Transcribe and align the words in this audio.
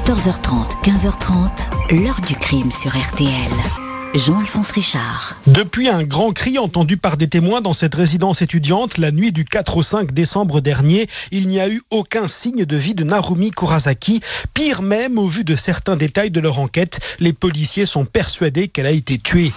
14h30, 0.00 0.82
15h30, 0.82 2.02
l'heure 2.02 2.20
du 2.26 2.34
crime 2.34 2.72
sur 2.72 2.90
RTL. 2.90 3.28
Jean-Alphonse 4.14 4.70
Richard. 4.70 5.36
Depuis 5.46 5.90
un 5.90 6.04
grand 6.04 6.32
cri 6.32 6.58
entendu 6.58 6.96
par 6.96 7.18
des 7.18 7.28
témoins 7.28 7.60
dans 7.60 7.74
cette 7.74 7.96
résidence 7.96 8.40
étudiante 8.40 8.96
la 8.96 9.12
nuit 9.12 9.30
du 9.30 9.44
4 9.44 9.76
au 9.76 9.82
5 9.82 10.12
décembre 10.12 10.62
dernier, 10.62 11.06
il 11.32 11.48
n'y 11.48 11.60
a 11.60 11.68
eu 11.68 11.82
aucun 11.90 12.28
signe 12.28 12.64
de 12.64 12.76
vie 12.76 12.94
de 12.94 13.04
Narumi 13.04 13.50
Kurasaki. 13.50 14.22
Pire 14.54 14.80
même, 14.80 15.18
au 15.18 15.26
vu 15.26 15.44
de 15.44 15.54
certains 15.54 15.96
détails 15.96 16.30
de 16.30 16.40
leur 16.40 16.60
enquête, 16.60 16.98
les 17.20 17.34
policiers 17.34 17.86
sont 17.86 18.06
persuadés 18.06 18.68
qu'elle 18.68 18.86
a 18.86 18.92
été 18.92 19.18
tuée. 19.18 19.52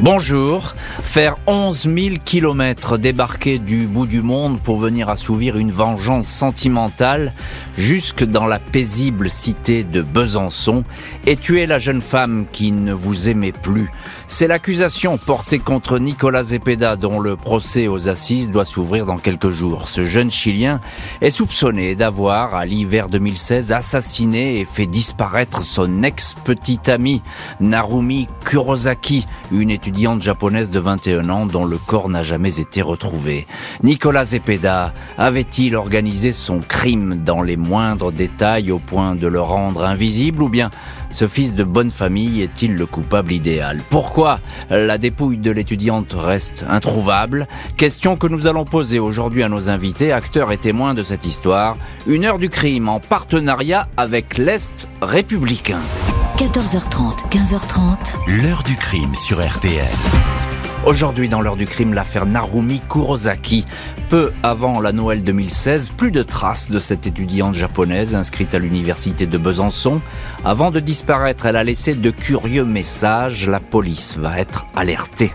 Bonjour. 0.00 0.76
Faire 1.02 1.34
11 1.48 1.88
000 1.92 2.16
kilomètres, 2.24 2.98
débarquer 2.98 3.58
du 3.58 3.88
bout 3.88 4.06
du 4.06 4.22
monde 4.22 4.60
pour 4.60 4.76
venir 4.76 5.08
assouvir 5.08 5.56
une 5.56 5.72
vengeance 5.72 6.28
sentimentale 6.28 7.32
jusque 7.76 8.22
dans 8.22 8.46
la 8.46 8.60
paisible 8.60 9.28
cité 9.28 9.82
de 9.82 10.00
Besançon 10.02 10.84
et 11.26 11.36
tuer 11.36 11.66
la 11.66 11.80
jeune 11.80 12.00
femme 12.00 12.46
qui 12.52 12.70
ne 12.70 12.92
vous 12.92 13.28
aimait 13.28 13.50
plus. 13.50 13.90
C'est 14.28 14.46
l'accusation 14.46 15.18
portée 15.18 15.58
contre 15.58 15.98
Nicolas 15.98 16.44
Zepeda 16.44 16.94
dont 16.94 17.18
le 17.18 17.34
procès 17.34 17.88
aux 17.88 18.08
assises 18.08 18.50
doit 18.50 18.64
s'ouvrir 18.64 19.04
dans 19.04 19.18
quelques 19.18 19.50
jours. 19.50 19.88
Ce 19.88 20.04
jeune 20.04 20.30
Chilien 20.30 20.80
est 21.20 21.30
soupçonné 21.30 21.96
d'avoir, 21.96 22.54
à 22.54 22.66
l'hiver 22.66 23.08
2016, 23.08 23.72
assassiné 23.72 24.60
et 24.60 24.64
fait 24.64 24.86
disparaître 24.86 25.62
son 25.62 26.04
ex-petite 26.04 26.88
amie, 26.88 27.22
Narumi 27.58 28.28
Kurosaki, 28.44 29.26
une 29.50 29.70
étudiante 29.70 29.87
japonaise 30.20 30.70
de 30.70 30.78
21 30.78 31.30
ans 31.30 31.46
dont 31.46 31.64
le 31.64 31.78
corps 31.78 32.08
n'a 32.08 32.22
jamais 32.22 32.60
été 32.60 32.82
retrouvé. 32.82 33.46
Nicolas 33.82 34.24
Zepeda 34.24 34.92
avait-il 35.16 35.76
organisé 35.76 36.32
son 36.32 36.60
crime 36.60 37.22
dans 37.24 37.42
les 37.42 37.56
moindres 37.56 38.12
détails 38.12 38.70
au 38.70 38.78
point 38.78 39.14
de 39.14 39.26
le 39.26 39.40
rendre 39.40 39.84
invisible 39.84 40.42
ou 40.42 40.48
bien 40.48 40.70
ce 41.10 41.26
fils 41.26 41.54
de 41.54 41.64
bonne 41.64 41.90
famille 41.90 42.42
est-il 42.42 42.76
le 42.76 42.86
coupable 42.86 43.32
idéal? 43.32 43.80
Pourquoi 43.88 44.40
la 44.70 44.98
dépouille 44.98 45.38
de 45.38 45.50
l'étudiante 45.50 46.12
reste 46.12 46.64
introuvable? 46.68 47.48
Question 47.76 48.16
que 48.16 48.26
nous 48.26 48.46
allons 48.46 48.64
poser 48.64 48.98
aujourd'hui 48.98 49.42
à 49.42 49.48
nos 49.48 49.68
invités, 49.68 50.12
acteurs 50.12 50.52
et 50.52 50.58
témoins 50.58 50.94
de 50.94 51.02
cette 51.02 51.24
histoire. 51.24 51.76
Une 52.06 52.24
heure 52.24 52.38
du 52.38 52.50
crime 52.50 52.88
en 52.88 53.00
partenariat 53.00 53.88
avec 53.96 54.36
l'Est 54.38 54.88
républicain. 55.00 55.80
14h30, 56.38 57.30
15h30. 57.32 58.14
L'heure 58.28 58.62
du 58.62 58.76
crime 58.76 59.12
sur 59.12 59.44
RTL. 59.44 59.82
Aujourd'hui, 60.86 61.28
dans 61.28 61.40
l'heure 61.40 61.56
du 61.56 61.66
crime, 61.66 61.94
l'affaire 61.94 62.26
Narumi 62.26 62.80
Kurosaki. 62.88 63.64
Peu 64.08 64.30
avant 64.44 64.78
la 64.78 64.92
Noël 64.92 65.24
2016, 65.24 65.90
plus 65.90 66.12
de 66.12 66.22
traces 66.22 66.70
de 66.70 66.78
cette 66.78 67.08
étudiante 67.08 67.54
japonaise 67.54 68.14
inscrite 68.14 68.54
à 68.54 68.60
l'université 68.60 69.26
de 69.26 69.36
Besançon. 69.36 70.00
Avant 70.44 70.70
de 70.70 70.78
disparaître, 70.78 71.46
elle 71.46 71.56
a 71.56 71.64
laissé 71.64 71.94
de 71.94 72.10
curieux 72.12 72.64
messages. 72.64 73.48
La 73.48 73.58
police 73.58 74.16
va 74.16 74.38
être 74.38 74.64
alertée. 74.76 75.32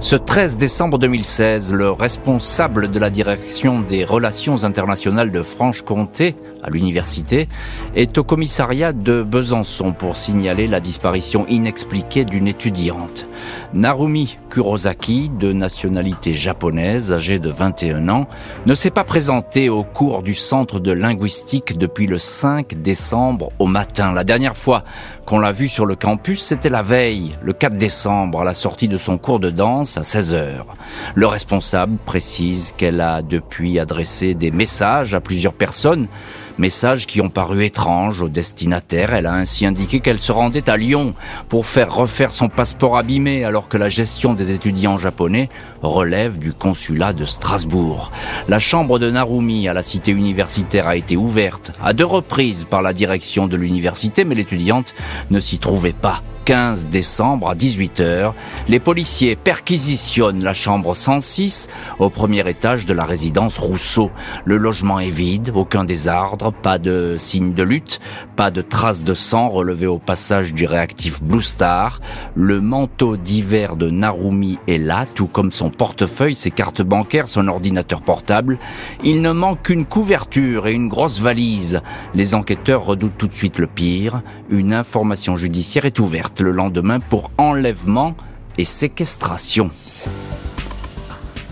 Ce 0.00 0.16
13 0.16 0.58
décembre 0.58 0.98
2016, 0.98 1.72
le 1.72 1.90
responsable 1.90 2.90
de 2.90 2.98
la 2.98 3.08
direction 3.08 3.80
des 3.80 4.04
relations 4.04 4.64
internationales 4.64 5.30
de 5.30 5.42
Franche-Comté, 5.42 6.36
à 6.64 6.70
l'université, 6.70 7.48
est 7.94 8.18
au 8.18 8.24
commissariat 8.24 8.92
de 8.92 9.22
Besançon 9.22 9.92
pour 9.92 10.16
signaler 10.16 10.66
la 10.66 10.80
disparition 10.80 11.46
inexpliquée 11.48 12.24
d'une 12.24 12.48
étudiante. 12.48 13.26
Narumi 13.74 14.38
Kurosaki, 14.50 15.30
de 15.30 15.52
nationalité 15.52 16.32
japonaise, 16.32 17.12
âgée 17.12 17.38
de 17.38 17.50
21 17.50 18.08
ans, 18.08 18.26
ne 18.66 18.74
s'est 18.74 18.90
pas 18.90 19.04
présentée 19.04 19.68
au 19.68 19.84
cours 19.84 20.22
du 20.22 20.34
centre 20.34 20.80
de 20.80 20.92
linguistique 20.92 21.76
depuis 21.76 22.06
le 22.06 22.18
5 22.18 22.80
décembre 22.80 23.52
au 23.58 23.66
matin. 23.66 24.12
La 24.12 24.24
dernière 24.24 24.56
fois 24.56 24.84
qu'on 25.26 25.38
l'a 25.38 25.52
vue 25.52 25.68
sur 25.68 25.86
le 25.86 25.96
campus, 25.96 26.42
c'était 26.42 26.70
la 26.70 26.82
veille, 26.82 27.36
le 27.42 27.52
4 27.52 27.76
décembre, 27.76 28.40
à 28.40 28.44
la 28.44 28.54
sortie 28.54 28.88
de 28.88 28.96
son 28.96 29.18
cours 29.18 29.40
de 29.40 29.50
danse 29.50 29.98
à 29.98 30.04
16 30.04 30.34
heures. 30.34 30.76
Le 31.14 31.26
responsable 31.26 31.96
précise 32.04 32.72
qu'elle 32.76 33.00
a 33.00 33.22
depuis 33.22 33.78
adressé 33.78 34.34
des 34.34 34.50
messages 34.50 35.14
à 35.14 35.20
plusieurs 35.20 35.54
personnes 35.54 36.08
Messages 36.56 37.06
qui 37.06 37.20
ont 37.20 37.30
paru 37.30 37.64
étranges 37.64 38.22
au 38.22 38.28
destinataire. 38.28 39.12
Elle 39.12 39.26
a 39.26 39.34
ainsi 39.34 39.66
indiqué 39.66 40.00
qu'elle 40.00 40.20
se 40.20 40.30
rendait 40.30 40.70
à 40.70 40.76
Lyon 40.76 41.14
pour 41.48 41.66
faire 41.66 41.92
refaire 41.92 42.32
son 42.32 42.48
passeport 42.48 42.96
abîmé 42.96 43.44
alors 43.44 43.68
que 43.68 43.76
la 43.76 43.88
gestion 43.88 44.34
des 44.34 44.52
étudiants 44.52 44.96
japonais 44.96 45.48
relève 45.82 46.38
du 46.38 46.52
consulat 46.52 47.12
de 47.12 47.24
Strasbourg. 47.24 48.12
La 48.48 48.58
chambre 48.58 48.98
de 48.98 49.10
Narumi 49.10 49.68
à 49.68 49.74
la 49.74 49.82
cité 49.82 50.12
universitaire 50.12 50.86
a 50.86 50.96
été 50.96 51.16
ouverte 51.16 51.72
à 51.82 51.92
deux 51.92 52.04
reprises 52.04 52.64
par 52.64 52.82
la 52.82 52.92
direction 52.92 53.48
de 53.48 53.56
l'université 53.56 54.24
mais 54.24 54.34
l'étudiante 54.34 54.94
ne 55.30 55.40
s'y 55.40 55.58
trouvait 55.58 55.92
pas. 55.92 56.22
15 56.44 56.88
décembre 56.88 57.48
à 57.48 57.54
18h, 57.54 58.32
les 58.68 58.78
policiers 58.78 59.34
perquisitionnent 59.34 60.44
la 60.44 60.52
chambre 60.52 60.94
106 60.94 61.68
au 61.98 62.10
premier 62.10 62.46
étage 62.48 62.84
de 62.84 62.92
la 62.92 63.04
résidence 63.04 63.56
Rousseau. 63.56 64.10
Le 64.44 64.58
logement 64.58 65.00
est 65.00 65.08
vide, 65.08 65.52
aucun 65.54 65.84
désordre, 65.84 66.52
pas 66.52 66.78
de 66.78 67.16
signe 67.18 67.54
de 67.54 67.62
lutte, 67.62 68.00
pas 68.36 68.50
de 68.50 68.60
traces 68.60 69.04
de 69.04 69.14
sang 69.14 69.48
relevées 69.48 69.86
au 69.86 69.98
passage 69.98 70.52
du 70.52 70.66
réactif 70.66 71.22
Blue 71.22 71.40
Star. 71.40 72.00
Le 72.34 72.60
manteau 72.60 73.16
d'hiver 73.16 73.76
de 73.76 73.88
Narumi 73.88 74.58
est 74.68 74.78
là, 74.78 75.06
tout 75.14 75.26
comme 75.26 75.50
son 75.50 75.70
portefeuille, 75.70 76.34
ses 76.34 76.50
cartes 76.50 76.82
bancaires, 76.82 77.28
son 77.28 77.48
ordinateur 77.48 78.02
portable. 78.02 78.58
Il 79.02 79.22
ne 79.22 79.32
manque 79.32 79.62
qu'une 79.62 79.86
couverture 79.86 80.66
et 80.66 80.72
une 80.72 80.88
grosse 80.88 81.20
valise. 81.20 81.80
Les 82.14 82.34
enquêteurs 82.34 82.84
redoutent 82.84 83.16
tout 83.16 83.28
de 83.28 83.34
suite 83.34 83.58
le 83.58 83.66
pire. 83.66 84.22
Une 84.50 84.74
information 84.74 85.38
judiciaire 85.38 85.86
est 85.86 85.98
ouverte 85.98 86.33
le 86.40 86.52
lendemain 86.52 87.00
pour 87.00 87.30
enlèvement 87.38 88.14
et 88.58 88.64
séquestration. 88.64 89.70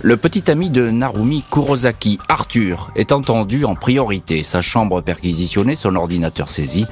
Le 0.04 0.16
petit 0.16 0.50
ami 0.50 0.68
de 0.68 0.90
Narumi 0.90 1.44
Kurosaki, 1.48 2.18
Arthur, 2.28 2.90
est 2.96 3.12
entendu 3.12 3.64
en 3.64 3.76
priorité. 3.76 4.42
Sa 4.42 4.60
chambre 4.60 5.00
perquisitionnée, 5.00 5.76
son 5.76 5.94
ordinateur 5.94 6.50
saisi. 6.50 6.86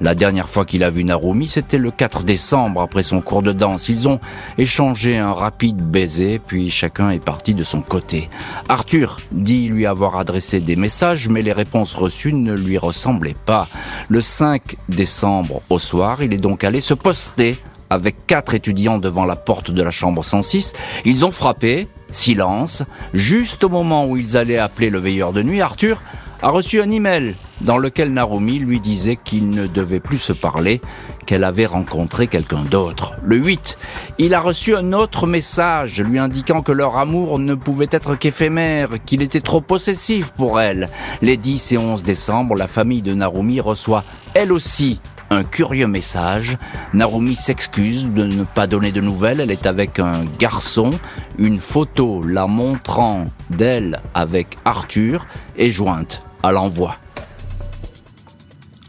La 0.00 0.16
dernière 0.16 0.48
fois 0.48 0.64
qu'il 0.64 0.82
a 0.82 0.90
vu 0.90 1.04
Narumi, 1.04 1.46
c'était 1.46 1.78
le 1.78 1.92
4 1.92 2.24
décembre 2.24 2.80
après 2.80 3.04
son 3.04 3.20
cours 3.20 3.42
de 3.42 3.52
danse. 3.52 3.88
Ils 3.88 4.08
ont 4.08 4.18
échangé 4.58 5.16
un 5.16 5.32
rapide 5.32 5.76
baiser, 5.76 6.40
puis 6.44 6.68
chacun 6.68 7.10
est 7.10 7.24
parti 7.24 7.54
de 7.54 7.62
son 7.62 7.82
côté. 7.82 8.28
Arthur 8.68 9.20
dit 9.30 9.68
lui 9.68 9.86
avoir 9.86 10.16
adressé 10.16 10.58
des 10.58 10.74
messages, 10.74 11.28
mais 11.28 11.42
les 11.42 11.52
réponses 11.52 11.94
reçues 11.94 12.32
ne 12.32 12.52
lui 12.52 12.78
ressemblaient 12.78 13.36
pas. 13.46 13.68
Le 14.08 14.20
5 14.20 14.76
décembre 14.88 15.62
au 15.70 15.78
soir, 15.78 16.20
il 16.20 16.32
est 16.32 16.38
donc 16.38 16.64
allé 16.64 16.80
se 16.80 16.94
poster 16.94 17.60
avec 17.90 18.26
quatre 18.26 18.54
étudiants 18.54 18.98
devant 18.98 19.24
la 19.24 19.36
porte 19.36 19.70
de 19.70 19.82
la 19.84 19.92
chambre 19.92 20.24
106. 20.24 20.72
Ils 21.04 21.24
ont 21.24 21.30
frappé, 21.30 21.86
silence, 22.16 22.82
juste 23.12 23.64
au 23.64 23.68
moment 23.68 24.06
où 24.06 24.16
ils 24.16 24.36
allaient 24.36 24.58
appeler 24.58 24.90
le 24.90 24.98
veilleur 24.98 25.32
de 25.32 25.42
nuit, 25.42 25.60
Arthur 25.60 26.00
a 26.42 26.50
reçu 26.50 26.80
un 26.80 26.90
email 26.90 27.34
dans 27.62 27.78
lequel 27.78 28.12
Narumi 28.12 28.58
lui 28.58 28.80
disait 28.80 29.16
qu'il 29.16 29.50
ne 29.50 29.66
devait 29.66 30.00
plus 30.00 30.18
se 30.18 30.32
parler, 30.32 30.80
qu'elle 31.24 31.44
avait 31.44 31.66
rencontré 31.66 32.26
quelqu'un 32.26 32.62
d'autre. 32.62 33.14
Le 33.24 33.36
8, 33.36 33.78
il 34.18 34.34
a 34.34 34.40
reçu 34.40 34.76
un 34.76 34.92
autre 34.92 35.26
message 35.26 36.00
lui 36.00 36.18
indiquant 36.18 36.62
que 36.62 36.72
leur 36.72 36.98
amour 36.98 37.38
ne 37.38 37.54
pouvait 37.54 37.88
être 37.90 38.14
qu'éphémère, 38.16 38.90
qu'il 39.04 39.22
était 39.22 39.40
trop 39.40 39.60
possessif 39.60 40.32
pour 40.32 40.60
elle. 40.60 40.90
Les 41.22 41.36
10 41.36 41.72
et 41.72 41.78
11 41.78 42.02
décembre, 42.02 42.54
la 42.54 42.68
famille 42.68 43.02
de 43.02 43.14
Narumi 43.14 43.60
reçoit 43.60 44.04
elle 44.34 44.52
aussi 44.52 45.00
un 45.30 45.44
curieux 45.44 45.86
message. 45.86 46.58
Narumi 46.92 47.34
s'excuse 47.34 48.08
de 48.08 48.24
ne 48.24 48.44
pas 48.44 48.66
donner 48.66 48.92
de 48.92 49.00
nouvelles. 49.00 49.40
Elle 49.40 49.50
est 49.50 49.66
avec 49.66 49.98
un 49.98 50.24
garçon. 50.38 50.98
Une 51.38 51.60
photo 51.60 52.22
la 52.22 52.46
montrant 52.46 53.26
d'elle 53.50 54.00
avec 54.14 54.56
Arthur 54.64 55.26
est 55.56 55.70
jointe 55.70 56.22
à 56.42 56.52
l'envoi. 56.52 56.96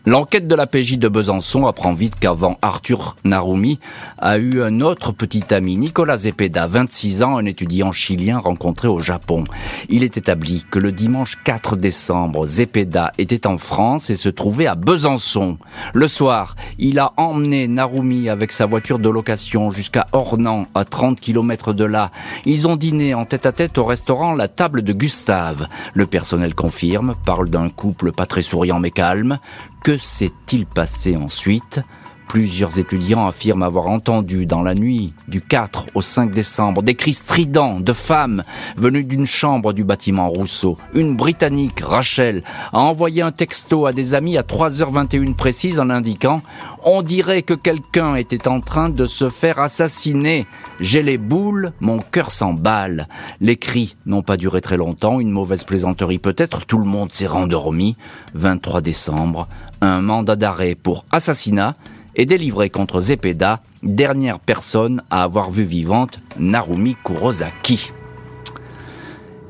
L'enquête 0.08 0.48
de 0.48 0.56
la 0.56 0.68
PJ 0.68 1.00
de 1.00 1.10
Besançon 1.10 1.68
apprend 1.68 1.92
vite 1.92 2.16
qu'avant 2.18 2.58
Arthur 2.62 3.18
Narumi 3.26 3.78
a 4.18 4.38
eu 4.38 4.64
un 4.64 4.80
autre 4.80 5.12
petit 5.12 5.54
ami, 5.54 5.76
Nicolas 5.76 6.16
Zepeda, 6.16 6.66
26 6.66 7.24
ans, 7.24 7.38
un 7.38 7.44
étudiant 7.44 7.92
chilien 7.92 8.40
rencontré 8.40 8.88
au 8.88 9.00
Japon. 9.00 9.44
Il 9.90 10.06
est 10.06 10.16
établi 10.16 10.66
que 10.72 10.80
le 10.80 10.94
dimanche 10.94 11.36
4 11.44 11.76
décembre, 11.76 12.46
Zepeda 12.46 13.12
était 13.18 13.48
en 13.48 13.58
France 13.58 14.10
et 14.10 14.16
se 14.16 14.30
trouvait 14.30 14.66
à 14.68 14.76
Besançon. 14.76 15.58
Le 15.94 16.08
soir, 16.08 16.56
il 16.80 17.00
a 17.00 17.12
emmené 17.18 17.68
Narumi 17.68 18.30
avec 18.30 18.54
sa 18.54 18.66
voiture 18.66 19.00
de 19.00 19.10
location 19.10 19.72
jusqu'à 19.72 20.08
Ornans, 20.14 20.68
à 20.74 20.86
30 20.86 21.20
km 21.20 21.74
de 21.74 21.84
là. 21.84 22.12
Ils 22.46 22.66
ont 22.66 22.78
dîné 22.78 23.14
en 23.14 23.26
tête 23.26 23.46
à 23.46 23.52
tête 23.52 23.78
au 23.78 23.84
restaurant 23.84 24.36
La 24.36 24.48
Table 24.48 24.84
de 24.84 24.94
Gustave. 24.94 25.68
Le 25.94 26.06
personnel 26.06 26.56
confirme, 26.56 27.16
parle 27.26 27.50
d'un 27.50 27.68
couple 27.68 28.14
pas 28.14 28.26
très 28.26 28.42
souriant 28.42 28.80
mais 28.80 28.92
calme. 28.92 29.40
Que 29.84 29.98
s'est-il 29.98 30.66
passé 30.66 31.16
ensuite? 31.16 31.82
Plusieurs 32.28 32.78
étudiants 32.78 33.26
affirment 33.26 33.64
avoir 33.64 33.88
entendu 33.88 34.46
dans 34.46 34.62
la 34.62 34.76
nuit 34.76 35.14
du 35.28 35.42
4 35.42 35.88
au 35.96 36.02
5 36.02 36.32
décembre 36.32 36.84
des 36.84 36.96
cris 36.96 37.14
stridents 37.14 37.80
de 37.80 37.94
femmes 37.94 38.44
venues 38.76 39.06
d'une 39.06 39.26
chambre 39.26 39.74
du 39.74 39.84
bâtiment 39.84 40.30
Rousseau. 40.30 40.78
Une 40.94 41.16
Britannique, 41.16 41.80
Rachel, 41.80 42.44
a 42.74 42.80
envoyé 42.80 43.22
un 43.22 43.32
texto 43.32 43.86
à 43.86 43.94
des 43.94 44.14
amis 44.14 44.38
à 44.38 44.42
3h21 44.42 45.36
précise 45.36 45.80
en 45.80 45.90
indiquant 45.90 46.42
on 46.90 47.02
dirait 47.02 47.42
que 47.42 47.54
quelqu'un 47.54 48.16
était 48.16 48.48
en 48.48 48.62
train 48.62 48.90
de 48.90 49.08
se 49.08 49.30
faire 49.30 49.60
assassiner. 49.60 50.48
J'ai 50.80 51.04
les 51.04 51.18
boules, 51.18 51.74
mon 51.82 52.00
cœur 52.00 52.32
s'emballe. 52.32 53.10
Les 53.42 53.58
cris 53.58 53.98
n'ont 54.06 54.22
pas 54.22 54.38
duré 54.38 54.62
très 54.62 54.78
longtemps, 54.78 55.20
une 55.20 55.32
mauvaise 55.32 55.66
plaisanterie 55.66 56.18
peut-être, 56.18 56.66
tout 56.66 56.78
le 56.78 56.86
monde 56.86 57.12
s'est 57.12 57.28
rendormi. 57.28 57.98
23 58.36 58.80
décembre, 58.80 59.50
un 59.82 60.02
mandat 60.02 60.38
d'arrêt 60.38 60.76
pour 60.76 61.04
assassinat 61.12 61.76
est 62.18 62.26
délivré 62.26 62.70
contre 62.70 63.00
Zepeda, 63.00 63.62
dernière 63.84 64.40
personne 64.40 65.04
à 65.10 65.24
avoir 65.24 65.52
vu 65.52 65.64
vivante 65.64 66.20
Narumi 66.40 66.96
Kurosaki. 67.06 67.92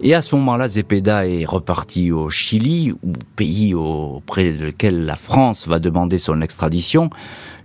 Et 0.02 0.14
à 0.14 0.22
ce 0.22 0.36
moment-là, 0.36 0.68
Zepeda 0.68 1.28
est 1.28 1.46
reparti 1.46 2.12
au 2.12 2.30
Chili, 2.30 2.94
pays 3.36 3.74
auprès 3.74 4.52
lequel 4.52 5.06
la 5.06 5.16
France 5.16 5.68
va 5.68 5.80
demander 5.80 6.20
son 6.20 6.42
extradition. 6.42 7.10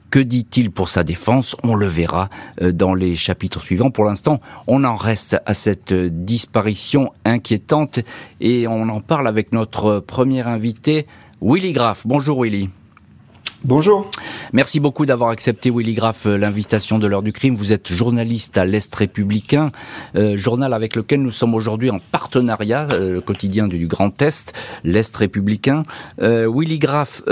Que 0.09 0.19
dit-il 0.19 0.71
pour 0.71 0.89
sa 0.89 1.05
défense? 1.05 1.57
On 1.63 1.75
le 1.75 1.87
verra 1.87 2.29
euh, 2.61 2.73
dans 2.73 2.95
les 2.95 3.15
chapitres 3.15 3.63
suivants. 3.63 3.91
Pour 3.91 4.05
l'instant, 4.05 4.41
on 4.67 4.85
en 4.85 4.95
reste 4.95 5.41
à 5.47 5.55
cette 5.55 5.93
disparition 5.93 7.13
inquiétante 7.25 8.01
et 8.41 8.67
on 8.67 8.89
en 8.89 9.01
parle 9.01 9.27
avec 9.27 9.53
notre 9.53 10.01
premier 10.01 10.47
invité, 10.47 11.07
Willy 11.41 11.73
Graff. 11.73 12.07
Bonjour 12.07 12.43
Willy. 12.43 12.69
Bonjour. 13.65 14.11
Merci 14.53 14.81
beaucoup 14.81 15.07
d'avoir 15.07 15.31
accepté, 15.31 15.71
Willy 15.71 15.95
Graff, 15.95 16.27
euh, 16.27 16.37
l'invitation 16.37 16.99
de 16.99 17.07
l'heure 17.07 17.23
du 17.23 17.33
crime. 17.33 17.55
Vous 17.55 17.73
êtes 17.73 17.93
journaliste 17.93 18.59
à 18.59 18.65
l'Est 18.65 18.93
républicain, 18.93 19.71
euh, 20.17 20.37
journal 20.37 20.75
avec 20.75 20.97
lequel 20.97 21.23
nous 21.23 21.31
sommes 21.31 21.55
aujourd'hui 21.55 21.89
en 21.89 22.01
partenariat, 22.11 22.89
euh, 22.91 23.13
le 23.15 23.21
quotidien 23.21 23.69
du 23.69 23.87
Grand 23.87 24.21
Est, 24.21 24.53
l'Est 24.83 25.17
républicain. 25.17 25.85
Willy 26.19 26.79
Graff, 26.81 27.23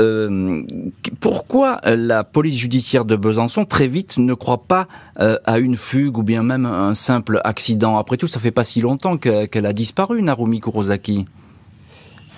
pourquoi 1.18 1.80
la 1.84 2.22
police 2.22 2.58
judiciaire 2.58 3.04
de 3.04 3.16
Besançon, 3.16 3.64
très 3.64 3.88
vite, 3.88 4.18
ne 4.18 4.34
croit 4.34 4.64
pas 4.64 4.86
à 5.16 5.58
une 5.58 5.76
fugue 5.76 6.18
ou 6.18 6.22
bien 6.22 6.42
même 6.42 6.66
un 6.66 6.94
simple 6.94 7.40
accident? 7.44 7.98
Après 7.98 8.16
tout, 8.16 8.26
ça 8.26 8.38
fait 8.40 8.50
pas 8.50 8.64
si 8.64 8.80
longtemps 8.80 9.16
qu'elle 9.16 9.66
a 9.66 9.72
disparu, 9.72 10.22
Narumi 10.22 10.60
Kurosaki. 10.60 11.26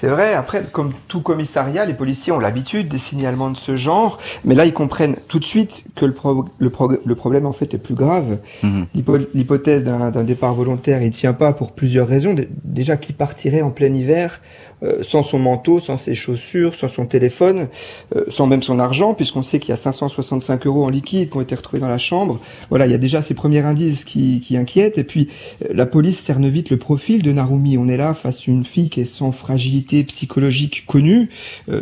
C'est 0.02 0.08
vrai, 0.08 0.34
après, 0.34 0.64
comme 0.64 0.94
tout 1.06 1.20
commissariat, 1.20 1.84
les 1.84 1.94
policiers 1.94 2.32
ont 2.32 2.40
l'habitude 2.40 2.88
des 2.88 2.98
signalements 2.98 3.50
de 3.50 3.56
ce 3.56 3.76
genre, 3.76 4.18
mais 4.44 4.56
là, 4.56 4.64
ils 4.64 4.72
comprennent 4.72 5.14
tout 5.28 5.38
de 5.38 5.44
suite 5.44 5.84
que 5.94 6.04
le, 6.04 6.12
le, 6.58 7.14
problème, 7.14 7.46
en 7.46 7.52
fait, 7.52 7.72
est 7.72 7.78
plus 7.78 7.94
grave. 7.94 8.38
Mhm. 8.64 8.86
L'hypothèse 9.32 9.84
d'un 9.84 10.24
départ 10.24 10.54
volontaire, 10.54 11.04
il 11.04 11.12
tient 11.12 11.34
pas 11.34 11.52
pour 11.52 11.70
plusieurs 11.70 12.08
raisons. 12.08 12.34
Déjà, 12.64 12.96
qui 12.96 13.12
partirait 13.12 13.62
en 13.62 13.70
plein 13.70 13.94
hiver 13.94 14.40
euh, 14.82 15.02
sans 15.02 15.22
son 15.22 15.38
manteau, 15.38 15.78
sans 15.78 15.96
ses 15.96 16.14
chaussures, 16.14 16.74
sans 16.74 16.88
son 16.88 17.06
téléphone, 17.06 17.68
euh, 18.16 18.24
sans 18.28 18.46
même 18.46 18.62
son 18.62 18.78
argent, 18.78 19.14
puisqu'on 19.14 19.42
sait 19.42 19.60
qu'il 19.60 19.70
y 19.70 19.72
a 19.72 19.76
565 19.76 20.66
euros 20.66 20.84
en 20.84 20.88
liquide 20.88 21.30
qui 21.30 21.36
ont 21.36 21.40
été 21.40 21.54
retrouvés 21.54 21.80
dans 21.80 21.88
la 21.88 21.98
chambre. 21.98 22.40
Voilà, 22.68 22.86
il 22.86 22.92
y 22.92 22.94
a 22.94 22.98
déjà 22.98 23.22
ces 23.22 23.34
premiers 23.34 23.60
indices 23.60 24.04
qui, 24.04 24.40
qui 24.40 24.56
inquiètent. 24.56 24.98
Et 24.98 25.04
puis, 25.04 25.28
euh, 25.64 25.68
la 25.72 25.86
police 25.86 26.18
cerne 26.18 26.48
vite 26.48 26.70
le 26.70 26.78
profil 26.78 27.22
de 27.22 27.32
Narumi. 27.32 27.78
On 27.78 27.86
est 27.86 27.96
là 27.96 28.12
face 28.14 28.40
à 28.40 28.50
une 28.50 28.64
fille 28.64 28.88
qui 28.88 29.00
est 29.00 29.04
sans 29.04 29.30
fragilité 29.30 30.02
psychologique 30.04 30.84
connue. 30.86 31.28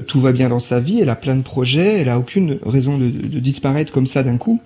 tout 0.06 0.20
va 0.20 0.32
bien 0.32 0.48
dans 0.48 0.60
sa 0.60 0.80
vie, 0.80 1.00
elle 1.00 1.08
a 1.08 1.16
plein 1.16 1.36
de 1.36 1.42
projets, 1.42 2.00
elle 2.00 2.08
a 2.08 2.18
aucune 2.18 2.58
raison 2.64 2.98
de, 2.98 3.08
de 3.08 3.38
disparaître 3.38 3.92
comme 3.92 4.06
ça 4.06 4.22
d'un 4.22 4.36
coup. 4.36 4.60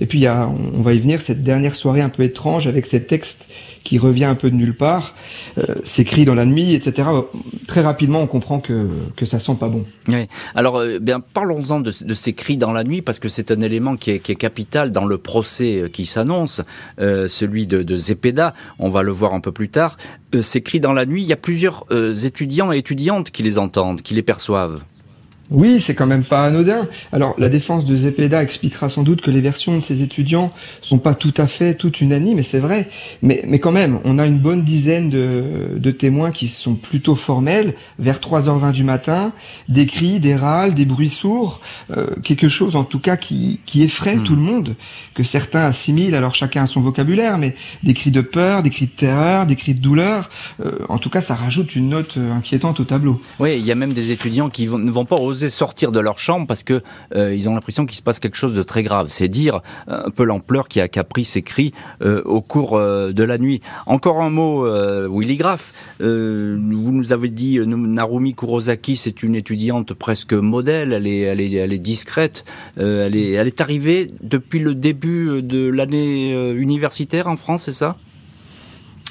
Et 0.00 0.06
puis, 0.06 0.18
il 0.18 0.22
y 0.22 0.26
a, 0.26 0.48
on 0.48 0.82
va 0.82 0.94
y 0.94 0.98
venir, 0.98 1.20
cette 1.20 1.42
dernière 1.42 1.74
soirée 1.74 2.00
un 2.00 2.08
peu 2.08 2.22
étrange 2.22 2.66
avec 2.66 2.86
ces 2.86 3.02
textes 3.02 3.46
qui 3.84 3.98
revient 3.98 4.24
un 4.24 4.34
peu 4.34 4.50
de 4.50 4.56
nulle 4.56 4.76
part, 4.76 5.14
euh, 5.58 5.74
s'écrit 5.84 6.24
dans 6.24 6.34
la 6.34 6.44
nuit, 6.44 6.74
etc. 6.74 7.08
Très 7.66 7.80
rapidement, 7.80 8.20
on 8.20 8.26
comprend 8.26 8.60
que, 8.60 8.88
que 9.16 9.24
ça 9.24 9.38
sent 9.38 9.56
pas 9.58 9.68
bon. 9.68 9.84
Oui. 10.08 10.26
Alors, 10.54 10.76
euh, 10.76 10.98
bien, 10.98 11.20
parlons-en 11.20 11.80
de, 11.80 11.90
ces 11.90 12.32
cris 12.32 12.56
dans 12.56 12.72
la 12.72 12.84
nuit, 12.84 13.02
parce 13.02 13.18
que 13.18 13.28
c'est 13.28 13.50
un 13.50 13.60
élément 13.60 13.96
qui 13.96 14.10
est, 14.10 14.38
capital 14.38 14.92
dans 14.92 15.04
le 15.04 15.18
procès 15.18 15.82
euh, 15.82 15.88
qui 15.88 16.06
s'annonce, 16.06 16.62
celui 16.98 17.66
de, 17.66 17.82
de, 17.82 17.96
Zepeda. 17.96 18.54
On 18.78 18.88
va 18.88 19.02
le 19.02 19.12
voir 19.12 19.34
un 19.34 19.40
peu 19.40 19.52
plus 19.52 19.68
tard. 19.68 19.96
ces 20.42 20.62
cris 20.62 20.80
dans 20.80 20.92
la 20.92 21.06
nuit, 21.06 21.22
il 21.22 21.28
y 21.28 21.32
a 21.32 21.36
plusieurs 21.36 21.86
étudiants 22.24 22.72
et 22.72 22.78
étudiantes 22.78 23.30
qui 23.30 23.42
les 23.42 23.58
entendent, 23.58 24.02
qui 24.02 24.14
les 24.14 24.22
perçoivent. 24.22 24.82
Oui, 25.50 25.80
c'est 25.80 25.94
quand 25.94 26.06
même 26.06 26.24
pas 26.24 26.44
anodin. 26.44 26.86
Alors, 27.10 27.34
la 27.38 27.48
défense 27.48 27.86
de 27.86 27.96
Zepeda 27.96 28.42
expliquera 28.42 28.90
sans 28.90 29.02
doute 29.02 29.22
que 29.22 29.30
les 29.30 29.40
versions 29.40 29.76
de 29.76 29.80
ses 29.80 30.02
étudiants 30.02 30.50
sont 30.82 30.98
pas 30.98 31.14
tout 31.14 31.32
à 31.38 31.46
fait 31.46 31.74
toutes 31.74 32.02
unanimes, 32.02 32.38
et 32.38 32.42
c'est 32.42 32.58
vrai. 32.58 32.88
Mais, 33.22 33.42
mais 33.46 33.58
quand 33.58 33.72
même, 33.72 34.00
on 34.04 34.18
a 34.18 34.26
une 34.26 34.38
bonne 34.38 34.62
dizaine 34.62 35.08
de, 35.08 35.68
de 35.76 35.90
témoins 35.90 36.32
qui 36.32 36.48
sont 36.48 36.74
plutôt 36.74 37.14
formels, 37.14 37.74
vers 37.98 38.18
3h20 38.18 38.72
du 38.72 38.84
matin, 38.84 39.32
des 39.68 39.86
cris, 39.86 40.20
des 40.20 40.36
râles, 40.36 40.74
des 40.74 40.84
bruits 40.84 41.08
sourds, 41.08 41.60
euh, 41.96 42.08
quelque 42.22 42.48
chose 42.48 42.76
en 42.76 42.84
tout 42.84 43.00
cas 43.00 43.16
qui, 43.16 43.60
qui 43.64 43.82
effraie 43.82 44.16
hmm. 44.16 44.24
tout 44.24 44.36
le 44.36 44.42
monde, 44.42 44.76
que 45.14 45.22
certains 45.22 45.64
assimilent, 45.64 46.14
alors 46.14 46.34
chacun 46.34 46.64
a 46.64 46.66
son 46.66 46.82
vocabulaire, 46.82 47.38
mais 47.38 47.54
des 47.82 47.94
cris 47.94 48.10
de 48.10 48.20
peur, 48.20 48.62
des 48.62 48.70
cris 48.70 48.86
de 48.86 48.90
terreur, 48.90 49.46
des 49.46 49.56
cris 49.56 49.74
de 49.74 49.80
douleur, 49.80 50.28
euh, 50.62 50.72
en 50.90 50.98
tout 50.98 51.08
cas, 51.08 51.22
ça 51.22 51.34
rajoute 51.34 51.74
une 51.74 51.88
note 51.88 52.18
euh, 52.18 52.32
inquiétante 52.32 52.80
au 52.80 52.84
tableau. 52.84 53.20
Oui, 53.40 53.56
il 53.58 53.64
y 53.64 53.72
a 53.72 53.74
même 53.74 53.94
des 53.94 54.10
étudiants 54.10 54.50
qui 54.50 54.66
vont, 54.66 54.78
ne 54.78 54.90
vont 54.90 55.06
pas 55.06 55.16
oser 55.16 55.37
sortir 55.48 55.92
de 55.92 56.00
leur 56.00 56.18
chambre 56.18 56.46
parce 56.46 56.62
que 56.62 56.82
euh, 57.14 57.34
ils 57.34 57.48
ont 57.48 57.54
l'impression 57.54 57.86
qu'il 57.86 57.96
se 57.96 58.02
passe 58.02 58.18
quelque 58.18 58.36
chose 58.36 58.54
de 58.54 58.62
très 58.62 58.82
grave. 58.82 59.08
C'est 59.10 59.28
dire 59.28 59.62
euh, 59.88 60.06
un 60.06 60.10
peu 60.10 60.24
l'ampleur 60.24 60.68
qui 60.68 60.80
a, 60.80 60.88
pris 61.04 61.24
ces 61.24 61.42
cris 61.42 61.72
euh, 62.02 62.22
au 62.24 62.40
cours 62.40 62.78
de 62.78 63.22
la 63.22 63.38
nuit. 63.38 63.60
Encore 63.86 64.20
un 64.20 64.30
mot, 64.30 64.66
Willy 65.08 65.36
Graff. 65.36 65.72
vous 66.00 66.06
nous 66.06 67.12
avez 67.12 67.28
dit 67.28 67.60
Narumi 67.64 68.34
Kurosaki, 68.34 68.96
c'est 68.96 69.22
une 69.22 69.34
étudiante 69.34 69.94
presque 69.94 70.32
modèle. 70.32 70.92
Elle 70.92 71.06
est, 71.06 71.20
elle 71.20 71.40
est, 71.40 71.52
elle 71.52 71.72
est 71.72 71.78
discrète. 71.78 72.44
elle 72.76 73.14
est, 73.14 73.32
elle 73.32 73.46
est 73.46 73.60
arrivée 73.60 74.10
depuis 74.22 74.58
le 74.58 74.74
début 74.74 75.42
de 75.42 75.68
l'année 75.68 76.32
universitaire 76.52 77.28
en 77.28 77.36
France, 77.36 77.64
c'est 77.64 77.72
ça? 77.72 77.96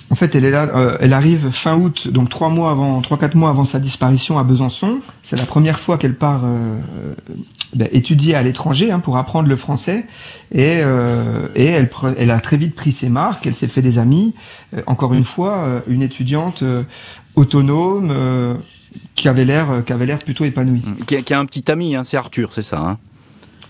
En 0.10 0.16
fait, 0.16 0.36
elle 0.36 0.46
est 0.46 0.52
là, 0.52 0.70
euh, 0.74 0.98
elle 1.02 1.12
arrive 1.12 1.50
fin 1.52 1.76
août, 1.76 2.08
donc 2.08 2.30
trois 2.30 2.50
mois 2.50 2.72
avant, 2.72 3.02
trois 3.02 3.18
quatre 3.18 3.36
mois 3.36 3.50
avant 3.50 3.66
sa 3.66 3.80
disparition 3.80 4.40
à 4.40 4.44
Besançon. 4.44 5.00
C'est 5.22 5.38
la 5.38 5.46
première 5.46 5.80
fois 5.80 5.98
qu'elle 5.98 6.16
part 6.16 6.44
euh, 6.46 6.80
ben, 7.76 7.90
étudier 7.92 8.34
à 8.34 8.42
l'étranger 8.42 8.90
hein, 8.90 9.00
pour 9.00 9.18
apprendre 9.18 9.50
le 9.50 9.56
français, 9.58 10.06
et, 10.54 10.80
euh, 10.80 11.50
et 11.56 11.66
elle, 11.66 11.90
elle 12.18 12.32
a 12.32 12.40
très 12.40 12.56
vite 12.56 12.74
pris 12.74 12.94
ses 12.94 13.10
marques. 13.10 13.48
Elle 13.48 13.56
s'est 13.56 13.68
fait 13.68 13.82
des 13.82 14.00
amis. 14.00 14.34
encore 14.86 15.14
une 15.14 15.26
fois, 15.26 15.82
une 15.88 16.02
étudiante 16.02 16.64
autonome 17.36 18.14
qui 19.16 19.28
avait 19.28 19.46
l'air, 19.46 19.84
qui 19.86 19.92
avait 19.92 20.06
l'air 20.06 20.20
plutôt 20.20 20.46
épanouie. 20.46 20.84
Mmh. 20.86 21.06
Qui 21.06 21.16
a, 21.18 21.22
qui 21.22 21.34
a 21.34 21.40
un 21.40 21.46
petit 21.46 21.70
ami, 21.70 21.96
hein, 21.96 22.04
c'est 22.06 22.18
Arthur, 22.18 22.54
c'est 22.54 22.62
ça. 22.62 22.80
Hein 22.80 22.98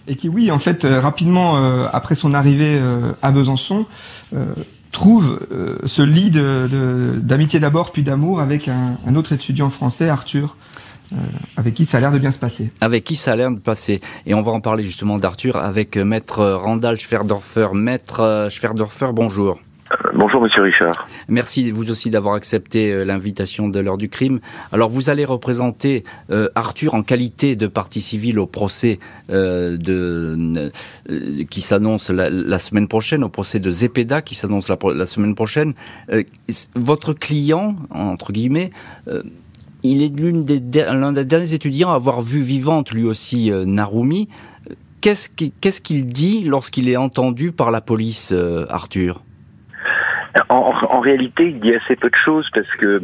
et 0.10 0.15
qui, 0.15 0.29
oui, 0.29 0.51
en 0.51 0.60
fait, 0.60 0.86
rapidement 0.86 1.58
après 1.88 2.15
son 2.15 2.34
arrivée 2.34 2.82
à 3.22 3.32
Besançon 3.32 3.86
trouve 4.98 5.39
euh, 5.51 5.77
ce 5.86 6.01
lit 6.01 6.32
d'amitié 6.32 7.60
d'abord 7.60 7.92
puis 7.92 8.01
d'amour 8.01 8.42
avec 8.42 8.68
un, 8.68 9.16
autre 9.16 9.34
étudiant 9.34 9.70
français, 9.70 10.10
Arthur. 10.10 10.56
Euh, 11.13 11.16
avec 11.56 11.75
qui 11.75 11.86
ça 11.86 11.98
a 11.98 12.01
l'air 12.01 12.12
de 12.12 12.18
bien 12.18 12.32
se 12.32 12.39
passer. 12.39 12.70
Avec 12.82 13.06
qui 13.06 13.16
ça 13.16 13.32
a 13.32 13.36
l'air 13.36 13.51
de 13.51 13.60
passer. 13.60 14.01
Et 14.25 14.34
on 14.34 14.42
va 14.42 14.51
en 14.51 14.60
parler 14.60 14.84
justement 14.84 15.20
d'Arthur 15.20 15.56
avec 15.56 15.96
maître 15.96 16.44
Randall 16.44 17.00
Schwerdorfer. 17.00 17.70
Maître 17.74 18.48
Schwerdorfer, 18.50 19.12
bonjour. 19.13 19.60
Bonjour 20.13 20.41
Monsieur 20.41 20.63
Richard. 20.63 21.08
Merci 21.29 21.72
vous 21.72 21.91
aussi 21.91 22.10
d'avoir 22.10 22.36
accepté 22.36 22.91
euh, 22.91 23.06
l'invitation 23.06 23.70
de 23.70 23.79
l'heure 23.79 23.98
du 23.98 24.10
crime. 24.10 24.39
Alors 24.74 24.89
vous 24.89 25.10
allez 25.10 25.24
représenter 25.24 26.03
euh, 26.29 26.50
Arthur 26.56 26.94
en 26.94 27.03
qualité 27.03 27.56
de 27.56 27.67
partie 27.67 28.01
civile 28.01 28.39
au 28.39 28.48
procès 28.48 29.00
euh, 29.29 29.77
qui 31.50 31.62
s'annonce 31.62 32.10
la, 32.10 32.60
semaine 32.60 32.88
prochaine, 32.88 33.24
au 33.24 33.29
procès 33.29 33.60
de 33.60 33.70
Zepeda 33.70 34.22
qui 34.22 34.36
s'annonce 34.36 34.70
la, 34.70 35.06
semaine 35.06 35.36
prochaine. 35.36 35.74
votre 36.75 37.13
client, 37.13 37.75
entre 37.91 38.34
guillemets, 38.34 38.72
il 39.84 40.01
est 40.01 40.20
l'un 40.20 40.41
des, 40.41 40.60
des, 40.60 41.25
derniers 41.25 41.53
étudiants 41.53 41.91
à 41.91 41.96
avoir 41.96 42.22
vu 42.22 42.41
vivante 42.41 42.91
lui 42.91 43.06
aussi 43.06 43.51
Narumi. 43.51 44.27
Qu'est-ce 45.01 45.82
qu'il 45.82 46.08
dit 46.08 46.44
lorsqu'il 46.44 46.89
est 46.89 46.98
entendu 46.98 47.51
par 47.51 47.72
la 47.72 47.79
police, 47.82 48.34
Arthur? 48.70 49.22
En, 50.50 51.00
réalité, 51.00 51.50
il 51.50 51.60
dit 51.60 51.74
assez 51.74 51.96
peu 51.96 52.10
de 52.10 52.15
choses 52.15 52.50
parce 52.53 52.70
que 52.75 53.01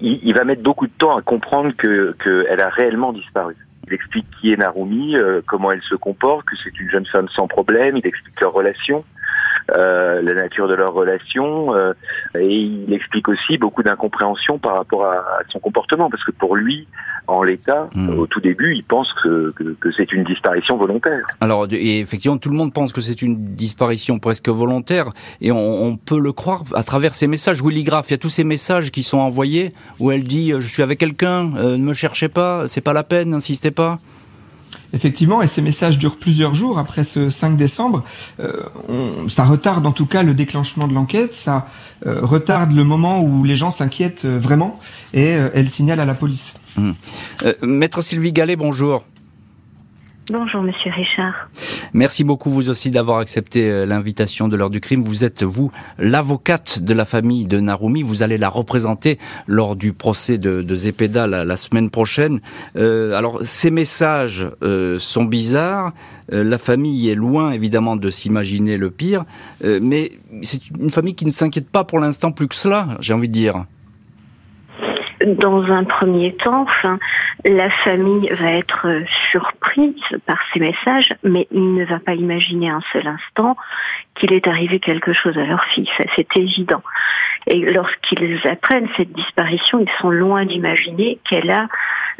il, 0.00 0.32
va 0.34 0.44
mettre 0.44 0.62
beaucoup 0.62 0.86
de 0.86 0.92
temps 0.92 1.16
à 1.16 1.22
comprendre 1.22 1.72
que 1.76 2.16
qu'elle 2.22 2.60
a 2.60 2.68
réellement 2.68 3.12
disparu. 3.12 3.56
Il 3.86 3.94
explique 3.94 4.26
qui 4.40 4.52
est 4.52 4.56
Narumi, 4.56 5.16
euh, 5.16 5.40
comment 5.46 5.70
elle 5.72 5.82
se 5.82 5.94
comporte, 5.94 6.46
que 6.46 6.56
c'est 6.62 6.78
une 6.80 6.90
jeune 6.90 7.06
femme 7.06 7.28
sans 7.28 7.46
problème. 7.46 7.96
Il 7.96 8.06
explique 8.06 8.40
leur 8.40 8.52
relation. 8.52 9.04
Euh, 9.76 10.22
la 10.22 10.34
nature 10.34 10.68
de 10.68 10.74
leur 10.74 10.92
relation, 10.92 11.74
euh, 11.74 11.92
et 12.38 12.46
il 12.46 12.92
explique 12.92 13.28
aussi 13.28 13.58
beaucoup 13.58 13.82
d'incompréhension 13.82 14.58
par 14.58 14.74
rapport 14.76 15.04
à, 15.04 15.24
son 15.50 15.58
comportement, 15.58 16.10
parce 16.10 16.24
que 16.24 16.32
pour 16.32 16.56
lui, 16.56 16.86
en 17.26 17.42
l'état, 17.42 17.88
hmm. 17.94 18.18
au 18.18 18.26
tout 18.26 18.40
début, 18.40 18.74
il 18.74 18.84
pense 18.84 19.12
que, 19.22 19.52
que, 19.52 19.92
c'est 19.96 20.12
une 20.12 20.24
disparition 20.24 20.76
volontaire. 20.76 21.26
Alors, 21.40 21.66
et 21.70 22.00
effectivement, 22.00 22.38
tout 22.38 22.50
le 22.50 22.56
monde 22.56 22.72
pense 22.72 22.92
que 22.92 23.00
c'est 23.00 23.22
une 23.22 23.54
disparition 23.54 24.18
presque 24.18 24.48
volontaire, 24.48 25.10
et 25.40 25.52
on, 25.52 25.84
on, 25.84 25.96
peut 25.96 26.20
le 26.20 26.32
croire 26.32 26.64
à 26.74 26.82
travers 26.82 27.14
ces 27.14 27.26
messages. 27.26 27.62
Willy 27.62 27.84
Graff, 27.84 28.08
il 28.08 28.12
y 28.12 28.14
a 28.14 28.18
tous 28.18 28.30
ces 28.30 28.44
messages 28.44 28.90
qui 28.90 29.02
sont 29.02 29.18
envoyés 29.18 29.70
où 29.98 30.10
elle 30.10 30.24
dit 30.24 30.52
Je 30.58 30.66
suis 30.66 30.82
avec 30.82 30.98
quelqu'un, 30.98 31.50
ne 31.50 31.76
me 31.76 31.94
cherchez 31.94 32.28
pas, 32.28 32.66
c'est 32.66 32.80
pas 32.80 32.92
la 32.92 33.04
peine, 33.04 33.30
n'insistez 33.30 33.70
pas. 33.70 33.98
Effectivement, 34.92 35.40
et 35.42 35.46
ces 35.46 35.62
messages 35.62 35.98
durent 35.98 36.16
plusieurs 36.16 36.54
jours 36.54 36.78
après 36.78 37.04
ce 37.04 37.30
5 37.30 37.56
décembre. 37.56 38.04
Euh, 38.40 38.52
ça 39.28 39.44
retarde 39.44 39.86
en 39.86 39.92
tout 39.92 40.06
cas 40.06 40.22
le 40.22 40.34
déclenchement 40.34 40.88
de 40.88 40.94
l'enquête, 40.94 41.34
ça 41.34 41.68
euh, 42.06 42.20
retarde 42.22 42.72
le 42.72 42.84
moment 42.84 43.20
où 43.20 43.44
les 43.44 43.56
gens 43.56 43.70
s'inquiètent 43.70 44.24
euh, 44.24 44.38
vraiment 44.38 44.80
et 45.14 45.28
elle 45.54 45.68
signale 45.68 46.00
à 46.00 46.04
la 46.04 46.14
police. 46.14 46.54
Hum. 46.76 46.94
Maître 47.62 48.00
Sylvie 48.00 48.32
Gallet, 48.32 48.56
bonjour. 48.56 49.04
Bonjour 50.30 50.62
Monsieur 50.62 50.92
Richard. 50.92 51.50
Merci 51.92 52.22
beaucoup 52.22 52.50
vous 52.50 52.70
aussi 52.70 52.92
d'avoir 52.92 53.18
accepté 53.18 53.68
euh, 53.68 53.84
l'invitation 53.84 54.46
de 54.46 54.56
l'heure 54.56 54.70
du 54.70 54.80
crime. 54.80 55.02
Vous 55.02 55.24
êtes 55.24 55.42
vous 55.42 55.72
l'avocate 55.98 56.78
de 56.78 56.94
la 56.94 57.04
famille 57.04 57.46
de 57.46 57.58
Narumi. 57.58 58.04
Vous 58.04 58.22
allez 58.22 58.38
la 58.38 58.48
représenter 58.48 59.18
lors 59.48 59.74
du 59.74 59.92
procès 59.92 60.38
de, 60.38 60.62
de 60.62 60.76
Zepeda 60.76 61.26
la, 61.26 61.56
semaine 61.56 61.90
prochaine. 61.90 62.40
Euh, 62.76 63.14
alors 63.14 63.40
ces 63.42 63.72
messages 63.72 64.48
euh, 64.62 65.00
sont 65.00 65.24
bizarres. 65.24 65.92
la 66.30 66.58
famille 66.58 67.10
est 67.10 67.16
loin 67.16 67.50
évidemment 67.50 67.96
de 67.96 68.08
s'imaginer 68.08 68.76
le 68.76 68.92
pire, 68.92 69.24
mais 69.64 70.12
c'est 70.42 70.70
une 70.70 70.92
famille 70.92 71.14
qui 71.14 71.26
ne 71.26 71.32
s'inquiète 71.32 71.68
pas 71.68 71.82
pour 71.82 71.98
l'instant 71.98 72.30
plus 72.30 72.46
que 72.46 72.54
cela. 72.54 72.86
J'ai 73.00 73.14
envie 73.14 73.28
de 73.28 73.32
dire 73.32 73.64
dans 75.26 75.62
un 75.64 75.84
premier 75.84 76.34
temps, 76.34 76.62
enfin, 76.62 76.98
la 77.44 77.70
famille 77.70 78.28
va 78.30 78.52
être 78.52 78.86
surprise 79.30 79.94
par 80.26 80.38
ces 80.52 80.60
messages, 80.60 81.10
mais 81.22 81.46
il 81.50 81.74
ne 81.74 81.84
va 81.84 81.98
pas 81.98 82.14
imaginer 82.14 82.70
un 82.70 82.80
seul 82.92 83.06
instant 83.06 83.56
qu'il 84.14 84.32
est 84.32 84.46
arrivé 84.46 84.78
quelque 84.78 85.12
chose 85.12 85.36
à 85.36 85.44
leur 85.44 85.64
fille. 85.66 85.88
Ça, 85.96 86.04
c'est 86.16 86.36
évident. 86.36 86.82
Et 87.46 87.60
lorsqu'ils 87.72 88.40
apprennent 88.46 88.88
cette 88.96 89.12
disparition, 89.12 89.80
ils 89.80 90.00
sont 90.00 90.10
loin 90.10 90.44
d'imaginer 90.44 91.18
qu'elle 91.28 91.50
a, 91.50 91.68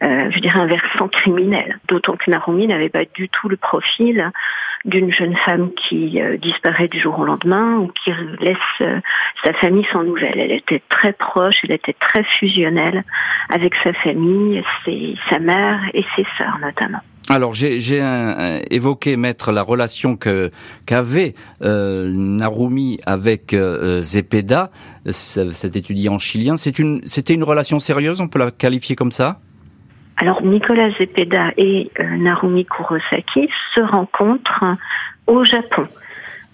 euh, 0.02 0.30
je 0.30 0.38
dirais, 0.40 0.59
un 0.59 0.66
versant 0.66 1.09
criminel. 1.09 1.78
D'autant 1.88 2.16
que 2.16 2.30
Narumi 2.30 2.66
n'avait 2.66 2.88
pas 2.88 3.04
du 3.04 3.28
tout 3.28 3.49
le 3.49 3.57
profil 3.57 4.30
d'une 4.84 5.12
jeune 5.12 5.37
femme 5.44 5.70
qui 5.88 6.20
euh, 6.20 6.37
disparaît 6.38 6.88
du 6.88 7.00
jour 7.00 7.18
au 7.18 7.25
lendemain 7.25 7.78
ou 7.78 7.88
qui 7.88 8.10
laisse 8.40 8.56
euh, 8.80 9.00
sa 9.44 9.52
famille 9.54 9.87
sans 9.92 10.02
nouvelles. 10.02 10.38
Elle 10.38 10.52
était 10.52 10.82
très 10.88 11.12
proche, 11.12 11.56
elle 11.64 11.72
était 11.72 11.96
très 12.00 12.25
fusionnelle 12.25 13.04
avec 13.50 13.75
sa 13.82 13.92
famille, 13.92 14.62
sa 15.28 15.38
mère 15.38 15.80
et 15.92 16.04
ses 16.16 16.26
sœurs 16.38 16.58
notamment. 16.62 17.00
Alors 17.28 17.54
j'ai 17.54 17.78
évoqué, 18.70 19.16
maître, 19.16 19.52
la 19.52 19.62
relation 19.62 20.16
que 20.16 20.50
qu'avait 20.87 21.34
euh, 21.62 22.10
Narumi 22.12 22.99
avec 23.06 23.54
Zepeda, 23.54 24.70
cet 25.06 25.76
étudiant 25.76 26.18
chilien. 26.18 26.56
C'était 26.56 27.34
une 27.34 27.44
relation 27.44 27.78
sérieuse, 27.78 28.20
on 28.20 28.28
peut 28.28 28.38
la 28.38 28.50
qualifier 28.50 28.96
comme 28.96 29.12
ça? 29.12 29.40
Alors 30.20 30.42
Nicolas 30.42 30.90
Zepeda 30.98 31.52
et 31.56 31.90
euh, 31.98 32.16
Narumi 32.18 32.66
Kurosaki 32.66 33.48
se 33.74 33.80
rencontrent 33.80 34.76
au 35.26 35.44
Japon, 35.44 35.84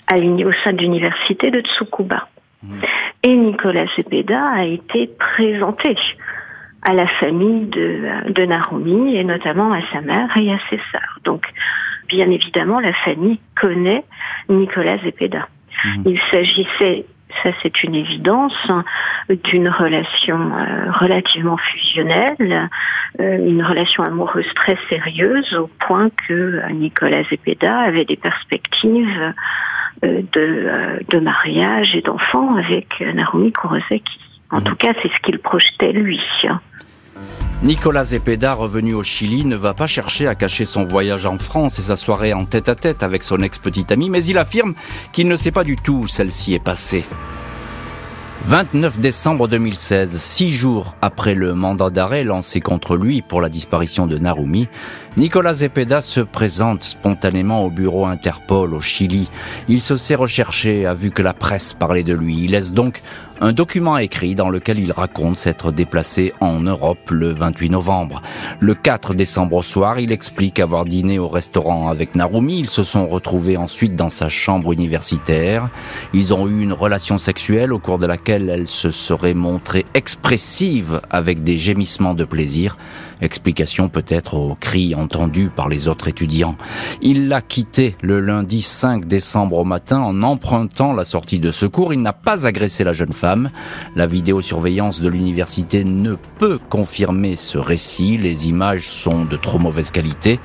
à 0.06 0.16
au 0.18 0.52
sein 0.62 0.72
de 0.72 0.78
l'université 0.78 1.50
de 1.50 1.60
Tsukuba. 1.60 2.28
Mmh. 2.62 2.74
Et 3.24 3.36
Nicolas 3.36 3.86
Zepeda 3.96 4.40
a 4.54 4.64
été 4.64 5.10
présenté 5.18 5.96
à 6.82 6.94
la 6.94 7.08
famille 7.08 7.66
de, 7.66 8.30
de 8.30 8.44
Narumi 8.44 9.16
et 9.16 9.24
notamment 9.24 9.72
à 9.72 9.80
sa 9.92 10.00
mère 10.00 10.30
et 10.36 10.52
à 10.52 10.58
ses 10.70 10.80
sœurs. 10.92 11.18
Donc, 11.24 11.46
bien 12.08 12.30
évidemment, 12.30 12.78
la 12.78 12.92
famille 12.92 13.40
connaît 13.60 14.04
Nicolas 14.48 14.98
Zepeda. 14.98 15.48
Mmh. 15.84 16.02
Il 16.06 16.20
s'agissait 16.30 17.04
ça 17.42 17.50
c'est 17.62 17.82
une 17.82 17.94
évidence, 17.94 18.54
d'une 19.28 19.68
relation 19.68 20.38
euh, 20.38 20.90
relativement 20.92 21.56
fusionnelle, 21.56 22.68
euh, 23.20 23.38
une 23.38 23.64
relation 23.64 24.02
amoureuse 24.04 24.46
très 24.54 24.78
sérieuse 24.88 25.54
au 25.54 25.68
point 25.86 26.10
que 26.28 26.32
euh, 26.32 26.70
Nicolas 26.70 27.22
Zepeda 27.24 27.80
avait 27.80 28.04
des 28.04 28.16
perspectives 28.16 29.34
de, 30.02 31.00
de 31.08 31.18
mariage 31.18 31.96
et 31.96 32.02
d'enfants 32.02 32.54
avec 32.56 33.00
Narumi 33.00 33.50
Kurosaki. 33.52 34.20
En 34.50 34.58
mhm. 34.58 34.64
tout 34.64 34.76
cas, 34.76 34.92
c'est 35.02 35.08
ce 35.08 35.18
qu'il 35.22 35.38
projetait 35.38 35.92
lui. 35.92 36.20
Nicolas 37.62 38.04
Zepeda, 38.04 38.52
revenu 38.52 38.92
au 38.92 39.02
Chili, 39.02 39.44
ne 39.46 39.56
va 39.56 39.72
pas 39.72 39.86
chercher 39.86 40.28
à 40.28 40.34
cacher 40.34 40.66
son 40.66 40.84
voyage 40.84 41.24
en 41.24 41.38
France 41.38 41.78
et 41.78 41.82
sa 41.82 41.96
soirée 41.96 42.34
en 42.34 42.44
tête-à-tête 42.44 43.02
avec 43.02 43.22
son 43.22 43.40
ex-petite 43.40 43.90
amie, 43.90 44.10
mais 44.10 44.22
il 44.24 44.36
affirme 44.36 44.74
qu'il 45.12 45.26
ne 45.26 45.36
sait 45.36 45.52
pas 45.52 45.64
du 45.64 45.76
tout 45.76 46.00
où 46.02 46.06
celle-ci 46.06 46.52
est 46.52 46.62
passée. 46.62 47.04
29 48.44 49.00
décembre 49.00 49.48
2016, 49.48 50.20
six 50.20 50.50
jours 50.50 50.94
après 51.00 51.34
le 51.34 51.54
mandat 51.54 51.90
d'arrêt 51.90 52.22
lancé 52.22 52.60
contre 52.60 52.96
lui 52.96 53.22
pour 53.22 53.40
la 53.40 53.48
disparition 53.48 54.06
de 54.06 54.18
Narumi, 54.18 54.68
Nicolas 55.16 55.54
Zepeda 55.54 56.02
se 56.02 56.20
présente 56.20 56.84
spontanément 56.84 57.64
au 57.64 57.70
bureau 57.70 58.04
Interpol 58.06 58.74
au 58.74 58.80
Chili. 58.80 59.28
Il 59.66 59.80
se 59.80 59.96
sait 59.96 60.14
recherché, 60.14 60.86
a 60.86 60.94
vu 60.94 61.10
que 61.10 61.22
la 61.22 61.32
presse 61.32 61.72
parlait 61.72 62.04
de 62.04 62.14
lui. 62.14 62.44
Il 62.44 62.52
laisse 62.52 62.72
donc 62.72 63.02
un 63.40 63.52
document 63.52 63.98
écrit 63.98 64.34
dans 64.34 64.48
lequel 64.48 64.78
il 64.78 64.92
raconte 64.92 65.36
s'être 65.36 65.70
déplacé 65.70 66.32
en 66.40 66.60
Europe 66.60 67.10
le 67.10 67.32
28 67.32 67.70
novembre. 67.70 68.22
Le 68.60 68.74
4 68.74 69.14
décembre 69.14 69.56
au 69.56 69.62
soir, 69.62 70.00
il 70.00 70.10
explique 70.10 70.58
avoir 70.58 70.84
dîné 70.84 71.18
au 71.18 71.28
restaurant 71.28 71.88
avec 71.88 72.14
Narumi. 72.14 72.60
Ils 72.60 72.68
se 72.68 72.82
sont 72.82 73.06
retrouvés 73.06 73.56
ensuite 73.56 73.94
dans 73.94 74.08
sa 74.08 74.28
chambre 74.28 74.72
universitaire. 74.72 75.68
Ils 76.14 76.32
ont 76.32 76.48
eu 76.48 76.62
une 76.62 76.72
relation 76.72 77.18
sexuelle 77.18 77.72
au 77.72 77.78
cours 77.78 77.98
de 77.98 78.06
laquelle 78.06 78.48
elle 78.48 78.68
se 78.68 78.90
serait 78.90 79.34
montrée 79.34 79.84
expressive 79.94 81.00
avec 81.10 81.42
des 81.42 81.58
gémissements 81.58 82.14
de 82.14 82.24
plaisir. 82.24 82.76
Explication 83.20 83.88
peut-être 83.88 84.34
aux 84.34 84.54
cris 84.54 84.94
entendus 84.94 85.48
par 85.54 85.68
les 85.68 85.88
autres 85.88 86.08
étudiants. 86.08 86.56
Il 87.00 87.28
l'a 87.28 87.40
quitté 87.40 87.96
le 88.02 88.20
lundi 88.20 88.62
5 88.62 89.06
décembre 89.06 89.58
au 89.58 89.64
matin 89.64 90.00
en 90.00 90.22
empruntant 90.22 90.92
la 90.92 91.04
sortie 91.04 91.38
de 91.38 91.50
secours. 91.50 91.94
Il 91.94 92.02
n'a 92.02 92.12
pas 92.12 92.46
agressé 92.46 92.84
la 92.84 92.92
jeune 92.92 93.12
femme. 93.12 93.50
La 93.94 94.06
vidéosurveillance 94.06 95.00
de 95.00 95.08
l'université 95.08 95.84
ne 95.84 96.14
peut 96.38 96.58
confirmer 96.68 97.36
ce 97.36 97.58
récit. 97.58 98.18
Les 98.18 98.48
images 98.48 98.88
sont 98.88 99.24
de 99.24 99.36
trop 99.36 99.58
mauvaise 99.58 99.90
qualité. 99.90 100.38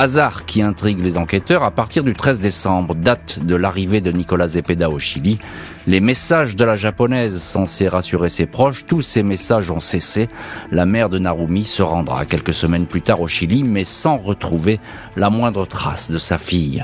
Hasard 0.00 0.46
qui 0.46 0.62
intrigue 0.62 1.04
les 1.04 1.18
enquêteurs, 1.18 1.62
à 1.62 1.70
partir 1.70 2.04
du 2.04 2.14
13 2.14 2.40
décembre, 2.40 2.94
date 2.94 3.38
de 3.44 3.54
l'arrivée 3.54 4.00
de 4.00 4.10
Nicolas 4.10 4.48
Zepeda 4.48 4.88
au 4.88 4.98
Chili, 4.98 5.38
les 5.86 6.00
messages 6.00 6.56
de 6.56 6.64
la 6.64 6.74
japonaise 6.74 7.36
censés 7.42 7.86
rassurer 7.86 8.30
ses 8.30 8.46
proches, 8.46 8.86
tous 8.86 9.02
ces 9.02 9.22
messages 9.22 9.70
ont 9.70 9.80
cessé. 9.80 10.28
La 10.72 10.86
mère 10.86 11.10
de 11.10 11.18
Narumi 11.18 11.64
se 11.64 11.82
rendra 11.82 12.24
quelques 12.24 12.54
semaines 12.54 12.86
plus 12.86 13.02
tard 13.02 13.20
au 13.20 13.28
Chili, 13.28 13.62
mais 13.62 13.84
sans 13.84 14.16
retrouver 14.16 14.80
la 15.16 15.28
moindre 15.28 15.66
trace 15.66 16.10
de 16.10 16.16
sa 16.16 16.38
fille. 16.38 16.82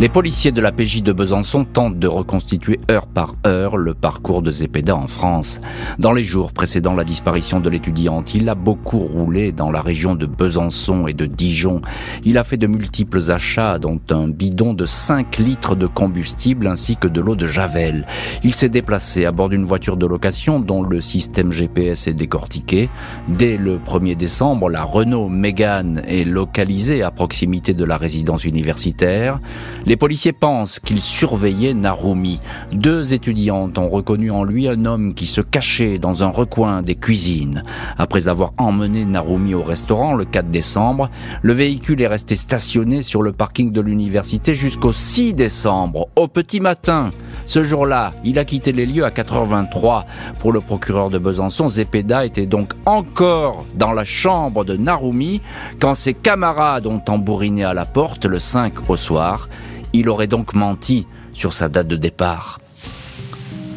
Les 0.00 0.08
policiers 0.08 0.52
de 0.52 0.60
la 0.60 0.70
PJ 0.70 1.02
de 1.02 1.12
Besançon 1.12 1.64
tentent 1.64 1.98
de 1.98 2.06
reconstituer 2.06 2.78
heure 2.88 3.08
par 3.08 3.34
heure 3.44 3.76
le 3.76 3.94
parcours 3.94 4.42
de 4.42 4.52
Zepeda 4.52 4.94
en 4.94 5.08
France. 5.08 5.60
Dans 5.98 6.12
les 6.12 6.22
jours 6.22 6.52
précédant 6.52 6.94
la 6.94 7.02
disparition 7.02 7.58
de 7.58 7.68
l'étudiante, 7.68 8.32
il 8.32 8.48
a 8.48 8.54
beaucoup 8.54 9.00
roulé 9.00 9.50
dans 9.50 9.72
la 9.72 9.80
région 9.80 10.14
de 10.14 10.26
Besançon 10.26 11.08
et 11.08 11.14
de 11.14 11.26
Dijon. 11.26 11.82
Il 12.24 12.38
a 12.38 12.44
fait 12.44 12.56
de 12.56 12.68
multiples 12.68 13.32
achats, 13.32 13.80
dont 13.80 13.98
un 14.10 14.28
bidon 14.28 14.72
de 14.72 14.86
5 14.86 15.38
litres 15.38 15.74
de 15.74 15.88
combustible 15.88 16.68
ainsi 16.68 16.96
que 16.96 17.08
de 17.08 17.20
l'eau 17.20 17.34
de 17.34 17.48
Javel. 17.48 18.06
Il 18.44 18.54
s'est 18.54 18.68
déplacé 18.68 19.24
à 19.24 19.32
bord 19.32 19.48
d'une 19.48 19.64
voiture 19.64 19.96
de 19.96 20.06
location 20.06 20.60
dont 20.60 20.84
le 20.84 21.00
système 21.00 21.50
GPS 21.50 22.06
est 22.06 22.14
décortiqué. 22.14 22.88
Dès 23.26 23.56
le 23.56 23.78
1er 23.78 24.14
décembre, 24.14 24.70
la 24.70 24.84
Renault 24.84 25.28
Mégane 25.28 26.02
est 26.06 26.22
localisée 26.22 27.02
à 27.02 27.10
proximité 27.10 27.74
de 27.74 27.84
la 27.84 27.96
résidence 27.96 28.44
universitaire. 28.44 29.40
Les 29.88 29.96
policiers 29.96 30.34
pensent 30.34 30.80
qu'il 30.80 31.00
surveillait 31.00 31.72
Narumi. 31.72 32.40
Deux 32.72 33.14
étudiantes 33.14 33.78
ont 33.78 33.88
reconnu 33.88 34.30
en 34.30 34.44
lui 34.44 34.68
un 34.68 34.84
homme 34.84 35.14
qui 35.14 35.26
se 35.26 35.40
cachait 35.40 35.98
dans 35.98 36.22
un 36.22 36.28
recoin 36.28 36.82
des 36.82 36.94
cuisines. 36.94 37.64
Après 37.96 38.28
avoir 38.28 38.50
emmené 38.58 39.06
Narumi 39.06 39.54
au 39.54 39.62
restaurant 39.62 40.12
le 40.12 40.26
4 40.26 40.50
décembre, 40.50 41.08
le 41.40 41.54
véhicule 41.54 42.02
est 42.02 42.06
resté 42.06 42.36
stationné 42.36 43.02
sur 43.02 43.22
le 43.22 43.32
parking 43.32 43.72
de 43.72 43.80
l'université 43.80 44.52
jusqu'au 44.52 44.92
6 44.92 45.32
décembre, 45.32 46.08
au 46.16 46.28
petit 46.28 46.60
matin. 46.60 47.10
Ce 47.46 47.64
jour-là, 47.64 48.12
il 48.24 48.38
a 48.38 48.44
quitté 48.44 48.72
les 48.72 48.84
lieux 48.84 49.06
à 49.06 49.10
4h23. 49.10 50.04
Pour 50.38 50.52
le 50.52 50.60
procureur 50.60 51.08
de 51.08 51.16
Besançon, 51.16 51.66
Zepeda 51.66 52.26
était 52.26 52.44
donc 52.44 52.74
encore 52.84 53.64
dans 53.74 53.92
la 53.92 54.04
chambre 54.04 54.66
de 54.66 54.76
Narumi 54.76 55.40
quand 55.80 55.94
ses 55.94 56.12
camarades 56.12 56.86
ont 56.86 56.98
tambouriné 56.98 57.64
à 57.64 57.72
la 57.72 57.86
porte 57.86 58.26
le 58.26 58.38
5 58.38 58.90
au 58.90 58.96
soir. 58.96 59.48
Il 59.92 60.08
aurait 60.08 60.26
donc 60.26 60.54
menti 60.54 61.06
sur 61.32 61.52
sa 61.52 61.68
date 61.68 61.88
de 61.88 61.96
départ. 61.96 62.60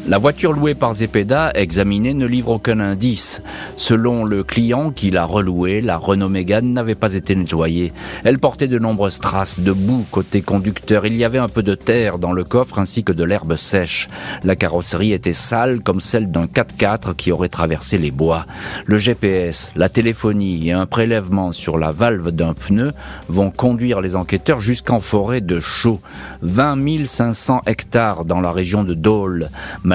La 0.08 0.17
voiture 0.17 0.51
louée 0.51 0.74
par 0.74 0.96
Zepeda, 0.96 1.51
examinée, 1.53 2.15
ne 2.15 2.25
livre 2.25 2.50
aucun 2.50 2.79
indice. 2.79 3.43
Selon 3.77 4.25
le 4.25 4.43
client 4.43 4.89
qui 4.89 5.12
l'a 5.12 5.25
relouée, 5.25 5.79
la 5.79 5.96
Renault 5.96 6.27
Mégane 6.27 6.74
n'avait 6.74 6.96
pas 6.96 7.13
été 7.13 7.36
nettoyée. 7.36 7.93
Elle 8.24 8.39
portait 8.39 8.67
de 8.67 8.79
nombreuses 8.79 9.20
traces 9.20 9.60
de 9.60 9.72
boue 9.72 10.03
côté 10.10 10.41
conducteur. 10.41 11.05
Il 11.05 11.15
y 11.15 11.24
avait 11.24 11.38
un 11.38 11.48
peu 11.48 11.62
de 11.62 11.75
terre 11.75 12.17
dans 12.17 12.34
le 12.34 12.43
coffre 12.43 12.79
ainsi 12.79 13.03
que 13.03 13.12
de 13.12 13.24
l'herbe 13.24 13.55
sèche. 13.58 14.08
La 14.43 14.55
carrosserie 14.55 15.13
était 15.13 15.34
sale 15.34 15.81
comme 15.81 16.01
celle 16.01 16.31
d'un 16.31 16.46
4x4 16.46 17.15
qui 17.15 17.31
aurait 17.31 17.48
traversé 17.48 18.00
les 18.00 18.12
bois. 18.12 18.48
Le 18.88 18.98
GPS, 18.98 19.72
la 19.75 19.88
téléphonie 19.88 20.67
et 20.67 20.72
un 20.72 20.88
prélèvement 20.88 21.51
sur 21.51 21.77
la 21.77 21.91
valve 21.91 22.31
d'un 22.31 22.55
pneu 22.55 22.91
vont 23.29 23.51
conduire 23.51 24.01
les 24.01 24.15
enquêteurs 24.15 24.62
jusqu'en 24.62 25.00
forêt 25.00 25.41
de 25.41 25.60
Chaux. 25.60 26.01
20 26.41 27.05
500 27.05 27.62
hectares 27.67 28.25
dans 28.25 28.41
la 28.41 28.51
région 28.51 28.84
de 28.84 28.96
Dole. 28.96 29.50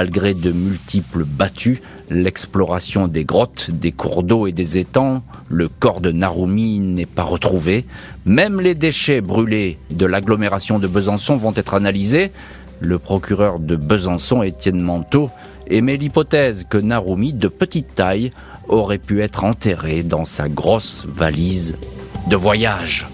Malgré 0.07 0.35
de 0.35 0.53
multiples 0.53 1.25
battues, 1.25 1.83
l'exploration 2.11 3.09
des 3.09 3.25
grottes, 3.25 3.73
des 3.73 3.91
cours 3.91 4.23
d'eau 4.23 4.47
et 4.47 4.53
des 4.53 4.79
étangs, 4.79 5.25
le 5.49 5.69
corps 5.69 6.01
de 6.01 6.13
Narumi 6.13 6.79
n'est 6.79 7.07
pas 7.07 7.25
retrouvé. 7.25 7.85
Même 8.25 8.61
les 8.61 8.77
déchets 8.77 9.21
brûlés 9.21 9.79
de 9.91 10.07
l'agglomération 10.07 10.79
de 10.79 10.87
Besançon 10.87 11.35
vont 11.35 11.53
être 11.57 11.75
analysés. 11.75 12.31
Le 12.79 13.01
procureur 13.01 13.59
de 13.59 13.75
Besançon, 13.75 14.45
Étienne 14.45 14.81
Manteau, 14.81 15.29
émet 15.67 15.97
l'hypothèse 15.97 16.67
que 16.71 16.79
Narumi, 16.79 17.33
de 17.33 17.49
petite 17.49 17.97
taille, 17.97 18.31
aurait 18.69 18.99
pu 18.99 19.23
être 19.23 19.43
enterré 19.43 20.05
dans 20.05 20.25
sa 20.25 20.49
grosse 20.49 21.05
valise 21.09 21.75
de 22.29 22.37
voyage. 22.37 23.09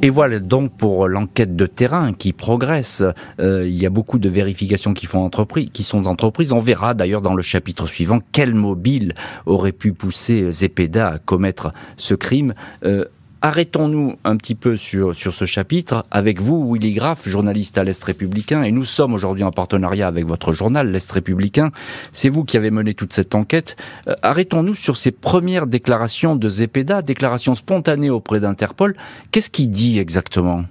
Et 0.00 0.10
voilà 0.10 0.38
donc 0.38 0.76
pour 0.76 1.08
l'enquête 1.08 1.56
de 1.56 1.66
terrain 1.66 2.12
qui 2.12 2.32
progresse. 2.32 3.02
Euh, 3.40 3.66
il 3.66 3.74
y 3.74 3.84
a 3.84 3.90
beaucoup 3.90 4.20
de 4.20 4.28
vérifications 4.28 4.94
qui, 4.94 5.06
sont 5.06 6.06
entreprises. 6.06 6.52
On 6.52 6.58
verra 6.58 6.94
d'ailleurs 6.94 7.20
dans 7.20 7.34
le 7.34 7.42
chapitre 7.42 7.88
suivant 7.88 8.20
quel 8.30 8.54
mobile 8.54 9.14
aurait 9.44 9.72
pu 9.72 9.92
pousser 9.92 10.52
Zepeda 10.52 11.08
à 11.08 11.18
commettre 11.18 11.72
ce 11.96 12.14
crime. 12.14 12.54
Euh, 12.84 13.06
Arrêtons-nous 13.40 14.16
un 14.24 14.36
petit 14.36 14.56
peu 14.56 14.76
sur, 14.76 15.14
sur 15.14 15.32
ce 15.32 15.44
chapitre 15.44 16.04
avec 16.10 16.40
vous, 16.40 16.72
Willy 16.72 16.92
Graff, 16.92 17.28
journaliste 17.28 17.78
à 17.78 17.84
l'Est 17.84 18.02
républicain, 18.02 18.64
et 18.64 18.72
nous 18.72 18.84
sommes 18.84 19.14
aujourd'hui 19.14 19.44
en 19.44 19.52
partenariat 19.52 20.08
avec 20.08 20.26
votre 20.26 20.52
journal, 20.52 20.90
l'Est 20.90 21.10
républicain. 21.12 21.70
C'est 22.10 22.30
vous 22.30 22.44
qui 22.44 22.56
avez 22.56 22.72
mené 22.72 22.94
toute 22.94 23.12
cette 23.12 23.36
enquête. 23.36 23.76
Euh, 24.08 24.16
arrêtons-nous 24.22 24.74
sur 24.74 24.96
ces 24.96 25.12
premières 25.12 25.68
déclarations 25.68 26.34
de 26.34 26.48
Zepeda, 26.48 27.00
déclarations 27.00 27.54
spontanées 27.54 28.10
auprès 28.10 28.40
d'Interpol. 28.40 28.96
Qu'est-ce 29.30 29.50
qu'il 29.50 29.70
dit 29.70 30.00
exactement? 30.00 30.64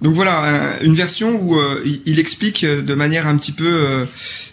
Donc 0.00 0.14
voilà, 0.14 0.76
une 0.82 0.94
version 0.94 1.40
où 1.42 1.58
euh, 1.58 1.82
il, 2.06 2.20
explique 2.20 2.64
de 2.64 2.94
manière 2.94 3.26
un 3.26 3.36
petit 3.36 3.50
peu 3.50 4.06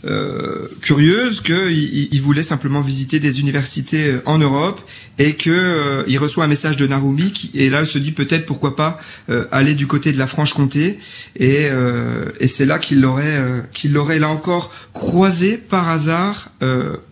euh, 0.06 0.68
curieuse 0.82 1.42
qu'il 1.42 2.08
il 2.12 2.22
voulait 2.22 2.44
simplement 2.44 2.82
visiter 2.82 3.20
des 3.20 3.40
universités 3.40 4.16
en 4.26 4.40
Europe 4.40 4.82
et 5.18 5.34
que 5.34 5.50
euh, 5.50 6.04
il 6.08 6.18
reçoit 6.20 6.44
un 6.44 6.48
message 6.48 6.78
de 6.78 6.88
Narumi 6.88 7.52
et 7.54 7.70
là 7.70 7.82
il 7.82 7.88
se 7.88 7.98
dit 7.98 8.12
peut-être 8.12 8.46
pourquoi 8.46 8.76
pas 8.76 8.98
euh, 9.30 9.46
aller 9.52 9.74
du 9.74 9.88
côté 9.88 10.12
de 10.12 10.20
la 10.20 10.28
Franche-Comté 10.28 11.00
et, 11.38 11.68
euh, 11.72 12.26
et 12.40 12.48
c'est 12.48 12.66
là 12.66 12.80
qu'il 12.80 13.02
l'aurait 13.02 13.64
qu'il 13.74 13.94
l'aurait 13.94 14.20
là 14.20 14.30
encore 14.30 14.74
croisé 14.94 15.58
par 15.58 15.90
hasard 15.90 16.50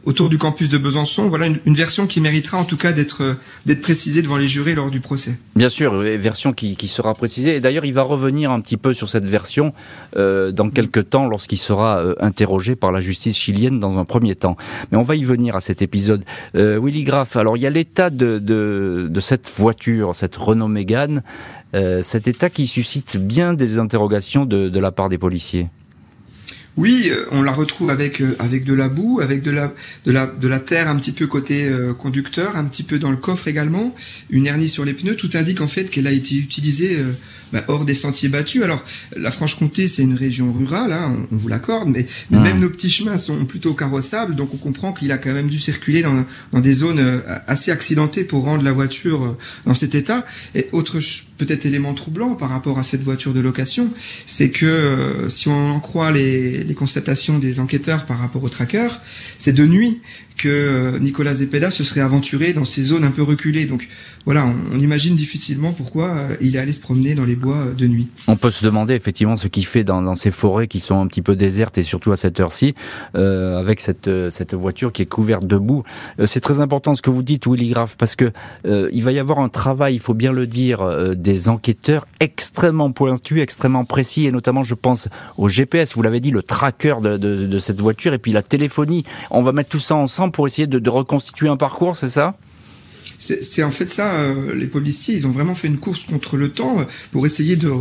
autour 0.06 0.30
du 0.30 0.38
campus 0.38 0.70
de 0.70 0.78
Besançon 0.78 1.28
voilà 1.28 1.48
une, 1.48 1.74
version 1.74 2.08
qui 2.08 2.22
méritera 2.22 2.58
en 2.58 2.64
tout 2.64 2.78
cas 2.78 2.92
d'être 2.92 3.36
d'être 3.66 3.82
précisée 3.82 4.22
devant 4.22 4.38
les 4.38 4.48
jurés 4.48 4.76
lors 4.76 4.92
du 4.92 5.00
procès. 5.00 5.38
Bien 5.56 5.70
sûr 5.70 5.96
version 5.96 6.54
qui, 6.54 6.88
sera 6.88 7.14
précisée. 7.14 7.56
Et 7.56 7.60
d'ailleurs 7.60 7.86
il 7.86 7.94
va 7.94 8.04
revenir 8.04 8.52
un 8.52 8.62
petit 8.62 8.78
peu 8.78 8.94
sur 8.94 9.10
cette 9.10 9.26
version 9.26 9.74
dans 10.16 10.70
quelques 10.74 11.10
temps 11.10 11.28
lorsqu'il 11.28 11.58
sera 11.58 12.04
interrogé 12.20 12.76
par 12.76 12.92
la 12.92 13.02
justice 13.02 13.38
chilienne 13.38 13.80
dans 13.80 13.98
un 13.98 14.06
premier 14.06 14.36
temps. 14.36 14.58
Mais 14.92 14.98
on 14.98 15.02
va 15.02 15.16
y 15.16 15.24
venir 15.24 15.56
à 15.56 15.62
cet 15.62 15.82
épisode. 15.82 16.24
Willy 16.54 17.04
Graff 17.04 17.36
alors 17.36 17.58
il 17.58 17.64
y 17.64 17.68
a 17.68 17.70
l'état 17.70 18.10
de, 18.10 19.20
cette 19.20 19.52
voiture, 19.58 20.16
cette 20.16 20.36
Renault 20.36 20.68
Mégane, 20.68 21.24
euh, 21.76 22.02
cet 22.02 22.28
état 22.28 22.50
qui 22.50 22.68
suscite 22.68 23.18
bien 23.18 23.54
des 23.54 23.80
interrogations 23.80 24.46
de, 24.46 24.80
la 24.80 24.92
part 24.92 25.10
des 25.10 25.18
policiers. 25.18 25.68
Oui, 26.75 27.10
euh, 27.12 27.25
on 27.32 27.44
la 27.44 27.51
retrouve 27.51 27.92
avec 27.92 28.20
euh, 28.22 28.36
avec 28.39 28.63
de 28.63 28.74
la 28.74 28.89
boue, 28.89 29.20
avec 29.22 29.44
de 29.44 29.51
la 29.51 29.74
de 30.06 30.12
la 30.12 30.25
de 30.25 30.48
la 30.48 30.60
terre 30.60 30.88
un 30.88 30.96
petit 30.98 31.12
peu 31.12 31.27
côté 31.27 31.70
conducteur, 32.00 32.58
un 32.58 32.65
petit 32.65 32.84
peu 32.84 33.00
dans 33.00 33.12
le 33.12 33.18
coffre 33.18 33.48
également, 33.48 33.96
une 34.30 34.48
hernie 34.48 34.70
sur 34.70 34.86
les 34.86 34.94
pneus. 34.94 35.15
Tout 35.15 35.30
indique 35.34 35.62
en 35.62 35.68
fait 35.68 35.86
qu'elle 35.89 36.08
a 36.08 36.12
été 36.12 36.36
utilisée 36.36 36.98
bah, 37.54 37.64
hors 37.68 37.86
des 37.86 37.94
sentiers 37.94 38.30
battus. 38.30 38.63
Alors, 38.63 38.84
la 39.16 39.30
Franche-Comté, 39.30 39.88
c'est 39.88 40.02
une 40.02 40.16
région 40.16 40.52
rurale, 40.52 40.92
hein, 40.92 41.28
on, 41.32 41.36
vous 41.38 41.48
l'accorde, 41.48 41.88
mais, 41.89 42.08
même 42.32 42.60
nos 42.60 42.70
petits 42.70 42.89
chemins 42.89 43.16
sont 43.16 43.46
plutôt 43.46 43.76
carrossables, 43.76 44.36
donc 44.36 44.54
on 44.56 44.58
comprend 44.58 44.92
qu'il 44.92 45.12
a 45.12 45.20
quand 45.20 45.32
même 45.32 45.50
dû 45.50 45.60
circuler 45.60 46.02
dans, 46.02 46.26
dans 46.52 46.60
des 46.60 46.74
zones 46.74 46.98
euh, 46.98 47.20
assez 47.46 47.70
accidentées 47.70 48.24
pour 48.24 48.44
rendre 48.44 48.63
la 48.63 48.72
voiture 48.72 49.24
euh, 49.24 49.38
dans 49.68 49.76
cet 49.76 49.94
état. 49.94 50.26
Et 50.56 50.68
autre 50.72 50.98
peut-être 51.38 51.68
élément 51.68 51.94
troublant 51.94 52.34
par 52.34 52.50
rapport 52.50 52.80
à 52.80 52.84
cette 52.84 53.04
voiture 53.04 53.34
de 53.34 53.39
location, 53.39 53.89
c'est 54.26 54.50
que 54.50 54.66
euh, 54.66 55.30
si 55.30 55.48
on 55.48 55.72
en 55.74 55.80
croit 55.80 56.12
les, 56.12 56.63
les 56.63 56.74
constatations 56.74 57.38
des 57.38 57.60
enquêteurs 57.60 58.08
par 58.08 58.18
rapport 58.18 58.44
au 58.44 58.50
tracker, 58.50 58.88
c'est 59.38 59.54
de 59.54 59.66
nuit 59.68 60.02
que 60.38 60.98
Nicolas 61.00 61.36
Zepeda 61.36 61.72
se 61.72 61.84
serait 61.84 62.02
aventuré 62.02 62.54
dans 62.54 62.65
ces 62.65 62.84
zones 62.84 63.04
un 63.04 63.12
peu 63.12 63.24
reculées. 63.24 63.65
Donc 63.65 63.88
voilà, 64.26 64.46
on, 64.46 64.80
imagine 64.80 65.15
difficilement 65.15 65.74
pourquoi 65.74 66.10
euh, 66.10 66.36
il 66.39 66.56
est 66.56 66.60
allé 66.60 66.72
se 66.72 66.80
promener 66.80 67.13
dans 67.13 67.26
les 67.26 67.36
bois 67.36 67.58
euh, 67.58 67.74
de 67.74 67.88
nuit. 67.88 68.08
On 68.28 68.38
peut 68.38 68.52
se 68.52 68.63
demander 68.63 68.93
effectivement 68.93 69.36
ce 69.36 69.50
qu'il 69.50 69.65
fait 69.65 69.84
dans, 69.84 70.15
ces 70.15 70.32
forêts 70.32 70.67
qui 70.67 70.80
sont 70.80 71.00
un 71.02 71.08
petit 71.08 71.22
peu 71.22 71.36
désertes 71.36 71.78
et 71.78 71.84
surtout 71.84 72.12
à 72.13 72.17
cette 72.17 72.39
heure-ci, 72.39 72.74
euh, 73.15 73.60
avec 73.60 73.82
cette, 73.82 74.10
cette 74.30 74.54
voiture 74.54 74.93
qui 74.93 75.02
est 75.02 75.08
couverte 75.08 75.46
de 75.46 75.58
boue. 75.58 75.84
c'est 76.26 76.39
très 76.39 76.60
important 76.60 76.96
ce 76.96 77.02
que 77.02 77.10
vous 77.10 77.24
dites, 77.24 77.48
Willy 77.48 77.69
Graff, 77.69 77.98
parce 77.98 78.15
que 78.15 78.32
il 78.65 79.04
va 79.04 79.12
y 79.12 79.19
avoir 79.19 79.39
un 79.39 79.50
travail, 79.50 79.96
il 79.96 80.00
faut 80.00 80.13
bien 80.13 80.32
le 80.32 80.48
dire, 80.48 81.15
des 81.15 81.50
enquêteurs 81.50 82.06
extrêmement 82.19 82.91
pointus, 82.91 83.41
extrêmement 83.41 83.86
précis, 83.86 84.26
et 84.26 84.32
notamment 84.32 84.63
je 84.63 84.76
pense 84.76 85.10
au 85.38 85.50
GPS, 85.50 85.96
vous 85.96 86.02
l'avez 86.02 86.19
dit, 86.19 86.32
le 86.32 86.43
tracker 86.43 86.96
de, 87.02 87.17
de, 87.17 87.60
cette 87.60 87.80
voiture, 87.80 88.13
et 88.13 88.19
puis 88.19 88.32
la 88.32 88.41
téléphonie. 88.41 89.04
On 89.32 89.41
va 89.41 89.52
mettre 89.52 89.69
tout 89.69 89.80
ça 89.80 89.96
ensemble 89.96 90.32
pour 90.34 90.48
essayer 90.48 90.67
de 90.67 90.89
reconstituer 90.89 91.48
un 91.48 91.56
parcours, 91.56 91.96
c'est 91.96 92.10
ça? 92.10 92.36
C'est 93.24 93.64
en 93.64 93.72
fait 93.72 93.90
ça, 93.90 94.16
euh, 94.16 94.54
les 94.56 94.68
policiers, 94.68 95.16
ils 95.16 95.26
ont 95.26 95.32
vraiment 95.32 95.56
fait 95.56 95.68
une 95.68 95.78
course 95.78 96.04
contre 96.04 96.36
le 96.36 96.50
temps 96.50 96.80
euh, 96.80 96.84
pour 97.12 97.26
essayer 97.26 97.56
de 97.56 97.72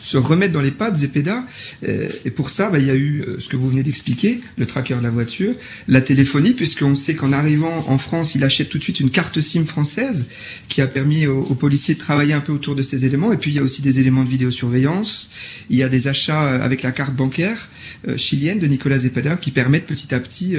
se 0.00 0.16
remettre 0.18 0.52
dans 0.52 0.60
les 0.60 0.70
pas 0.70 0.90
de 0.90 0.96
Zepeda. 0.96 1.44
Euh, 1.88 2.08
et 2.24 2.30
pour 2.30 2.50
ça, 2.50 2.70
bah, 2.70 2.78
il 2.78 2.86
y 2.86 2.90
a 2.90 2.96
eu 2.96 3.24
ce 3.38 3.48
que 3.48 3.56
vous 3.56 3.70
venez 3.70 3.82
d'expliquer, 3.82 4.40
le 4.58 4.66
tracker 4.66 4.96
de 4.96 5.02
la 5.02 5.10
voiture, 5.10 5.54
la 5.88 6.00
téléphonie, 6.00 6.52
puisqu'on 6.52 6.94
sait 6.94 7.14
qu'en 7.14 7.32
arrivant 7.32 7.84
en 7.88 7.98
France, 7.98 8.34
il 8.34 8.44
achète 8.44 8.68
tout 8.68 8.78
de 8.78 8.82
suite 8.82 9.00
une 9.00 9.10
carte 9.10 9.40
SIM 9.40 9.64
française 9.64 10.26
qui 10.68 10.82
a 10.82 10.86
permis 10.86 11.26
aux, 11.26 11.54
policiers 11.54 11.94
de 11.94 12.00
travailler 12.00 12.32
un 12.32 12.40
peu 12.40 12.52
autour 12.52 12.74
de 12.74 12.82
ces 12.82 13.06
éléments. 13.06 13.32
Et 13.32 13.36
puis, 13.36 13.50
il 13.50 13.54
y 13.54 13.58
a 13.58 13.62
aussi 13.62 13.82
des 13.82 14.00
éléments 14.00 14.24
de 14.24 14.28
vidéosurveillance, 14.28 15.30
il 15.70 15.76
y 15.76 15.82
a 15.82 15.88
des 15.88 16.08
achats 16.08 16.62
avec 16.62 16.82
la 16.82 16.92
carte 16.92 17.14
bancaire. 17.14 17.68
Chilienne 18.16 18.58
de 18.58 18.66
Nicolas 18.66 18.98
Zepeda 18.98 19.36
qui 19.36 19.50
permettent 19.50 19.86
petit 19.86 20.14
à 20.14 20.20
petit 20.20 20.56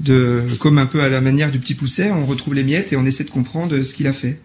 de, 0.00 0.42
comme 0.58 0.78
un 0.78 0.86
peu 0.86 1.02
à 1.02 1.08
la 1.08 1.20
manière 1.20 1.52
du 1.52 1.58
petit 1.58 1.74
pousset, 1.74 2.10
on 2.10 2.24
retrouve 2.24 2.54
les 2.54 2.64
miettes 2.64 2.92
et 2.92 2.96
on 2.96 3.06
essaie 3.06 3.22
de 3.22 3.30
comprendre 3.30 3.63
ce 3.68 3.94
qu'il 3.94 4.06
a 4.06 4.12
fait. 4.12 4.38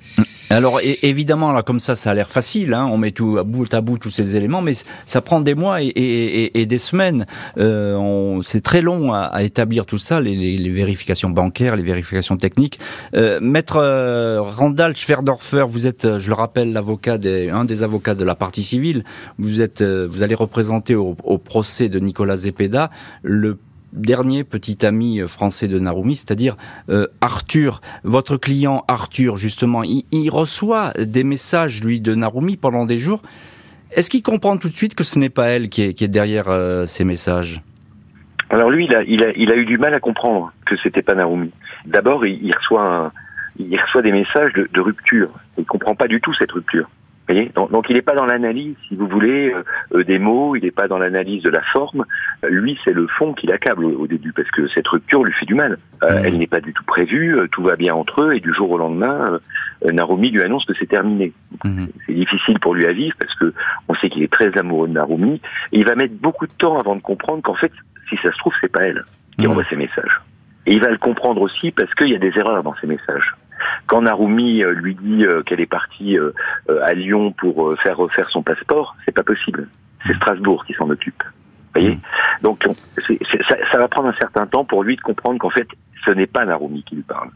Alors 0.52 0.80
évidemment, 1.04 1.52
là, 1.52 1.62
comme 1.62 1.80
ça, 1.80 1.96
ça 1.96 2.10
a 2.10 2.14
l'air 2.16 2.30
facile. 2.32 2.74
Hein, 2.74 2.90
on 2.92 2.98
met 2.98 3.12
tout 3.12 3.38
à 3.38 3.44
bout 3.44 3.72
à 3.72 3.82
bout 3.82 4.00
tous 4.00 4.10
ces 4.10 4.36
éléments, 4.36 4.64
mais 4.64 4.74
ça 5.06 5.22
prend 5.22 5.42
des 5.42 5.54
mois 5.54 5.78
et, 5.82 6.66
des 6.66 6.78
semaines. 6.80 7.28
Euh, 7.60 8.42
c'est 8.42 8.62
très 8.62 8.82
long 8.82 9.14
à, 9.14 9.44
établir 9.44 9.86
tout 9.86 10.00
ça, 10.00 10.20
les, 10.20 10.70
vérifications 10.72 11.30
bancaires, 11.30 11.76
les 11.76 11.84
vérifications 11.84 12.38
techniques. 12.38 12.80
Maître 13.14 14.40
Randall 14.40 14.96
Schwerdorfer, 14.96 15.66
vous 15.68 15.86
êtes, 15.86 16.18
je 16.18 16.28
le 16.30 16.36
rappelle, 16.36 16.74
l'avocat 16.74 17.20
un 17.52 17.66
des 17.66 17.84
avocats 17.84 18.16
de 18.16 18.24
la 18.24 18.34
partie 18.34 18.64
civile. 18.64 19.04
Vous 19.38 19.62
êtes, 19.62 19.84
vous 19.84 20.24
allez 20.24 20.36
représenter 20.36 20.96
au, 20.96 21.16
au 21.24 21.38
procès 21.38 21.90
de 21.90 22.00
Nicolas 22.00 22.38
Zepeda, 22.38 22.90
le 23.22 23.60
dernier 23.94 24.44
petit 24.44 24.86
ami 24.86 25.22
français 25.28 25.68
de 25.68 25.80
Narumi, 25.80 26.16
c'est-à-dire 26.16 26.56
euh, 26.90 27.08
Arthur. 27.22 27.82
Votre 28.04 28.38
client 28.38 28.84
Arthur, 28.88 29.38
justement, 29.38 29.84
il, 29.84 30.30
reçoit 30.30 30.94
des 30.98 31.24
messages, 31.24 31.84
lui, 31.84 32.02
de 32.02 32.16
Narumi 32.16 32.58
pendant 32.58 32.86
des 32.86 32.98
jours. 32.98 33.22
Est-ce 33.92 34.10
qu'il 34.10 34.22
comprend 34.22 34.58
tout 34.58 34.70
de 34.70 34.74
suite 34.74 34.96
que 34.96 35.04
ce 35.04 35.18
n'est 35.18 35.30
pas 35.30 35.48
elle 35.48 35.70
qui 35.70 35.82
est, 35.82 36.08
derrière 36.08 36.50
euh, 36.50 36.86
ces 36.86 37.04
messages? 37.04 37.62
Alors 38.52 38.70
lui, 38.70 38.88
il 39.08 39.24
a, 39.24 39.56
eu 39.56 39.66
du 39.66 39.78
mal 39.78 39.94
à 39.94 40.00
comprendre 40.00 40.52
que 40.66 40.76
c'était 40.78 41.02
pas 41.02 41.16
Narumi. 41.16 41.52
D'abord, 41.86 42.26
il, 42.26 42.52
reçoit 42.56 43.12
il 43.58 43.80
reçoit 43.80 44.02
des 44.02 44.12
messages 44.12 44.54
de, 44.54 44.70
de 44.72 44.82
rupture. 44.82 45.30
Il 45.58 45.66
comprend 45.66 45.96
pas 45.96 46.08
du 46.08 46.22
tout 46.22 46.34
cette 46.34 46.52
rupture 46.52 46.90
donc, 47.54 47.86
il 47.90 47.96
n'est 47.96 48.02
pas 48.02 48.16
dans 48.16 48.26
l'analyse, 48.26 48.76
si 48.88 48.96
vous 48.96 49.08
voulez, 49.08 49.54
euh, 49.54 49.64
euh, 49.94 50.04
des 50.04 50.18
mots, 50.18 50.56
il 50.56 50.64
n'est 50.64 50.72
pas 50.72 50.88
dans 50.88 50.98
l'analyse 50.98 51.44
de 51.44 51.50
la 51.50 51.62
forme. 51.62 52.06
Euh, 52.44 52.50
lui, 52.50 52.78
c'est 52.84 52.94
le 52.94 53.08
fond 53.08 53.34
qui 53.34 53.46
l'accable 53.46 53.86
au, 53.86 54.08
début, 54.08 54.34
parce 54.34 54.50
que 54.50 54.68
cette 54.70 54.88
rupture 54.88 55.24
lui 55.24 55.34
fait 55.34 55.46
du 55.46 55.54
mal. 55.54 55.78
Elle 56.02 56.38
n'est 56.38 56.48
pas 56.48 56.62
du 56.62 56.74
tout 56.74 56.84
prévue, 56.86 57.38
tout 57.52 57.62
va 57.62 57.76
bien 57.76 57.94
entre 57.94 58.24
eux, 58.24 58.34
et 58.34 58.40
du 58.40 58.54
jour 58.54 58.72
au 58.72 58.78
lendemain, 58.78 59.38
Narumi 59.84 60.32
lui 60.32 60.42
annonce 60.42 60.66
que 60.66 60.74
c'est 60.80 60.88
terminé. 60.88 61.34
Mhm. 61.64 61.90
C'est 62.06 62.14
difficile 62.14 62.60
pour 62.60 62.74
lui 62.74 62.86
à 62.86 62.94
vivre, 62.94 63.16
parce 63.20 63.36
que 63.36 63.54
on 63.90 63.96
sait 63.96 64.10
qu'il 64.10 64.24
est 64.24 64.32
très 64.32 64.58
amoureux 64.58 64.88
de 64.88 64.94
Narumi, 64.94 65.42
et 65.72 65.80
il 65.80 65.86
va 65.86 65.96
mettre 65.96 66.16
beaucoup 66.16 66.48
de 66.48 66.54
temps 66.54 66.80
avant 66.80 66.96
de 66.96 67.02
comprendre 67.02 67.44
qu'en 67.44 67.56
fait, 67.56 67.72
si 68.10 68.16
ça 68.24 68.32
se 68.32 68.38
trouve, 68.38 68.54
c'est 68.62 68.72
pas 68.72 68.84
elle 68.84 69.04
qui 69.38 69.46
mmh. 69.46 69.52
envoie 69.52 69.66
ces 69.70 69.76
messages. 69.76 70.22
Et 70.66 70.74
il 70.74 70.82
va 70.82 70.90
le 70.90 70.98
comprendre 70.98 71.42
aussi 71.42 71.72
parce 71.72 71.94
qu'il 71.96 72.12
y 72.12 72.16
a 72.16 72.20
des 72.20 72.32
erreurs 72.38 72.64
dans 72.64 72.76
ces 72.82 72.88
messages. 72.88 73.36
Quand 73.88 74.02
Narumi 74.02 74.64
euh, 74.64 74.72
lui 74.72 74.96
dit 74.96 75.26
euh, 75.26 75.42
qu'elle 75.44 75.62
est 75.62 75.66
partie 75.66 76.18
euh, 76.18 76.32
à 76.84 76.94
Lyon 76.94 77.32
pour 77.32 77.76
faire 77.82 77.98
refaire 77.98 78.30
son 78.30 78.44
passeport, 78.44 78.96
c'est 79.06 79.12
pas 79.12 79.24
possible. 79.24 79.68
C'est 80.06 80.16
Strasbourg 80.16 80.66
qui 80.66 80.74
s'en 80.74 80.90
occupe. 80.90 81.24
Vous 81.24 81.82
voyez 81.82 81.96
mmh. 81.96 82.44
Donc 82.44 82.66
ça, 83.48 83.56
ça 83.72 83.78
va 83.78 83.88
prendre 83.88 84.10
un 84.10 84.18
certain 84.20 84.48
temps 84.48 84.66
pour 84.66 84.84
lui 84.84 84.96
de 84.96 85.02
comprendre 85.02 85.40
qu'en 85.40 85.50
fait, 85.50 85.68
ce 86.06 86.12
n'est 86.12 86.28
pas 86.28 86.46
Narumi 86.46 86.84
qui 86.84 86.96
lui 86.96 87.04
parle 87.04 87.30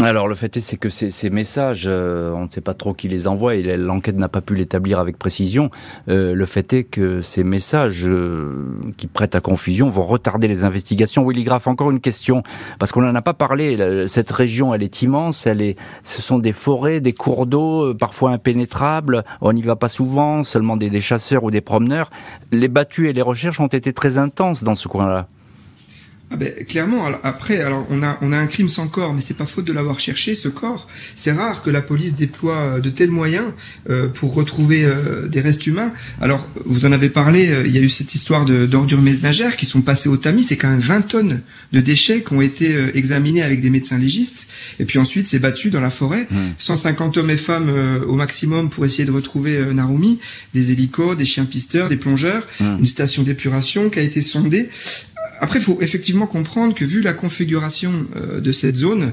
Alors 0.00 0.28
le 0.28 0.34
fait 0.34 0.56
est, 0.56 0.60
c'est 0.60 0.76
que 0.76 0.88
ces, 0.88 1.10
ces 1.10 1.30
messages, 1.30 1.86
euh, 1.86 2.32
on 2.32 2.44
ne 2.44 2.50
sait 2.50 2.60
pas 2.60 2.74
trop 2.74 2.94
qui 2.94 3.08
les 3.08 3.26
envoie 3.26 3.54
et 3.54 3.76
l'enquête 3.76 4.16
n'a 4.16 4.28
pas 4.28 4.40
pu 4.40 4.54
l'établir 4.54 5.00
avec 5.00 5.18
précision. 5.18 5.70
Euh, 6.08 6.34
le 6.34 6.44
fait 6.44 6.72
est 6.72 6.84
que 6.84 7.20
ces 7.20 7.42
messages 7.42 8.06
euh, 8.06 8.78
qui 8.96 9.06
prêtent 9.06 9.34
à 9.34 9.40
confusion 9.40 9.88
vont 9.88 10.04
retarder 10.04 10.48
les 10.48 10.64
investigations. 10.64 11.26
Willy 11.26 11.44
Graff, 11.44 11.66
encore 11.66 11.90
une 11.90 12.00
question, 12.00 12.42
parce 12.78 12.92
qu'on 12.92 13.02
n'en 13.02 13.14
a 13.14 13.22
pas 13.22 13.34
parlé. 13.34 14.06
Cette 14.08 14.30
région, 14.30 14.74
elle 14.74 14.82
est 14.82 15.02
immense, 15.02 15.46
elle 15.46 15.60
est, 15.60 15.76
ce 16.04 16.22
sont 16.22 16.38
des 16.38 16.52
forêts, 16.52 17.00
des 17.00 17.12
cours 17.12 17.46
d'eau, 17.46 17.94
parfois 17.94 18.30
impénétrables. 18.30 19.24
On 19.40 19.52
n'y 19.52 19.62
va 19.62 19.76
pas 19.76 19.88
souvent, 19.88 20.44
seulement 20.44 20.76
des, 20.76 20.90
des 20.90 21.00
chasseurs 21.00 21.44
ou 21.44 21.50
des 21.50 21.60
promeneurs. 21.60 22.10
Les 22.52 22.68
battues 22.68 23.08
et 23.08 23.12
les 23.12 23.22
recherches 23.22 23.60
ont 23.60 23.66
été 23.66 23.92
très 23.92 24.18
intenses 24.18 24.62
dans 24.62 24.74
ce 24.74 24.88
coin-là. 24.88 25.26
Ah 26.28 26.34
ben, 26.34 26.52
clairement, 26.68 27.06
après, 27.22 27.60
alors 27.60 27.86
on 27.88 28.02
a 28.02 28.18
on 28.20 28.32
a 28.32 28.36
un 28.36 28.48
crime 28.48 28.68
sans 28.68 28.88
corps, 28.88 29.14
mais 29.14 29.20
c'est 29.20 29.36
pas 29.36 29.46
faute 29.46 29.64
de 29.64 29.72
l'avoir 29.72 30.00
cherché 30.00 30.34
ce 30.34 30.48
corps. 30.48 30.88
C'est 31.14 31.30
rare 31.30 31.62
que 31.62 31.70
la 31.70 31.80
police 31.80 32.16
déploie 32.16 32.56
euh, 32.56 32.80
de 32.80 32.90
tels 32.90 33.12
moyens 33.12 33.44
euh, 33.90 34.08
pour 34.08 34.34
retrouver 34.34 34.84
euh, 34.84 35.28
des 35.28 35.40
restes 35.40 35.68
humains. 35.68 35.92
Alors 36.20 36.44
vous 36.64 36.84
en 36.84 36.90
avez 36.90 37.10
parlé, 37.10 37.48
il 37.64 37.70
y 37.70 37.78
a 37.78 37.80
eu 37.80 37.88
cette 37.88 38.12
histoire 38.16 38.44
de 38.44 38.66
d'ordures 38.66 39.02
ménagères 39.02 39.56
qui 39.56 39.66
sont 39.66 39.82
passées 39.82 40.08
au 40.08 40.16
tamis. 40.16 40.42
C'est 40.42 40.56
quand 40.56 40.68
même 40.68 40.80
20 40.80 41.02
tonnes 41.02 41.42
de 41.72 41.80
déchets 41.80 42.24
qui 42.24 42.32
ont 42.32 42.40
été 42.40 42.74
examinés 42.94 43.44
avec 43.44 43.60
des 43.60 43.70
médecins 43.70 43.98
légistes, 43.98 44.48
et 44.80 44.84
puis 44.84 44.98
ensuite 44.98 45.28
c'est 45.28 45.38
battu 45.38 45.70
dans 45.70 45.80
la 45.80 45.90
forêt. 45.90 46.26
150 46.58 47.16
mmh. 47.16 47.20
hommes 47.20 47.30
et 47.30 47.36
femmes 47.36 47.70
au 48.08 48.16
maximum 48.16 48.68
pour 48.68 48.84
essayer 48.84 49.04
de 49.04 49.12
retrouver 49.12 49.64
Narumi, 49.72 50.18
des 50.54 50.72
hélicos, 50.72 51.16
des 51.16 51.24
chiens 51.24 51.44
pisteurs, 51.44 51.88
des 51.88 51.96
plongeurs, 51.96 52.46
mmh. 52.58 52.64
une 52.80 52.86
station 52.86 53.22
d'épuration 53.22 53.90
qui 53.90 54.00
a 54.00 54.02
été 54.02 54.22
sondée 54.22 54.68
après, 55.40 55.58
il 55.58 55.64
faut 55.64 55.78
effectivement 55.80 56.26
comprendre 56.26 56.74
que 56.74 56.84
vu 56.84 57.02
la 57.02 57.12
configuration 57.12 57.92
euh, 58.16 58.40
de 58.40 58.52
cette 58.52 58.76
zone, 58.76 59.12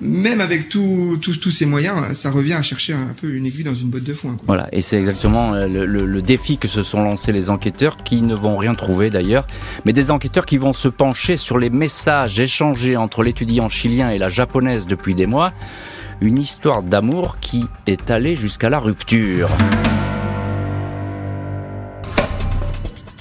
même 0.00 0.40
avec 0.40 0.68
tous 0.68 1.50
ces 1.50 1.64
moyens, 1.64 2.12
ça 2.12 2.30
revient 2.30 2.52
à 2.52 2.62
chercher 2.62 2.92
un 2.92 3.14
peu 3.18 3.34
une 3.34 3.46
aiguille 3.46 3.64
dans 3.64 3.74
une 3.74 3.88
botte 3.88 4.04
de 4.04 4.12
foin. 4.12 4.36
Voilà, 4.46 4.68
et 4.72 4.82
c'est 4.82 4.98
exactement 4.98 5.54
euh, 5.54 5.66
le, 5.66 6.22
défi 6.22 6.58
que 6.58 6.68
se 6.68 6.82
sont 6.82 7.02
lancés 7.02 7.32
les 7.32 7.48
enquêteurs, 7.50 7.96
qui 8.04 8.20
ne 8.22 8.34
vont 8.34 8.56
rien 8.56 8.74
trouver 8.74 9.10
d'ailleurs, 9.10 9.46
mais 9.84 9.92
des 9.92 10.10
enquêteurs 10.10 10.44
qui 10.44 10.58
vont 10.58 10.72
se 10.72 10.88
pencher 10.88 11.36
sur 11.36 11.58
les 11.58 11.70
messages 11.70 12.38
échangés 12.40 12.96
entre 12.96 13.22
l'étudiant 13.22 13.68
chilien 13.68 14.10
et 14.10 14.18
la 14.18 14.28
japonaise 14.28 14.86
depuis 14.86 15.14
des 15.14 15.26
mois, 15.26 15.52
une 16.20 16.38
histoire 16.38 16.82
d'amour 16.82 17.38
qui 17.40 17.66
est 17.86 18.10
allée 18.10 18.36
jusqu'à 18.36 18.70
la 18.70 18.78
rupture. 18.78 19.50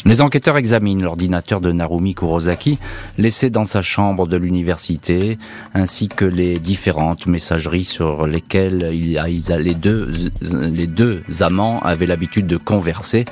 Les 0.05 0.21
enquêteurs 0.21 0.57
examinent 0.57 1.01
l'ordinateur 1.01 1.61
de 1.61 1.71
Narumi 1.71 2.13
Kurosaki, 2.13 2.77
laissé 3.17 3.49
dans 3.49 3.65
sa 3.65 3.81
chambre 3.81 4.27
de 4.27 4.37
l'université, 4.37 5.39
ainsi 5.73 6.09
que 6.09 6.25
les 6.25 6.59
différentes 6.59 7.25
messageries 7.25 7.85
sur 7.85 8.27
lesquelles 8.27 8.77
les, 8.77 9.73
deux, 9.73 10.11
les 10.41 10.85
deux 10.85 11.23
amants 11.39 11.79
avaient 11.79 12.05
l'habitude 12.05 12.45
de 12.45 12.57
converser 12.57 13.25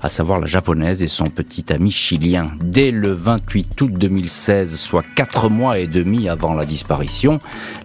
à 0.00 0.08
savoir 0.08 0.40
la 0.40 0.46
japonaise 0.46 1.02
et 1.02 1.08
son 1.08 1.28
petit 1.28 1.70
ami 1.70 1.90
chilien. 1.90 2.52
Dès 2.62 2.90
le 2.90 3.12
28 3.12 3.80
août 3.82 3.92
2016, 3.92 4.76
soit 4.76 5.04
quatre 5.14 5.50
mois 5.50 5.78
et 5.78 5.86
demi 5.86 6.30
avant 6.30 6.54
la 6.54 6.64
disparition, 6.64 7.38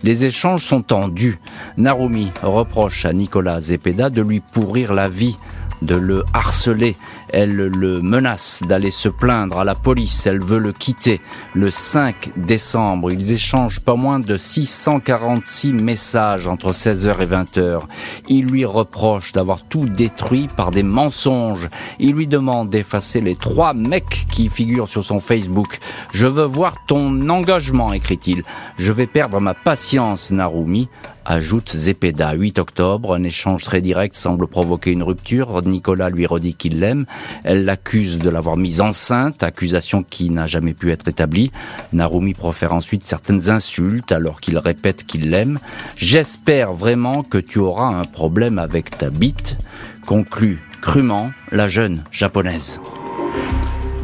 les 0.04 0.24
échanges 0.24 0.64
sont 0.64 0.82
tendus. 0.82 1.40
Narumi 1.76 2.32
reproche 2.42 3.06
à 3.06 3.12
Nicolas 3.12 3.60
Zepeda 3.60 4.10
de 4.10 4.22
lui 4.22 4.40
pourrir 4.40 4.94
la 4.94 5.10
vie 5.10 5.38
de 5.82 5.96
le 5.96 6.24
harceler. 6.34 6.96
Elle 7.32 7.56
le 7.56 8.02
menace 8.02 8.62
d'aller 8.68 8.92
se 8.92 9.10
plaindre 9.10 9.60
à 9.60 9.64
la 9.64 9.76
police. 9.76 10.26
Elle 10.26 10.42
veut 10.42 10.60
le 10.60 10.72
quitter. 10.72 11.22
Le 11.54 11.70
5 11.70 12.32
décembre, 12.38 13.12
ils 13.12 13.34
échangent 13.34 13.80
pas 13.80 13.96
moins 13.96 14.20
de 14.20 14.38
646 14.38 15.74
messages 15.74 16.48
entre 16.48 16.72
16h 16.72 17.22
et 17.22 17.26
20h. 17.26 17.82
Il 18.28 18.46
lui 18.46 18.66
reproche 18.66 19.32
d'avoir 19.32 19.64
tout 19.64 19.88
détruit 19.88 20.50
par 20.56 20.72
des 20.72 20.84
mensonges. 20.84 21.70
Il 22.00 22.16
lui 22.16 22.28
demande 22.28 22.70
d'effacer 22.70 23.22
les 23.22 23.36
trois 23.36 23.74
mecs 23.74 24.26
qui 24.32 24.50
figurent 24.50 24.90
sur 24.90 25.04
son 25.04 25.20
Facebook. 25.20 25.80
Je 26.12 26.28
veux 26.28 26.46
voir 26.46 26.76
ton 26.88 27.30
engagement, 27.30 27.94
écrit-il. 27.94 28.44
Je 28.78 28.92
vais 28.92 29.08
perdre 29.08 29.40
ma 29.40 29.54
patience, 29.54 30.32
Narumi 30.32 30.90
ajoute 31.30 31.76
Zepeda. 31.76 32.34
8 32.34 32.58
octobre, 32.58 33.14
un 33.14 33.24
échange 33.24 33.64
très 33.64 33.82
direct 33.82 34.16
semble 34.16 34.48
provoquer 34.48 34.92
une 34.92 35.04
rupture. 35.04 35.62
Nicolas 35.62 36.10
lui 36.10 36.26
redit 36.26 36.56
qu'il 36.56 36.80
l'aime. 36.80 37.06
Elle 37.44 37.66
l'accuse 37.66 38.20
de 38.20 38.30
l'avoir 38.30 38.58
mise 38.58 38.82
enceinte, 38.82 39.44
accusation 39.44 40.04
qui 40.04 40.30
n'a 40.30 40.46
jamais 40.46 40.74
pu 40.74 40.92
être 40.92 41.08
établie. 41.08 41.52
Narumi 41.94 42.34
profère 42.34 42.74
ensuite 42.74 43.06
certaines 43.06 43.50
insultes 43.50 44.12
alors 44.12 44.42
qu'il 44.42 44.58
répète 44.58 45.06
qu'il 45.06 45.30
l'aime. 45.30 45.60
J'espère 45.96 46.74
vraiment 46.74 47.24
que 47.24 47.38
tu 47.38 47.60
auras 47.60 47.88
un 47.88 48.06
problème 48.06 48.60
avec 48.60 48.98
ta 48.98 49.10
bite, 49.10 49.58
conclut 50.06 50.60
crûment 50.82 51.32
la 51.52 51.68
jeune 51.68 52.04
japonaise. 52.12 52.80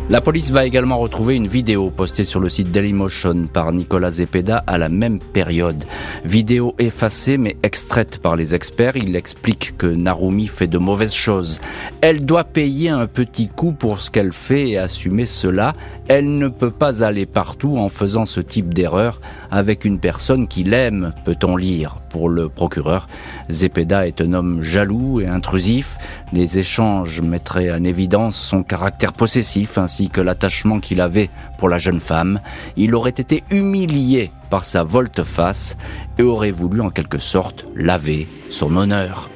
La 0.08 0.22
police 0.22 0.52
va 0.52 0.68
également 0.68 1.00
retrouver 1.00 1.36
une 1.36 1.48
vidéo 1.48 1.90
postée 1.90 2.26
sur 2.26 2.40
le 2.40 2.48
site 2.48 2.72
Dailymotion 2.72 3.48
par 3.52 3.72
Nicolas 3.72 4.12
Zepeda 4.12 4.64
à 4.68 4.78
la 4.78 4.88
même 4.88 5.18
période. 5.18 5.84
Vidéo 6.24 6.76
effacée 6.78 7.40
mais 7.40 7.58
extraite 7.64 8.20
par 8.20 8.36
les 8.36 8.54
experts. 8.54 8.98
Il 8.98 9.16
explique 9.16 9.76
que 9.78 9.88
Narumi 9.88 10.46
fait 10.46 10.68
de 10.68 10.78
mauvaises 10.78 11.16
choses. 11.16 11.60
Elle 12.02 12.24
doit 12.24 12.44
payer 12.44 12.90
un 12.90 13.08
petit 13.08 13.48
coup 13.48 13.72
pour 13.72 14.00
ce 14.00 14.12
qu'elle 14.12 14.32
fait 14.32 14.70
et 14.70 14.78
assumer 14.78 15.26
cela. 15.26 15.74
Elle 16.08 16.38
ne 16.38 16.50
peut 16.50 16.70
pas 16.70 17.04
aller 17.04 17.26
partout 17.26 17.78
en 17.78 17.90
faisant 17.90 18.28
ce 18.28 18.42
type 18.42 18.76
d'erreur 18.76 19.22
avec 19.50 19.86
une 19.86 19.98
personne 19.98 20.48
qui 20.48 20.64
l'aime, 20.64 21.16
peut-on 21.26 21.58
lire. 21.58 21.96
Pour 22.16 22.30
le 22.30 22.48
procureur, 22.48 23.10
Zepeda 23.50 24.08
est 24.08 24.22
un 24.22 24.32
homme 24.32 24.62
jaloux 24.62 25.20
et 25.20 25.28
intrusif. 25.28 25.98
Les 26.32 26.60
échanges 26.60 27.20
mettraient 27.20 27.74
en 27.74 27.84
évidence 27.84 28.38
son 28.38 28.64
caractère 28.64 29.12
possessif 29.12 29.78
ainsi 29.78 30.08
que 30.08 30.22
l'attachement 30.22 30.80
qu'il 30.80 31.02
avait 31.02 31.30
pour 31.58 31.68
la 31.68 31.78
jeune 31.78 32.00
femme. 32.00 32.40
Il 32.78 32.96
aurait 32.96 33.10
été 33.10 33.44
humilié 33.52 34.32
par 34.50 34.64
sa 34.64 34.86
volte-face 34.86 35.76
et 36.18 36.24
aurait 36.24 36.52
voulu 36.52 36.80
en 36.80 36.90
quelque 36.90 37.20
sorte 37.20 37.66
laver 37.76 38.30
son 38.50 38.78
honneur. 38.78 39.30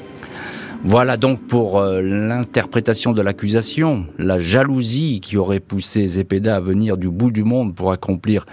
Voilà 0.86 1.18
donc 1.18 1.42
pour 1.42 1.80
euh, 1.80 2.02
l'interprétation 2.02 3.12
de 3.12 3.22
l'accusation, 3.22 4.06
la 4.18 4.38
jalousie 4.38 5.20
qui 5.20 5.36
aurait 5.36 5.60
poussé 5.60 6.08
Zepeda 6.08 6.56
à 6.56 6.60
venir 6.62 6.96
du 6.96 7.10
bout 7.10 7.32
du 7.32 7.44
monde 7.44 7.76
pour 7.76 7.92
accomplir 7.92 8.46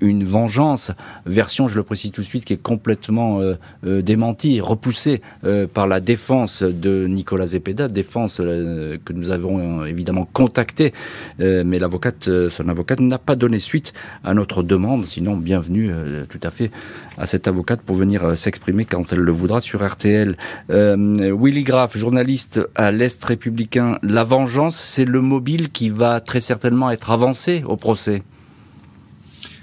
une 0.00 0.24
vengeance, 0.24 0.92
version, 1.26 1.68
je 1.68 1.76
le 1.76 1.82
précise 1.82 2.12
tout 2.12 2.20
de 2.20 2.26
suite, 2.26 2.44
qui 2.44 2.52
est 2.52 2.62
complètement 2.62 3.40
euh, 3.40 3.54
euh, 3.86 4.02
démentie, 4.02 4.60
repoussée 4.60 5.20
par 5.72 5.86
la 5.86 6.00
défense 6.00 6.62
de 6.62 7.06
Nicolas 7.06 7.46
Zepeda, 7.46 7.88
défense 7.88 8.38
que 8.38 9.12
nous 9.12 9.30
avons 9.30 9.84
évidemment 9.84 10.26
contactée, 10.32 10.92
mais 11.38 11.78
l'avocate, 11.78 12.28
son 12.50 12.68
avocate 12.68 13.00
n'a 13.00 13.18
pas 13.18 13.36
donné 13.36 13.58
suite 13.58 13.92
à 14.24 14.34
notre 14.34 14.62
demande, 14.62 15.06
sinon 15.06 15.36
bienvenue 15.36 15.90
tout 16.28 16.40
à 16.42 16.50
fait 16.50 16.70
à 17.16 17.26
cette 17.26 17.48
avocate 17.48 17.80
pour 17.80 17.96
venir 17.96 18.36
s'exprimer 18.36 18.84
quand 18.84 19.12
elle 19.12 19.20
le 19.20 19.32
voudra 19.32 19.60
sur 19.60 19.86
RTL. 19.86 20.36
Willy 20.68 21.62
Graff, 21.62 21.96
journaliste 21.96 22.60
à 22.74 22.90
l'Est 22.90 23.22
républicain, 23.24 23.98
la 24.02 24.24
vengeance, 24.24 24.76
c'est 24.76 25.04
le 25.04 25.20
mobile 25.20 25.70
qui 25.70 25.88
va 25.88 26.20
très 26.20 26.40
certainement 26.40 26.90
être 26.90 27.10
avancé 27.10 27.62
au 27.66 27.76
procès. 27.76 28.22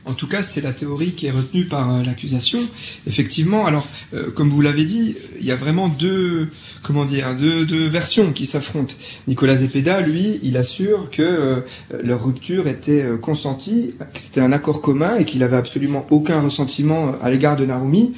En 0.07 0.13
tout 0.13 0.27
cas, 0.27 0.43
c'est 0.43 0.61
la 0.61 0.71
théorie 0.71 1.13
qui 1.13 1.25
est 1.25 1.31
retenue 1.31 1.65
par 1.65 1.95
euh, 1.95 2.03
l'accusation. 2.03 2.59
Effectivement, 3.07 3.65
alors, 3.65 3.87
euh, 4.13 4.29
comme 4.29 4.49
vous 4.49 4.61
l'avez 4.61 4.85
dit, 4.85 5.15
il 5.39 5.45
y 5.45 5.51
a 5.51 5.55
vraiment 5.55 5.89
deux, 5.89 6.49
comment 6.83 7.05
dire, 7.05 7.35
deux, 7.35 7.65
deux 7.65 7.87
versions 7.87 8.31
qui 8.31 8.45
s'affrontent. 8.45 8.93
Nicolas 9.27 9.55
Zepeda, 9.55 10.01
lui, 10.01 10.39
il 10.43 10.57
assure 10.57 11.09
que 11.09 11.23
euh, 11.23 11.61
leur 12.03 12.23
rupture 12.23 12.67
était 12.67 13.03
consentie, 13.19 13.95
que 14.13 14.19
c'était 14.19 14.41
un 14.41 14.51
accord 14.51 14.81
commun 14.81 15.17
et 15.17 15.25
qu'il 15.25 15.41
avait 15.41 15.57
absolument 15.57 16.05
aucun 16.11 16.39
ressentiment 16.39 17.15
à 17.23 17.31
l'égard 17.31 17.57
de 17.57 17.65
Narumi. 17.65 18.13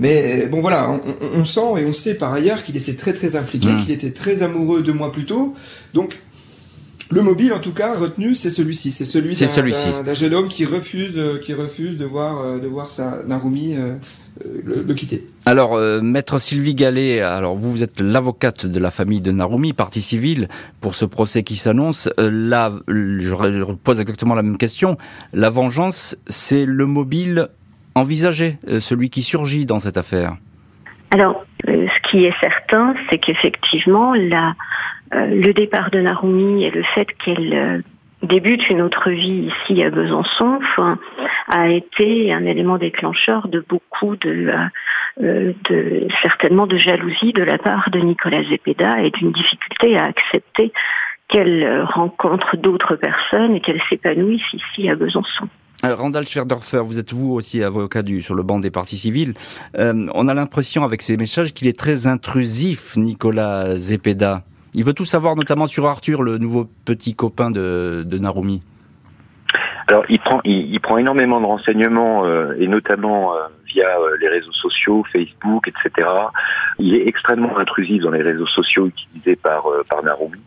Mais 0.00 0.46
bon 0.46 0.60
voilà, 0.60 0.90
on, 0.90 1.40
on, 1.40 1.44
sent 1.44 1.60
et 1.78 1.84
on 1.84 1.92
sait 1.92 2.14
par 2.14 2.32
ailleurs 2.32 2.62
qu'il 2.62 2.76
était 2.76 2.94
très 2.94 3.12
très 3.12 3.34
impliqué, 3.34 3.68
mmh. 3.68 3.80
qu'il 3.82 3.90
était 3.90 4.12
très 4.12 4.44
amoureux 4.44 4.82
deux 4.82 4.92
mois 4.92 5.10
plus 5.10 5.24
tôt. 5.24 5.54
Donc 5.92 6.20
le 7.10 7.22
mobile, 7.22 7.52
en 7.52 7.58
tout 7.58 7.72
cas, 7.72 7.94
retenu, 7.94 8.34
c'est 8.34 8.50
celui-ci. 8.50 8.90
C'est 8.90 9.04
celui, 9.04 9.34
d'un 10.04 10.14
jeune 10.14 10.34
homme 10.34 10.48
qui 10.48 10.64
refuse, 10.64 11.18
euh, 11.18 11.38
qui 11.38 11.54
refuse 11.54 11.98
de 11.98 12.04
voir, 12.04 12.40
euh, 12.40 12.58
de 12.58 12.66
voir 12.66 12.86
sa 12.86 13.22
Narumi 13.24 13.76
euh, 13.76 13.96
le, 14.64 14.94
quitter. 14.94 15.22
Alors, 15.46 15.74
euh, 15.74 16.00
maître 16.00 16.38
Sylvie 16.38 16.74
Gallet, 16.74 17.20
alors 17.20 17.54
vous, 17.54 17.70
vous 17.70 17.82
êtes 17.82 18.00
l'avocate 18.00 18.66
de 18.66 18.78
la 18.78 18.90
famille 18.90 19.20
de 19.20 19.32
Narumi, 19.32 19.72
partie 19.72 20.02
civile, 20.02 20.48
pour 20.80 20.94
ce 20.94 21.04
procès 21.04 21.42
qui 21.42 21.56
s'annonce. 21.56 22.08
Euh, 22.18 22.30
là, 22.30 22.72
je 22.88 23.72
pose 23.72 24.00
exactement 24.00 24.34
la 24.34 24.42
même 24.42 24.58
question. 24.58 24.96
La 25.32 25.50
vengeance, 25.50 26.16
c'est 26.26 26.66
le 26.66 26.86
mobile 26.86 27.48
envisagé, 27.94 28.58
euh, 28.68 28.80
celui 28.80 29.10
qui 29.10 29.22
surgit 29.22 29.66
dans 29.66 29.80
cette 29.80 29.96
affaire? 29.96 30.36
Alors, 31.10 31.44
ce 31.64 32.10
qui 32.10 32.24
est 32.24 32.34
certain, 32.40 32.94
c'est 33.08 33.18
qu'effectivement, 33.18 34.14
le 35.12 35.52
départ 35.52 35.90
de 35.90 36.00
Narumi 36.00 36.64
et 36.64 36.70
le 36.70 36.82
fait 36.94 37.06
qu'elle 37.24 37.82
débute 38.22 38.68
une 38.68 38.82
autre 38.82 39.10
vie 39.10 39.50
ici 39.50 39.82
à 39.82 39.90
Besançon 39.90 40.58
a 41.48 41.68
été 41.68 42.32
un 42.32 42.44
élément 42.44 42.78
déclencheur 42.78 43.48
de 43.48 43.64
beaucoup 43.66 44.16
de, 44.16 44.52
euh, 45.22 45.52
de 45.70 46.08
certainement 46.22 46.66
de 46.66 46.76
jalousie 46.76 47.32
de 47.32 47.42
la 47.42 47.58
part 47.58 47.90
de 47.90 48.00
Nicolas 48.00 48.42
Zepeda 48.44 49.02
et 49.02 49.10
d'une 49.10 49.32
difficulté 49.32 49.96
à 49.96 50.04
accepter 50.04 50.72
qu'elle 51.28 51.82
rencontre 51.82 52.56
d'autres 52.56 52.96
personnes 52.96 53.54
et 53.54 53.60
qu'elle 53.60 53.80
s'épanouisse 53.88 54.42
ici 54.52 54.88
à 54.88 54.94
Besançon. 54.94 55.48
Euh, 55.84 55.94
Randall 55.94 56.26
Schwerdorfer, 56.26 56.82
vous 56.82 56.98
êtes 56.98 57.12
vous 57.12 57.34
aussi 57.34 57.62
avocat 57.62 58.02
du, 58.02 58.22
sur 58.22 58.34
le 58.34 58.42
banc 58.42 58.58
des 58.58 58.70
partis 58.70 58.96
civils. 58.96 59.34
Euh, 59.78 60.06
on 60.14 60.26
a 60.26 60.34
l'impression 60.34 60.84
avec 60.84 61.02
ces 61.02 61.16
messages 61.16 61.52
qu'il 61.52 61.68
est 61.68 61.78
très 61.78 62.06
intrusif, 62.06 62.96
Nicolas 62.96 63.76
Zepeda. 63.76 64.42
Il 64.74 64.84
veut 64.84 64.92
tout 64.92 65.04
savoir, 65.04 65.36
notamment 65.36 65.66
sur 65.66 65.86
Arthur, 65.86 66.22
le 66.22 66.38
nouveau 66.38 66.68
petit 66.84 67.14
copain 67.14 67.50
de, 67.50 68.02
de 68.06 68.18
Narumi. 68.18 68.62
Alors, 69.88 70.04
il 70.10 70.18
prend, 70.20 70.40
il, 70.44 70.78
prend 70.80 70.98
énormément 70.98 71.40
de 71.40 71.46
renseignements, 71.46 72.26
euh, 72.26 72.54
et 72.58 72.68
notamment 72.68 73.34
euh, 73.34 73.38
via 73.66 73.88
euh, 73.98 74.18
les 74.20 74.28
réseaux 74.28 74.52
sociaux, 74.52 75.02
Facebook, 75.10 75.66
etc. 75.66 76.06
Il 76.78 76.94
est 76.94 77.08
extrêmement 77.08 77.56
intrusif 77.56 78.02
dans 78.02 78.10
les 78.10 78.20
réseaux 78.20 78.46
sociaux 78.46 78.88
utilisés 78.88 79.36
par, 79.36 79.64
par 79.88 80.02
Narumi, 80.02 80.42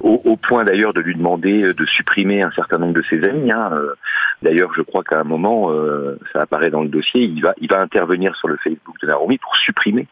au, 0.00 0.36
point 0.36 0.62
d'ailleurs 0.62 0.94
de 0.94 1.00
lui 1.00 1.16
demander 1.16 1.58
de 1.58 1.86
supprimer 1.86 2.42
un 2.42 2.52
certain 2.52 2.78
nombre 2.78 2.94
de 2.94 3.02
ses 3.10 3.24
amis. 3.24 3.50
Hein. 3.50 3.70
D'ailleurs, 4.42 4.70
je 4.76 4.82
crois 4.82 5.02
qu'à 5.02 5.18
un 5.20 5.24
moment, 5.24 5.70
ça 6.32 6.42
apparaît 6.42 6.70
dans 6.70 6.82
le 6.82 6.88
dossier, 6.88 7.22
il 7.22 7.42
va, 7.42 7.52
il 7.60 7.68
va 7.68 7.80
intervenir 7.80 8.34
sur 8.36 8.48
le 8.48 8.56
Facebook 8.62 8.96
de 9.02 9.08
Narumi 9.08 9.38
pour 9.38 9.56
supprimer 9.56 10.06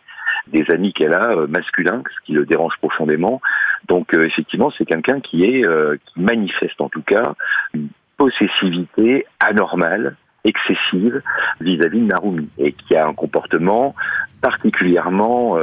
des 0.49 0.65
amis 0.71 0.93
qu'elle 0.93 1.15
a 1.15 1.31
euh, 1.31 1.47
masculins, 1.47 2.03
ce 2.09 2.27
qui 2.27 2.33
le 2.33 2.47
dérange 2.47 2.75
profondément. 2.79 3.41
Donc 3.89 4.15
euh, 4.15 4.25
effectivement, 4.25 4.73
c'est 4.77 4.85
quelqu'un 4.85 5.21
qui 5.21 5.45
est 5.45 5.67
euh, 5.67 5.97
qui 6.07 6.21
manifeste 6.21 6.81
en 6.81 6.89
tout 6.89 7.03
cas 7.03 7.35
une 7.75 7.89
possessivité 8.17 9.27
anormale, 9.41 10.17
excessive 10.45 11.23
vis-à-vis 11.61 12.01
de 12.01 12.07
Narumi 12.07 12.49
et 12.59 12.73
qui 12.73 12.95
a 12.97 13.07
un 13.07 13.15
comportement 13.15 13.95
particulièrement 14.41 15.57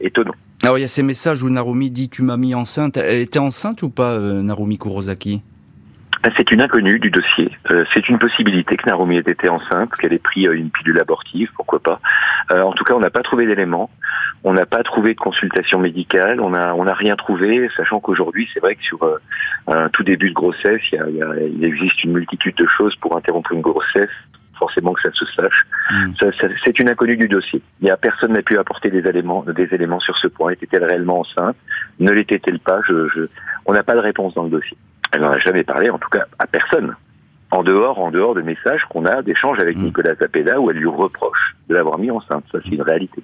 étonnant. 0.00 0.34
Alors 0.62 0.76
il 0.76 0.82
y 0.82 0.84
a 0.84 0.88
ces 0.88 1.02
messages 1.02 1.42
où 1.42 1.48
Narumi 1.48 1.90
dit 1.90 2.10
tu 2.10 2.22
m'as 2.22 2.36
mis 2.36 2.54
enceinte. 2.54 2.98
Elle 2.98 3.20
était 3.20 3.38
enceinte 3.38 3.82
ou 3.82 3.88
pas, 3.88 4.18
Narumi 4.18 4.78
Kurosaki? 4.78 5.42
Ben, 6.22 6.30
c'est 6.36 6.50
une 6.50 6.60
inconnue 6.60 6.98
du 6.98 7.10
dossier. 7.10 7.50
Euh, 7.70 7.84
c'est 7.94 8.08
une 8.10 8.18
possibilité 8.18 8.76
que 8.76 8.86
Narumi 8.86 9.16
ait 9.16 9.20
été 9.20 9.48
enceinte, 9.48 9.94
qu'elle 9.94 10.12
ait 10.12 10.18
pris 10.18 10.46
euh, 10.46 10.52
une 10.52 10.70
pilule 10.70 11.00
abortive, 11.00 11.50
pourquoi 11.56 11.80
pas. 11.80 11.98
Euh, 12.50 12.60
en 12.60 12.72
tout 12.72 12.84
cas, 12.84 12.94
on 12.94 13.00
n'a 13.00 13.10
pas 13.10 13.22
trouvé 13.22 13.46
d'éléments. 13.46 13.90
On 14.44 14.52
n'a 14.52 14.66
pas 14.66 14.82
trouvé 14.82 15.14
de 15.14 15.18
consultation 15.18 15.78
médicale. 15.78 16.40
On 16.40 16.50
n'a 16.50 16.74
on 16.74 16.86
a 16.86 16.94
rien 16.94 17.16
trouvé, 17.16 17.70
sachant 17.76 18.00
qu'aujourd'hui, 18.00 18.48
c'est 18.52 18.60
vrai 18.60 18.74
que 18.74 18.82
sur 18.82 18.98
un 19.66 19.88
tout 19.90 20.02
début 20.02 20.28
de 20.30 20.34
grossesse, 20.34 20.80
il, 20.92 20.98
y 21.16 21.22
a, 21.22 21.34
il, 21.46 21.64
existe 21.64 22.04
une 22.04 22.12
multitude 22.12 22.56
de 22.56 22.66
choses 22.66 22.94
pour 22.96 23.16
interrompre 23.16 23.52
une 23.52 23.60
grossesse 23.60 24.10
forcément 24.58 24.92
que 24.92 25.00
ça 25.00 25.10
se 25.12 25.24
sache. 25.34 25.66
Hmm. 25.90 26.12
c'est 26.64 26.78
une 26.78 26.90
inconnue 26.90 27.16
du 27.16 27.28
dossier. 27.28 27.62
Il 27.80 27.88
y 27.88 27.90
a 27.90 27.96
personne 27.96 28.32
n'a 28.32 28.42
pu 28.42 28.58
apporter 28.58 28.90
des 28.90 29.08
éléments, 29.08 29.42
des 29.42 29.74
éléments 29.74 30.00
sur 30.00 30.18
ce 30.18 30.26
point. 30.26 30.52
Était-elle 30.52 30.84
réellement 30.84 31.20
enceinte? 31.20 31.56
Ne 31.98 32.12
l'était-elle 32.12 32.60
pas? 32.60 32.80
Je, 32.86 33.08
je, 33.08 33.22
On 33.64 33.72
n'a 33.72 33.82
pas 33.82 33.94
de 33.94 34.00
réponse 34.00 34.34
dans 34.34 34.44
le 34.44 34.50
dossier. 34.50 34.76
Elle 35.12 35.22
n'en 35.22 35.30
a 35.30 35.38
jamais 35.38 35.64
parlé, 35.64 35.90
en 35.90 35.98
tout 35.98 36.08
cas 36.08 36.24
à 36.38 36.46
personne. 36.46 36.94
En 37.52 37.64
dehors, 37.64 37.98
en 37.98 38.12
dehors 38.12 38.34
de 38.34 38.42
messages 38.42 38.82
qu'on 38.90 39.06
a 39.06 39.22
d'échanges 39.22 39.58
avec 39.58 39.76
mm. 39.76 39.82
Nicolas 39.82 40.14
Zapeda 40.14 40.60
où 40.60 40.70
elle 40.70 40.76
lui 40.76 40.86
reproche 40.86 41.56
de 41.68 41.74
l'avoir 41.74 41.98
mis 41.98 42.10
enceinte. 42.10 42.44
Ça, 42.52 42.58
c'est 42.62 42.70
une 42.70 42.82
réalité. 42.82 43.22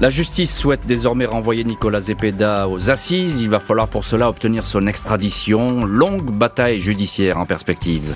La 0.00 0.08
justice 0.08 0.58
souhaite 0.58 0.86
désormais 0.86 1.26
renvoyer 1.26 1.64
Nicolas 1.64 2.00
Zepeda 2.00 2.66
aux 2.66 2.90
assises. 2.90 3.42
Il 3.42 3.50
va 3.50 3.60
falloir 3.60 3.88
pour 3.88 4.04
cela 4.04 4.30
obtenir 4.30 4.64
son 4.64 4.86
extradition. 4.86 5.84
Longue 5.84 6.30
bataille 6.30 6.80
judiciaire 6.80 7.38
en 7.38 7.44
perspective. 7.44 8.14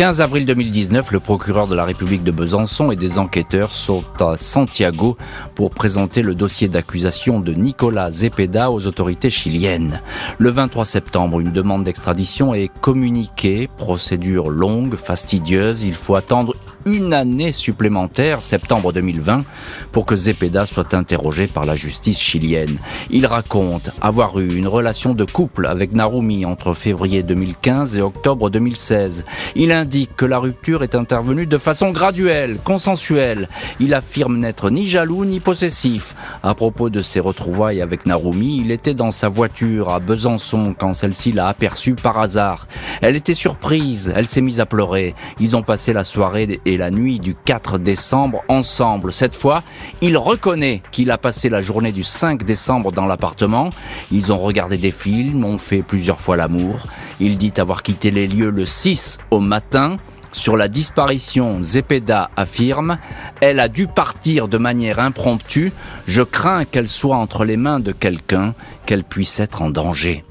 15 0.00 0.22
avril 0.22 0.46
2019, 0.46 1.12
le 1.12 1.20
procureur 1.20 1.66
de 1.66 1.74
la 1.74 1.84
République 1.84 2.24
de 2.24 2.30
Besançon 2.30 2.90
et 2.90 2.96
des 2.96 3.18
enquêteurs 3.18 3.70
sont 3.70 4.02
à 4.18 4.38
Santiago 4.38 5.18
pour 5.54 5.72
présenter 5.72 6.22
le 6.22 6.34
dossier 6.34 6.68
d'accusation 6.68 7.38
de 7.38 7.52
Nicolas 7.52 8.10
Zepeda 8.10 8.70
aux 8.70 8.86
autorités 8.86 9.28
chiliennes. 9.28 10.00
Le 10.38 10.48
23 10.48 10.86
septembre, 10.86 11.40
une 11.40 11.52
demande 11.52 11.82
d'extradition 11.82 12.54
est 12.54 12.70
communiquée, 12.80 13.68
procédure 13.76 14.48
longue, 14.48 14.94
fastidieuse, 14.96 15.84
il 15.84 15.92
faut 15.92 16.14
attendre 16.14 16.56
une 16.86 17.12
année 17.12 17.52
supplémentaire, 17.52 18.42
septembre 18.42 18.92
2020, 18.92 19.44
pour 19.92 20.06
que 20.06 20.16
Zepeda 20.16 20.66
soit 20.66 20.94
interrogé 20.94 21.46
par 21.46 21.64
la 21.64 21.74
justice 21.74 22.18
chilienne. 22.18 22.78
Il 23.10 23.26
raconte 23.26 23.90
avoir 24.00 24.38
eu 24.38 24.56
une 24.56 24.68
relation 24.68 25.14
de 25.14 25.24
couple 25.24 25.66
avec 25.66 25.92
Narumi 25.94 26.44
entre 26.44 26.74
février 26.74 27.22
2015 27.22 27.96
et 27.96 28.02
octobre 28.02 28.50
2016. 28.50 29.24
Il 29.56 29.72
indique 29.72 30.16
que 30.16 30.24
la 30.24 30.38
rupture 30.38 30.82
est 30.82 30.94
intervenue 30.94 31.46
de 31.46 31.58
façon 31.58 31.90
graduelle, 31.90 32.58
consensuelle. 32.64 33.48
Il 33.78 33.94
affirme 33.94 34.38
n'être 34.38 34.70
ni 34.70 34.86
jaloux 34.86 35.24
ni 35.24 35.40
possessif. 35.40 36.14
À 36.42 36.54
propos 36.54 36.90
de 36.90 37.02
ses 37.02 37.20
retrouvailles 37.20 37.82
avec 37.82 38.06
Narumi, 38.06 38.60
il 38.64 38.70
était 38.70 38.94
dans 38.94 39.10
sa 39.10 39.28
voiture 39.28 39.90
à 39.90 40.00
Besançon 40.00 40.74
quand 40.78 40.92
celle-ci 40.92 41.32
l'a 41.32 41.48
aperçu 41.48 41.94
par 41.94 42.18
hasard. 42.18 42.66
Elle 43.02 43.16
était 43.16 43.34
surprise, 43.34 44.12
elle 44.14 44.26
s'est 44.26 44.40
mise 44.40 44.60
à 44.60 44.66
pleurer. 44.66 45.14
Ils 45.38 45.56
ont 45.56 45.62
passé 45.62 45.92
la 45.92 46.04
soirée 46.04 46.60
la 46.76 46.90
nuit 46.90 47.18
du 47.18 47.34
4 47.34 47.78
décembre 47.78 48.42
ensemble. 48.48 49.12
Cette 49.12 49.34
fois, 49.34 49.62
il 50.00 50.16
reconnaît 50.16 50.82
qu'il 50.92 51.10
a 51.10 51.18
passé 51.18 51.48
la 51.48 51.60
journée 51.60 51.92
du 51.92 52.02
5 52.02 52.44
décembre 52.44 52.92
dans 52.92 53.06
l'appartement. 53.06 53.70
Ils 54.10 54.32
ont 54.32 54.38
regardé 54.38 54.78
des 54.78 54.90
films, 54.90 55.44
ont 55.44 55.58
fait 55.58 55.82
plusieurs 55.82 56.20
fois 56.20 56.36
l'amour. 56.36 56.86
Il 57.20 57.36
dit 57.36 57.52
avoir 57.58 57.82
quitté 57.82 58.10
les 58.10 58.26
lieux 58.26 58.50
le 58.50 58.66
6 58.66 59.18
au 59.30 59.40
matin. 59.40 59.96
Sur 60.32 60.56
la 60.56 60.68
disparition, 60.68 61.58
Zepeda 61.62 62.30
affirme 62.36 62.98
Elle 63.40 63.58
a 63.58 63.68
dû 63.68 63.88
partir 63.88 64.46
de 64.46 64.58
manière 64.58 65.00
impromptue. 65.00 65.72
Je 66.06 66.22
crains 66.22 66.64
qu'elle 66.64 66.88
soit 66.88 67.16
entre 67.16 67.44
les 67.44 67.56
mains 67.56 67.80
de 67.80 67.92
quelqu'un, 67.92 68.54
qu'elle 68.86 69.04
puisse 69.04 69.40
être 69.40 69.62
en 69.62 69.70
danger. 69.70 70.24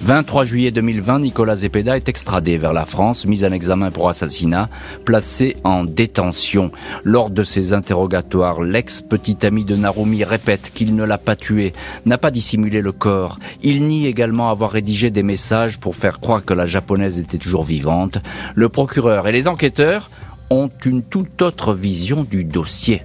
23 0.00 0.44
juillet 0.44 0.70
2020, 0.70 1.18
Nicolas 1.18 1.56
Zepeda 1.56 1.96
est 1.96 2.08
extradé 2.08 2.56
vers 2.56 2.72
la 2.72 2.86
France, 2.86 3.26
mis 3.26 3.44
en 3.44 3.50
examen 3.50 3.90
pour 3.90 4.08
assassinat, 4.08 4.68
placé 5.04 5.56
en 5.64 5.82
détention. 5.82 6.70
Lors 7.02 7.30
de 7.30 7.42
ses 7.42 7.72
interrogatoires, 7.72 8.62
l'ex-petit 8.62 9.44
ami 9.44 9.64
de 9.64 9.74
Narumi 9.74 10.22
répète 10.22 10.70
qu'il 10.72 10.94
ne 10.94 11.02
l'a 11.02 11.18
pas 11.18 11.34
tué, 11.34 11.72
n'a 12.06 12.16
pas 12.16 12.30
dissimulé 12.30 12.80
le 12.80 12.92
corps. 12.92 13.38
Il 13.62 13.86
nie 13.86 14.06
également 14.06 14.50
avoir 14.50 14.70
rédigé 14.70 15.10
des 15.10 15.24
messages 15.24 15.78
pour 15.78 15.96
faire 15.96 16.20
croire 16.20 16.44
que 16.44 16.54
la 16.54 16.66
japonaise 16.66 17.18
était 17.18 17.38
toujours 17.38 17.64
vivante. 17.64 18.18
Le 18.54 18.68
procureur 18.68 19.26
et 19.26 19.32
les 19.32 19.48
enquêteurs 19.48 20.10
ont 20.50 20.70
une 20.84 21.02
toute 21.02 21.42
autre 21.42 21.74
vision 21.74 22.26
du 22.28 22.44
dossier. 22.44 23.02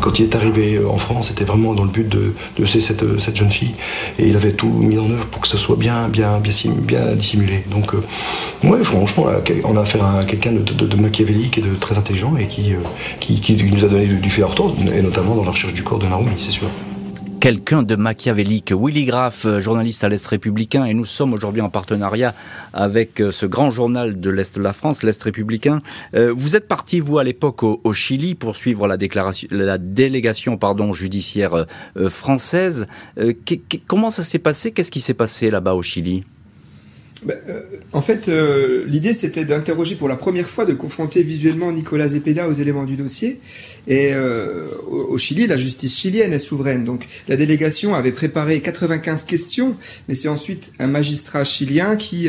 Quand 0.00 0.18
il 0.18 0.24
est 0.24 0.34
arrivé 0.34 0.84
en 0.84 0.98
France, 0.98 1.28
c'était 1.28 1.44
vraiment 1.44 1.74
dans 1.74 1.84
le 1.84 1.90
but 1.90 2.08
de, 2.08 2.34
de 2.58 2.64
cette, 2.64 3.20
cette, 3.20 3.36
jeune 3.36 3.52
fille. 3.52 3.70
Et 4.18 4.28
il 4.28 4.34
avait 4.34 4.52
tout 4.52 4.68
mis 4.68 4.98
en 4.98 5.08
œuvre 5.08 5.26
pour 5.26 5.40
que 5.40 5.46
ce 5.46 5.56
soit 5.56 5.76
bien, 5.76 6.08
bien, 6.08 6.40
bien, 6.40 6.52
bien 6.78 7.14
dissimulé. 7.14 7.62
Donc, 7.70 7.94
euh, 7.94 8.02
ouais, 8.68 8.82
franchement, 8.82 9.26
on 9.64 9.76
a 9.76 9.82
affaire 9.82 10.04
à 10.04 10.24
quelqu'un 10.24 10.52
de, 10.52 10.96
machiavélique 10.96 11.58
et 11.58 11.60
de 11.60 11.74
très 11.76 11.98
intelligent 11.98 12.36
et 12.36 12.48
qui, 12.48 12.72
euh, 12.72 12.78
qui, 13.20 13.40
qui, 13.40 13.54
nous 13.54 13.84
a 13.84 13.88
donné 13.88 14.06
du, 14.06 14.16
du 14.16 14.30
fil 14.30 14.42
à 14.42 14.48
et 14.92 15.02
notamment 15.02 15.36
dans 15.36 15.44
la 15.44 15.50
recherche 15.50 15.74
du 15.74 15.84
corps 15.84 15.98
de 15.98 16.06
Narumi, 16.06 16.34
c'est 16.38 16.50
sûr 16.50 16.68
quelqu'un 17.42 17.82
de 17.82 17.96
machiavélique. 17.96 18.70
Willy 18.72 19.04
Graff, 19.04 19.46
euh, 19.46 19.58
journaliste 19.58 20.04
à 20.04 20.08
l'Est 20.08 20.24
républicain, 20.28 20.84
et 20.84 20.94
nous 20.94 21.04
sommes 21.04 21.32
aujourd'hui 21.32 21.60
en 21.60 21.70
partenariat 21.70 22.36
avec 22.72 23.20
euh, 23.20 23.32
ce 23.32 23.46
grand 23.46 23.72
journal 23.72 24.20
de 24.20 24.30
l'Est 24.30 24.56
de 24.56 24.62
la 24.62 24.72
France, 24.72 25.02
l'Est 25.02 25.20
républicain. 25.20 25.82
Euh, 26.14 26.32
vous 26.32 26.54
êtes 26.54 26.68
parti, 26.68 27.00
vous, 27.00 27.18
à 27.18 27.24
l'époque, 27.24 27.64
au, 27.64 27.92
Chili 27.92 28.36
pour 28.36 28.54
suivre 28.54 28.86
la, 28.86 28.96
déclaration, 28.96 29.48
la 29.50 29.76
délégation 29.76 30.56
pardon, 30.56 30.92
judiciaire 30.92 31.66
française. 32.08 32.86
comment 33.88 34.10
ça 34.10 34.22
s'est 34.22 34.38
passé? 34.38 34.70
Qu'est-ce 34.70 34.92
qui 34.92 35.00
s'est 35.00 35.12
passé 35.12 35.50
là-bas 35.50 35.74
au 35.74 35.82
Chili? 35.82 36.22
Bah, 37.24 37.34
euh, 37.48 37.62
en 37.92 38.02
fait, 38.02 38.28
euh, 38.28 38.84
l'idée 38.86 39.12
c'était 39.12 39.44
d'interroger 39.44 39.94
pour 39.94 40.08
la 40.08 40.16
première 40.16 40.48
fois, 40.48 40.64
de 40.64 40.72
confronter 40.72 41.22
visuellement 41.22 41.70
Nicolas 41.70 42.08
Zepeda 42.08 42.48
aux 42.48 42.52
éléments 42.52 42.84
du 42.84 42.96
dossier. 42.96 43.38
Et 43.86 44.12
euh, 44.12 44.66
au, 44.90 45.16
Chili, 45.18 45.46
la 45.46 45.56
justice 45.56 45.96
chilienne 45.96 46.32
est 46.32 46.40
souveraine. 46.40 46.84
Donc 46.84 47.06
la 47.28 47.36
délégation 47.36 47.94
avait 47.94 48.12
préparé 48.12 48.60
95 48.60 49.24
questions, 49.24 49.76
mais 50.08 50.14
c'est 50.14 50.28
ensuite 50.28 50.72
un 50.80 50.88
magistrat 50.88 51.44
chilien 51.44 51.96
qui 51.96 52.28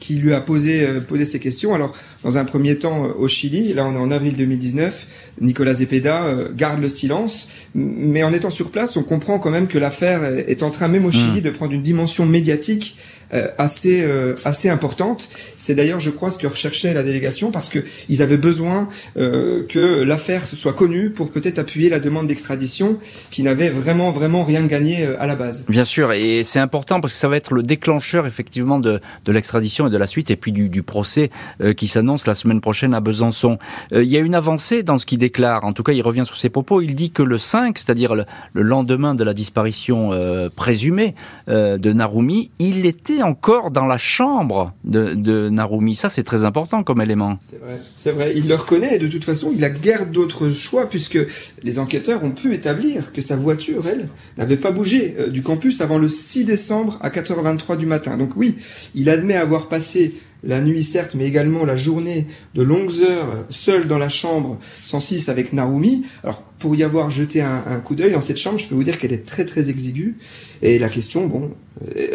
qui 0.00 0.14
lui 0.14 0.32
a 0.34 0.40
posé 0.40 0.86
posé 1.08 1.24
ces 1.24 1.38
questions. 1.38 1.74
Alors 1.74 1.94
dans 2.24 2.38
un 2.38 2.44
premier 2.44 2.76
temps 2.76 3.10
au 3.18 3.28
Chili, 3.28 3.74
là 3.74 3.86
on 3.86 3.94
est 3.94 3.98
en 3.98 4.10
avril 4.10 4.36
2019, 4.36 5.06
Nicolas 5.40 5.74
Zepeda 5.74 6.36
garde 6.56 6.80
le 6.80 6.88
silence, 6.88 7.48
mais 7.74 8.22
en 8.22 8.32
étant 8.32 8.50
sur 8.50 8.70
place, 8.70 8.96
on 8.96 9.02
comprend 9.02 9.38
quand 9.38 9.50
même 9.50 9.68
que 9.68 9.78
l'affaire 9.78 10.24
est 10.24 10.62
en 10.62 10.70
train, 10.70 10.88
même 10.88 11.04
au 11.04 11.10
Chili, 11.10 11.38
mmh. 11.38 11.42
de 11.42 11.50
prendre 11.50 11.72
une 11.72 11.82
dimension 11.82 12.26
médiatique 12.26 12.96
euh, 12.96 13.21
assez 13.58 14.02
euh, 14.02 14.34
assez 14.44 14.68
importante. 14.68 15.28
C'est 15.56 15.74
d'ailleurs, 15.74 16.00
je 16.00 16.10
crois, 16.10 16.30
ce 16.30 16.38
que 16.38 16.46
recherchait 16.46 16.92
la 16.92 17.02
délégation 17.02 17.50
parce 17.50 17.68
que 17.68 17.78
ils 18.08 18.22
avaient 18.22 18.36
besoin 18.36 18.88
euh, 19.16 19.66
que 19.68 20.02
l'affaire 20.02 20.46
soit 20.46 20.74
connue 20.74 21.10
pour 21.10 21.30
peut-être 21.30 21.58
appuyer 21.58 21.88
la 21.88 22.00
demande 22.00 22.26
d'extradition 22.26 22.98
qui 23.30 23.42
n'avait 23.42 23.70
vraiment 23.70 24.10
vraiment 24.12 24.44
rien 24.44 24.66
gagné 24.66 25.06
à 25.18 25.26
la 25.26 25.34
base. 25.34 25.64
Bien 25.68 25.84
sûr, 25.84 26.12
et 26.12 26.44
c'est 26.44 26.58
important 26.58 27.00
parce 27.00 27.14
que 27.14 27.18
ça 27.18 27.28
va 27.28 27.36
être 27.36 27.54
le 27.54 27.62
déclencheur 27.62 28.26
effectivement 28.26 28.78
de, 28.78 29.00
de 29.24 29.32
l'extradition 29.32 29.86
et 29.86 29.90
de 29.90 29.96
la 29.96 30.06
suite 30.06 30.30
et 30.30 30.36
puis 30.36 30.52
du, 30.52 30.68
du 30.68 30.82
procès 30.82 31.30
qui 31.76 31.88
s'annonce 31.88 32.26
la 32.26 32.34
semaine 32.34 32.60
prochaine 32.60 32.94
à 32.94 33.00
Besançon. 33.00 33.58
il 33.92 34.04
y 34.04 34.16
a 34.16 34.20
une 34.20 34.34
avancée 34.34 34.82
dans 34.82 34.98
ce 34.98 35.06
qu'il 35.06 35.18
déclare. 35.18 35.64
En 35.64 35.72
tout 35.72 35.82
cas, 35.82 35.92
il 35.92 36.02
revient 36.02 36.24
sur 36.26 36.36
ses 36.36 36.50
propos. 36.50 36.80
Il 36.80 36.94
dit 36.94 37.10
que 37.10 37.22
le 37.22 37.38
5, 37.38 37.78
c'est-à-dire 37.78 38.14
le, 38.14 38.24
le, 38.52 38.62
lendemain 38.62 39.14
de 39.14 39.24
la 39.24 39.34
disparition 39.34 40.10
présumée 40.56 41.14
de 41.48 41.92
Narumi, 41.92 42.50
il 42.58 42.86
était 42.86 43.21
encore 43.22 43.70
dans 43.70 43.86
la 43.86 43.98
chambre 43.98 44.74
de, 44.84 45.48
Narumi. 45.48 45.96
Ça, 45.96 46.08
c'est 46.08 46.22
très 46.22 46.44
important 46.44 46.82
comme 46.82 47.00
élément. 47.00 47.38
C'est 47.42 47.60
vrai, 47.60 47.80
c'est 47.96 48.10
vrai. 48.10 48.32
Il 48.36 48.48
le 48.48 48.54
reconnaît 48.54 48.96
et 48.96 48.98
de 48.98 49.08
toute 49.08 49.24
façon, 49.24 49.52
il 49.54 49.64
a 49.64 49.70
guère 49.70 50.06
d'autres 50.06 50.50
choix 50.50 50.88
puisque 50.88 51.18
les 51.62 51.78
enquêteurs 51.78 52.24
ont 52.24 52.30
pu 52.30 52.54
établir 52.54 53.12
que 53.12 53.20
sa 53.20 53.36
voiture, 53.36 53.84
elle, 53.88 54.08
n'avait 54.38 54.56
pas 54.56 54.70
bougé 54.70 55.16
euh, 55.18 55.28
du 55.28 55.42
campus 55.42 55.80
avant 55.80 55.98
le 55.98 56.08
6 56.08 56.44
décembre 56.44 56.98
à 57.00 57.10
4h23 57.10 57.76
du 57.76 57.86
matin. 57.86 58.16
Donc 58.16 58.36
oui, 58.36 58.56
il 58.94 59.08
admet 59.08 59.36
avoir 59.36 59.68
passé 59.68 60.14
la 60.44 60.60
nuit 60.60 60.82
certes, 60.82 61.14
mais 61.14 61.26
également 61.26 61.64
la 61.64 61.76
journée 61.76 62.26
de 62.54 62.62
longues 62.62 63.02
heures 63.02 63.46
seul 63.50 63.86
dans 63.86 63.98
la 63.98 64.08
chambre 64.08 64.58
106 64.82 65.28
avec 65.28 65.52
Narumi. 65.52 66.04
Alors 66.24 66.42
pour 66.58 66.74
y 66.74 66.82
avoir 66.82 67.10
jeté 67.10 67.42
un, 67.42 67.62
un 67.66 67.80
coup 67.80 67.94
d'œil 67.94 68.12
dans 68.12 68.20
cette 68.20 68.38
chambre, 68.38 68.58
je 68.58 68.66
peux 68.66 68.74
vous 68.74 68.84
dire 68.84 68.98
qu'elle 68.98 69.12
est 69.12 69.24
très 69.24 69.44
très 69.44 69.70
exiguë. 69.70 70.16
Et 70.62 70.78
la 70.78 70.88
question, 70.88 71.26
bon, 71.26 71.50
euh, 71.71 71.71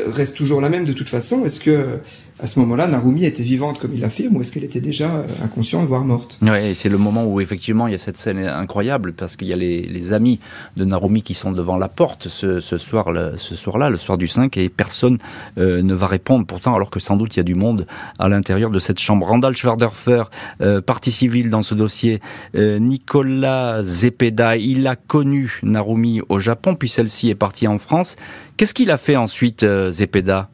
reste 0.07 0.35
toujours 0.35 0.61
la 0.61 0.69
même 0.69 0.85
de 0.85 0.93
toute 0.93 1.09
façon. 1.09 1.43
Est-ce 1.45 1.59
que 1.59 1.99
à 2.39 2.45
ce 2.45 2.59
moment-là, 2.59 2.87
Narumi 2.87 3.25
était 3.25 3.41
vivante 3.41 3.79
comme 3.79 3.95
il 3.95 4.01
l'affirme 4.01 4.35
ou 4.35 4.41
est-ce 4.41 4.51
qu'elle 4.51 4.63
était 4.63 4.79
déjà 4.79 5.09
euh, 5.09 5.23
inconsciente, 5.43 5.87
voire 5.87 6.03
morte? 6.03 6.37
Oui, 6.43 6.75
c'est 6.75 6.89
le 6.89 6.99
moment 6.99 7.25
où 7.25 7.41
effectivement 7.41 7.87
il 7.87 7.91
y 7.91 7.95
a 7.95 7.97
cette 7.97 8.17
scène 8.17 8.37
incroyable 8.37 9.13
parce 9.13 9.35
qu'il 9.35 9.47
y 9.47 9.53
a 9.53 9.55
les, 9.55 10.13
amis 10.13 10.39
de 10.77 10.85
Narumi 10.85 11.21
qui 11.21 11.33
sont 11.33 11.51
devant 11.51 11.75
la 11.75 11.89
porte 11.89 12.29
ce, 12.29 12.59
soir, 12.59 13.07
ce 13.35 13.55
soir-là, 13.55 13.89
le 13.89 13.97
soir 13.97 14.17
du 14.17 14.27
5, 14.27 14.55
et 14.55 14.69
personne 14.69 15.17
euh, 15.57 15.81
ne 15.81 15.93
va 15.93 16.07
répondre 16.07 16.45
pourtant 16.45 16.75
alors 16.75 16.91
que 16.91 16.99
sans 16.99 17.17
doute 17.17 17.35
il 17.35 17.39
y 17.39 17.41
a 17.41 17.43
du 17.43 17.55
monde 17.55 17.87
à 18.19 18.29
l'intérieur 18.29 18.69
de 18.69 18.79
cette 18.79 18.99
chambre. 18.99 19.25
Randall 19.25 19.55
Schwarderfer, 19.55 20.23
euh, 20.61 20.79
partie 20.79 21.11
civile 21.11 21.49
dans 21.49 21.63
ce 21.63 21.73
dossier, 21.73 22.21
Nicolas 22.55 23.83
Zepeda, 23.83 24.55
il 24.55 24.87
a 24.87 24.95
connu 24.95 25.59
Narumi 25.63 26.21
au 26.29 26.39
Japon 26.39 26.75
puis 26.75 26.87
celle-ci 26.87 27.29
est 27.29 27.35
partie 27.35 27.67
en 27.67 27.79
France. 27.79 28.15
Qu'est-ce 28.57 28.73
qu'il 28.73 28.91
a 28.91 28.97
fait 28.97 29.15
ensuite, 29.15 29.65
Zepeda? 29.65 30.49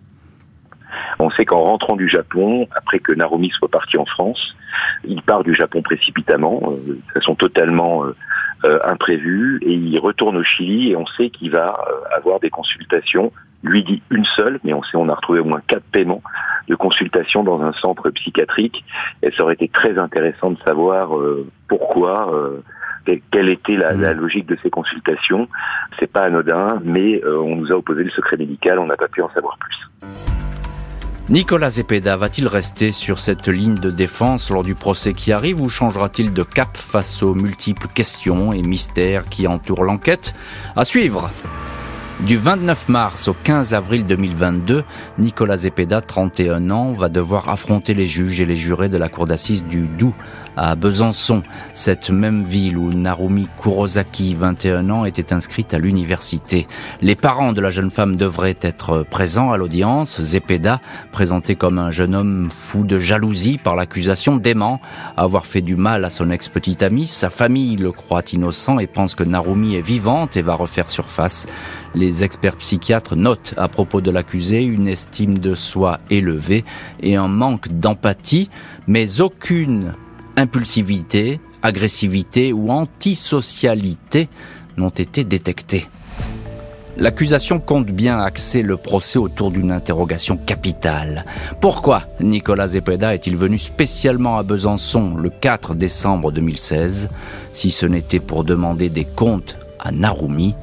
On 1.20 1.30
sait 1.32 1.46
qu'en 1.46 1.62
rentrant 1.62 1.96
du 1.96 2.10
Japon, 2.10 2.68
après 2.76 3.00
que 3.00 3.14
Narumi 3.14 3.50
soit 3.52 3.70
parti 3.70 3.98
en 3.98 4.06
France, 4.06 4.56
il 5.06 5.22
part 5.22 5.44
du 5.44 5.54
Japon 5.54 5.82
précipitamment, 5.82 6.62
euh, 6.64 6.94
de 6.94 7.14
façon 7.14 7.34
totalement 7.34 8.06
euh, 8.06 8.16
euh, 8.66 8.80
imprévue, 8.86 9.60
et 9.62 9.74
il 9.74 9.98
retourne 10.00 10.38
au 10.38 10.44
Chili 10.44 10.92
et 10.92 10.96
on 10.96 11.06
sait 11.06 11.30
qu'il 11.30 11.52
va 11.52 11.76
avoir 12.16 12.40
des 12.40 12.50
consultations. 12.50 13.32
Lui 13.64 13.84
dit 13.84 14.02
une 14.10 14.26
seule, 14.26 14.60
mais 14.64 14.74
on 14.74 14.84
sait 14.84 14.98
on 14.98 15.10
a 15.10 15.16
retrouvé 15.16 15.40
au 15.40 15.46
moins 15.46 15.62
quatre 15.68 15.86
paiements 15.86 16.22
de 16.68 16.76
consultation 16.76 17.44
dans 17.44 17.62
un 17.62 17.74
centre 17.74 18.10
psychiatrique. 18.10 18.84
Et 19.22 19.32
ça 19.32 19.44
aurait 19.44 19.54
été 19.54 19.68
très 19.70 19.98
intéressant 19.98 20.52
de 20.52 20.58
savoir 20.66 21.12
pourquoi. 21.68 22.30
Quelle 23.32 23.50
était 23.50 23.76
la, 23.76 23.94
la, 23.94 24.14
mmh. 24.14 24.18
logique 24.18 24.48
de 24.48 24.58
ces 24.64 24.70
consultations 24.70 25.48
C'est 26.00 26.12
pas 26.12 26.22
anodin, 26.22 26.82
mais 26.84 27.24
on 27.26 27.56
nous 27.56 27.72
a 27.72 27.76
opposé 27.76 28.04
le 28.04 28.12
secret 28.12 28.38
médical, 28.38 28.80
on 28.80 28.88
n'a 28.88 28.98
pas 28.98 29.08
pu 29.08 29.22
en 29.22 29.30
savoir 29.30 29.58
plus. 29.58 29.74
Nicolas 31.30 31.70
Zepeda 31.70 32.18
va-t-il 32.18 32.50
rester 32.50 32.92
sur 32.92 33.18
cette 33.20 33.48
ligne 33.48 33.76
de 33.76 33.90
défense 33.90 34.50
lors 34.50 34.62
du 34.62 34.76
procès 34.76 35.14
qui 35.14 35.32
arrive 35.32 35.62
ou 35.62 35.70
changera-t-il 35.70 36.34
de 36.34 36.44
cap 36.44 36.76
face 36.76 37.24
aux 37.24 37.34
multiples 37.34 37.88
questions 37.88 38.52
et 38.52 38.62
mystères 38.62 39.26
qui 39.26 39.48
entourent 39.48 39.86
l'enquête? 39.86 40.34
À 40.76 40.84
suivre 40.84 41.32
du 42.20 42.36
29 42.36 42.90
mars 42.90 43.30
au 43.30 43.34
15 43.34 43.74
avril 43.74 44.06
2022, 44.06 44.84
Nicolas 45.18 45.58
Zepeda, 45.58 46.02
31 46.02 46.70
ans, 46.72 46.92
va 46.92 47.08
devoir 47.08 47.50
affronter 47.50 47.94
les 47.94 48.06
juges 48.06 48.40
et 48.42 48.46
les 48.46 48.56
jurés 48.56 48.90
de 48.90 48.98
la 48.98 49.10
cour 49.10 49.26
d'assises 49.26 49.66
du 49.66 49.88
Doubs 49.88 50.14
à 50.58 50.76
Besançon, 50.76 51.44
cette 51.74 52.10
même 52.10 52.44
ville 52.44 52.78
où 52.78 52.94
Narumi 52.94 53.48
Kurosaki, 53.62 54.36
21 54.36 54.90
ans, 54.90 55.06
était 55.06 55.34
inscrite 55.34 55.74
à 55.74 55.80
l'université. 55.80 56.68
Les 57.02 57.16
parents 57.16 57.54
de 57.54 57.62
la 57.62 57.70
jeune 57.70 57.92
femme 57.92 58.16
devraient 58.16 58.58
être 58.62 59.04
présents 59.10 59.52
à 59.52 59.58
l'audience. 59.58 60.22
Zepeda, 60.22 60.80
présenté 61.12 61.56
comme 61.56 61.80
un 61.80 61.92
jeune 61.92 62.16
homme 62.16 62.50
fou 62.52 62.84
de 62.84 63.00
jalousie 63.00 63.58
par 63.58 63.76
l'accusation 63.76 64.38
d'aimant, 64.38 64.80
avoir 65.18 65.46
fait 65.46 65.62
du 65.62 65.76
mal 65.76 66.06
à 66.06 66.10
son 66.10 66.30
ex-petite 66.30 66.84
amie. 66.84 67.08
Sa 67.08 67.30
famille 67.30 67.76
le 67.76 67.92
croit 67.92 68.24
innocent 68.32 68.80
et 68.80 68.88
pense 68.88 69.16
que 69.16 69.24
Narumi 69.24 69.76
est 69.76 69.82
vivante 69.82 70.38
et 70.38 70.42
va 70.42 70.56
refaire 70.56 70.90
surface. 70.90 71.48
Les 71.96 72.24
experts 72.24 72.58
psychiatres 72.58 73.16
notent 73.16 73.54
à 73.58 73.68
propos 73.68 74.02
de 74.02 74.12
l'accusé 74.12 74.64
une 74.64 74.88
estime 74.88 75.38
de 75.38 75.56
soi 75.56 76.00
élevée 76.10 76.66
et 77.02 77.16
un 77.16 77.28
manque 77.28 77.70
d'empathie, 77.70 78.50
mais 78.88 79.22
aucune 79.22 79.94
impulsivité, 80.36 81.40
agressivité 81.62 82.54
ou 82.54 82.72
antisocialité 82.72 84.30
n'ont 84.78 84.90
été 84.90 85.24
détectées. 85.24 85.88
L'accusation 86.96 87.60
compte 87.60 87.88
bien 87.88 88.20
axer 88.20 88.62
le 88.62 88.78
procès 88.78 89.18
autour 89.18 89.50
d'une 89.50 89.72
interrogation 89.72 90.38
capitale. 90.38 91.26
Pourquoi 91.60 92.04
Nicolas 92.20 92.68
Zepeda 92.68 93.16
est-il 93.16 93.36
venu 93.36 93.58
spécialement 93.58 94.38
à 94.38 94.44
Besançon 94.44 95.16
le 95.16 95.32
4 95.32 95.74
décembre 95.74 96.32
2016 96.32 97.10
Si 97.52 97.72
ce 97.72 97.88
n'était 97.88 98.20
pour 98.20 98.44
demander 98.44 98.90
des 98.90 99.06
comptes 99.06 99.58
à 99.80 99.92
Narumi, 99.92 100.54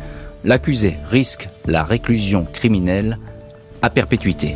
l'accusé 0.45 0.99
risque 1.11 1.49
la 1.67 1.83
réclusion 1.83 2.47
criminelle 2.53 3.19
à 3.83 3.91
perpétuité. 3.91 4.55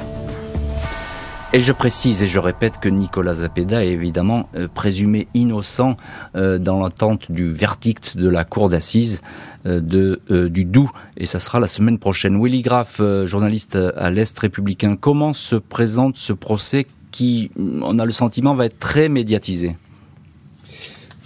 Et 1.55 1.61
je 1.61 1.73
précise 1.73 2.21
et 2.25 2.27
je 2.27 2.41
répète 2.41 2.81
que 2.81 2.89
Nicolas 2.89 3.35
Zapeda 3.35 3.85
est 3.85 3.91
évidemment 3.91 4.49
euh, 4.57 4.67
présumé 4.67 5.29
innocent 5.35 5.97
euh, 6.35 6.59
dans 6.59 6.83
l'attente 6.83 7.31
du 7.31 7.53
verdict 7.53 8.17
de 8.17 8.29
la 8.29 8.43
cour 8.43 8.69
d'assises 8.69 9.23
euh, 9.65 10.49
du 10.49 10.65
Doubs 10.65 10.91
et 11.17 11.27
ça 11.27 11.39
sera 11.39 11.61
la 11.61 11.69
semaine 11.69 12.01
prochaine. 12.01 12.43
Willy 12.43 12.63
Graff, 12.63 13.01
journaliste 13.25 13.79
à 13.97 14.11
l'Est 14.11 14.37
républicain, 14.37 14.97
comment 14.97 15.33
se 15.33 15.55
présente 15.55 16.17
ce 16.17 16.33
procès 16.33 16.89
qui, 17.13 17.53
on 17.57 18.01
a 18.01 18.05
le 18.05 18.11
sentiment, 18.11 18.57
va 18.57 18.67
être 18.67 18.81
très 18.81 19.09
médiatisé? 19.09 19.77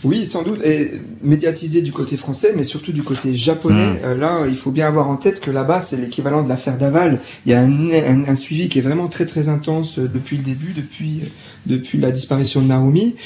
Oui, 0.04 0.24
sans 0.24 0.42
doute, 0.42 0.62
et 0.64 0.92
médiatisé 1.22 1.82
du 1.82 1.90
côté 1.90 2.16
français, 2.16 2.52
mais 2.56 2.62
surtout 2.62 2.92
du 2.92 3.02
côté 3.02 3.34
japonais. 3.34 3.94
Hmm. 3.94 4.04
Euh, 4.04 4.16
là, 4.16 4.46
il 4.48 4.54
faut 4.56 4.70
bien 4.70 4.86
avoir 4.86 5.08
en 5.08 5.16
tête 5.16 5.40
que 5.40 5.50
là-bas, 5.50 5.80
c'est 5.80 5.96
l'équivalent 5.96 6.42
de 6.42 6.48
l'affaire 6.48 6.78
Daval. 6.78 7.20
Il 7.46 7.52
y 7.52 7.54
a 7.54 7.60
un, 7.60 8.24
un, 8.24 8.34
suivi 8.36 8.68
qui 8.68 8.78
est 8.78 8.82
vraiment 8.82 9.08
très 9.08 9.26
très 9.26 9.48
intense 9.48 9.98
euh, 9.98 10.08
depuis 10.12 10.36
le 10.36 10.44
début, 10.44 10.72
depuis 10.72 11.20
euh, 11.22 11.26
depuis 11.66 11.98
la 11.98 12.12
disparition 12.12 12.62
de 12.62 12.66
Narumi 12.68 13.16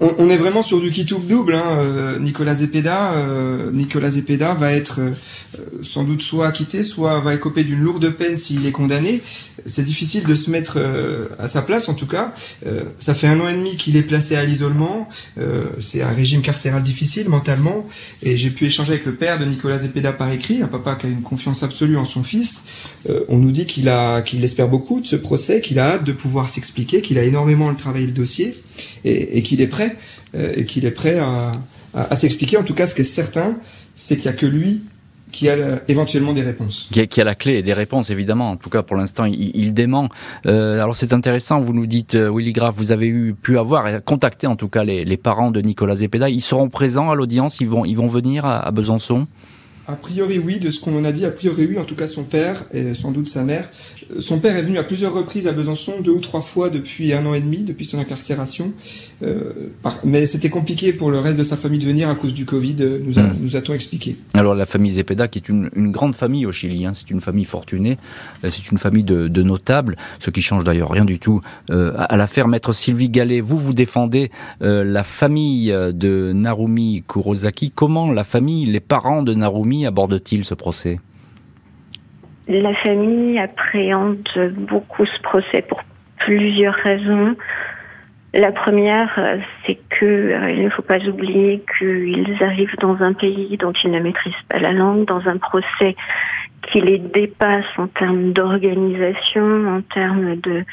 on, 0.00 0.30
est 0.30 0.36
vraiment 0.36 0.62
sur 0.62 0.80
du 0.80 0.90
qui 0.90 1.04
double. 1.04 1.54
Hein. 1.54 1.78
Euh, 1.78 2.18
Nicolas 2.20 2.54
Zepeda, 2.54 3.14
euh, 3.14 3.70
Nicolas 3.72 4.10
Zepeda 4.10 4.54
va 4.54 4.72
être 4.72 5.00
euh, 5.00 5.10
sans 5.82 6.04
doute 6.04 6.22
soit 6.22 6.46
acquitté, 6.46 6.84
soit 6.84 7.18
va 7.18 7.34
écoper 7.34 7.64
d'une 7.64 7.80
lourde 7.80 8.08
peine 8.10 8.38
s'il 8.38 8.64
est 8.66 8.72
condamné. 8.72 9.20
C'est 9.66 9.82
difficile 9.82 10.24
de 10.24 10.34
se 10.36 10.50
mettre 10.50 10.78
à 11.38 11.48
sa 11.48 11.62
place, 11.62 11.88
en 11.88 11.94
tout 11.94 12.06
cas. 12.06 12.32
ça 12.98 13.12
fait 13.12 13.26
un 13.26 13.38
an 13.40 13.48
et 13.48 13.54
demi 13.54 13.76
qu'il 13.76 13.96
est 13.96 14.02
placé 14.02 14.36
à 14.36 14.44
l'isolement. 14.44 15.08
c'est 15.80 16.00
un 16.00 16.12
régime 16.12 16.42
carcéral 16.42 16.82
difficile 16.82 17.28
mentalement. 17.28 17.86
Et 18.22 18.36
j'ai 18.36 18.50
pu 18.50 18.66
échanger 18.66 18.92
avec 18.92 19.04
le 19.04 19.14
père 19.14 19.38
de 19.38 19.44
Nicolas 19.44 19.78
Zepeda 19.78 20.12
par 20.12 20.30
écrit, 20.30 20.62
un 20.62 20.68
papa 20.68 20.94
qui 20.94 21.06
a 21.06 21.08
une 21.10 21.22
confiance 21.22 21.64
absolue 21.64 21.96
en 21.96 22.04
son 22.04 22.22
fils. 22.22 22.66
on 23.28 23.38
nous 23.38 23.50
dit 23.50 23.66
qu'il 23.66 23.88
a, 23.88 24.22
qu'il 24.22 24.42
espère 24.44 24.68
beaucoup 24.68 25.00
de 25.00 25.06
ce 25.06 25.16
procès, 25.16 25.60
qu'il 25.60 25.80
a 25.80 25.94
hâte 25.94 26.04
de 26.04 26.12
pouvoir 26.12 26.50
s'expliquer, 26.50 27.02
qu'il 27.02 27.18
a 27.18 27.24
énormément 27.24 27.74
travaillé 27.74 28.06
le 28.06 28.12
dossier 28.12 28.54
et, 29.04 29.42
qu'il 29.42 29.60
est 29.60 29.66
prêt, 29.66 29.87
euh, 30.34 30.52
et 30.56 30.64
qu'il 30.64 30.84
est 30.84 30.90
prêt 30.90 31.18
à, 31.18 32.16
s'expliquer. 32.16 32.56
En 32.56 32.62
tout 32.62 32.74
cas, 32.74 32.86
ce 32.86 32.94
qui 32.94 33.00
est 33.00 33.04
certain, 33.04 33.56
c'est 33.94 34.16
qu'il 34.16 34.30
n'y 34.30 34.36
a 34.36 34.38
que 34.38 34.46
lui 34.46 34.82
qui 35.30 35.50
a 35.50 35.56
éventuellement 35.88 36.32
des 36.32 36.42
réponses. 36.42 36.88
Qui 36.90 37.20
a, 37.20 37.24
la 37.24 37.34
clé 37.34 37.56
et 37.56 37.62
des 37.62 37.74
réponses, 37.74 38.08
évidemment. 38.08 38.50
En 38.50 38.56
tout 38.56 38.70
cas, 38.70 38.82
pour 38.82 38.96
l'instant, 38.96 39.26
il, 39.26 39.74
dément. 39.74 40.08
Euh, 40.46 40.82
alors, 40.82 40.96
c'est 40.96 41.12
intéressant. 41.12 41.60
Vous 41.60 41.74
nous 41.74 41.86
dites, 41.86 42.14
euh, 42.14 42.30
Willy 42.34 42.54
Graff, 42.54 42.74
vous 42.76 42.92
avez 42.92 43.08
eu 43.08 43.34
pu 43.34 43.58
avoir 43.58 44.02
contacté 44.04 44.46
en 44.46 44.56
tout 44.56 44.68
cas 44.68 44.84
les, 44.84 45.16
parents 45.18 45.50
de 45.50 45.60
Nicolas 45.60 45.96
Zepeda. 45.96 46.30
Ils 46.30 46.40
seront 46.40 46.70
présents 46.70 47.10
à 47.10 47.14
l'audience. 47.14 47.58
Ils 47.60 47.68
vont, 47.68 48.06
venir 48.06 48.46
à 48.46 48.70
Besançon? 48.70 49.26
A 49.90 49.96
priori 49.96 50.38
oui, 50.38 50.58
de 50.58 50.68
ce 50.68 50.80
qu'on 50.80 50.94
en 50.98 51.04
a 51.06 51.12
dit, 51.12 51.24
a 51.24 51.30
priori 51.30 51.66
oui, 51.66 51.78
en 51.78 51.84
tout 51.84 51.94
cas 51.94 52.06
son 52.06 52.22
père 52.22 52.62
et 52.74 52.92
sans 52.92 53.10
doute 53.10 53.26
sa 53.26 53.42
mère. 53.42 53.70
Euh, 54.14 54.20
son 54.20 54.38
père 54.38 54.54
est 54.54 54.62
venu 54.62 54.76
à 54.76 54.84
plusieurs 54.84 55.14
reprises 55.14 55.48
à 55.48 55.52
Besançon, 55.52 56.02
deux 56.02 56.10
ou 56.10 56.20
trois 56.20 56.42
fois 56.42 56.68
depuis 56.68 57.14
un 57.14 57.24
an 57.24 57.32
et 57.32 57.40
demi, 57.40 57.62
depuis 57.64 57.86
son 57.86 57.98
incarcération. 57.98 58.74
Euh, 59.22 59.70
mais 60.04 60.26
c'était 60.26 60.50
compliqué 60.50 60.92
pour 60.92 61.10
le 61.10 61.18
reste 61.18 61.38
de 61.38 61.42
sa 61.42 61.56
famille 61.56 61.78
de 61.78 61.86
venir 61.86 62.10
à 62.10 62.14
cause 62.14 62.34
du 62.34 62.44
Covid, 62.44 62.76
euh, 62.80 62.98
nous, 63.02 63.18
a, 63.18 63.22
hmm. 63.22 63.36
nous 63.40 63.56
a-t-on 63.56 63.72
expliqué. 63.72 64.16
Alors 64.34 64.54
la 64.54 64.66
famille 64.66 64.92
Zepeda, 64.92 65.26
qui 65.26 65.38
est 65.38 65.48
une, 65.48 65.70
une 65.74 65.90
grande 65.90 66.14
famille 66.14 66.44
au 66.44 66.52
Chili, 66.52 66.84
hein, 66.84 66.92
c'est 66.92 67.10
une 67.10 67.22
famille 67.22 67.46
fortunée, 67.46 67.96
c'est 68.42 68.70
une 68.70 68.76
famille 68.76 69.04
de, 69.04 69.26
de, 69.26 69.42
notables, 69.42 69.96
ce 70.20 70.28
qui 70.28 70.42
change 70.42 70.64
d'ailleurs 70.64 70.90
rien 70.90 71.06
du 71.06 71.18
tout 71.18 71.40
euh, 71.70 71.94
à 71.96 72.18
l'affaire 72.18 72.46
Maître 72.46 72.74
Sylvie 72.74 73.08
Gallet. 73.08 73.40
Vous, 73.40 73.56
vous 73.56 73.72
défendez 73.72 74.30
euh, 74.60 74.84
la 74.84 75.02
famille 75.02 75.68
de 75.68 76.32
Narumi 76.34 77.04
Kurosaki. 77.08 77.72
Comment 77.74 78.12
la 78.12 78.24
famille, 78.24 78.66
les 78.66 78.80
parents 78.80 79.22
de 79.22 79.32
Narumi 79.32 79.77
aborde-t-il 79.86 80.44
ce 80.44 80.54
procès? 80.54 80.98
La 82.48 82.74
famille 82.74 83.38
appréhende 83.38 84.28
beaucoup 84.56 85.04
ce 85.04 85.22
procès 85.22 85.62
pour 85.62 85.82
plusieurs 86.18 86.74
raisons. 86.74 87.36
La 88.34 88.52
première, 88.52 89.18
c'est 89.66 89.78
que 89.88 90.04
euh, 90.04 90.50
il 90.50 90.64
ne 90.64 90.70
faut 90.70 90.82
pas 90.82 90.98
oublier 90.98 91.62
qu'ils 91.78 92.36
arrivent 92.42 92.76
dans 92.80 93.02
un 93.02 93.14
pays 93.14 93.56
dont 93.56 93.72
ils 93.84 93.90
ne 93.90 94.00
maîtrisent 94.00 94.34
pas 94.48 94.58
la 94.58 94.72
langue, 94.72 95.06
dans 95.06 95.26
un 95.26 95.38
procès 95.38 95.96
qui 96.70 96.80
les 96.80 96.98
dépasse 96.98 97.64
en 97.78 97.86
termes 97.86 98.32
d'organisation, 98.32 99.76
en 99.76 99.80
termes 99.82 100.36
de 100.36 100.64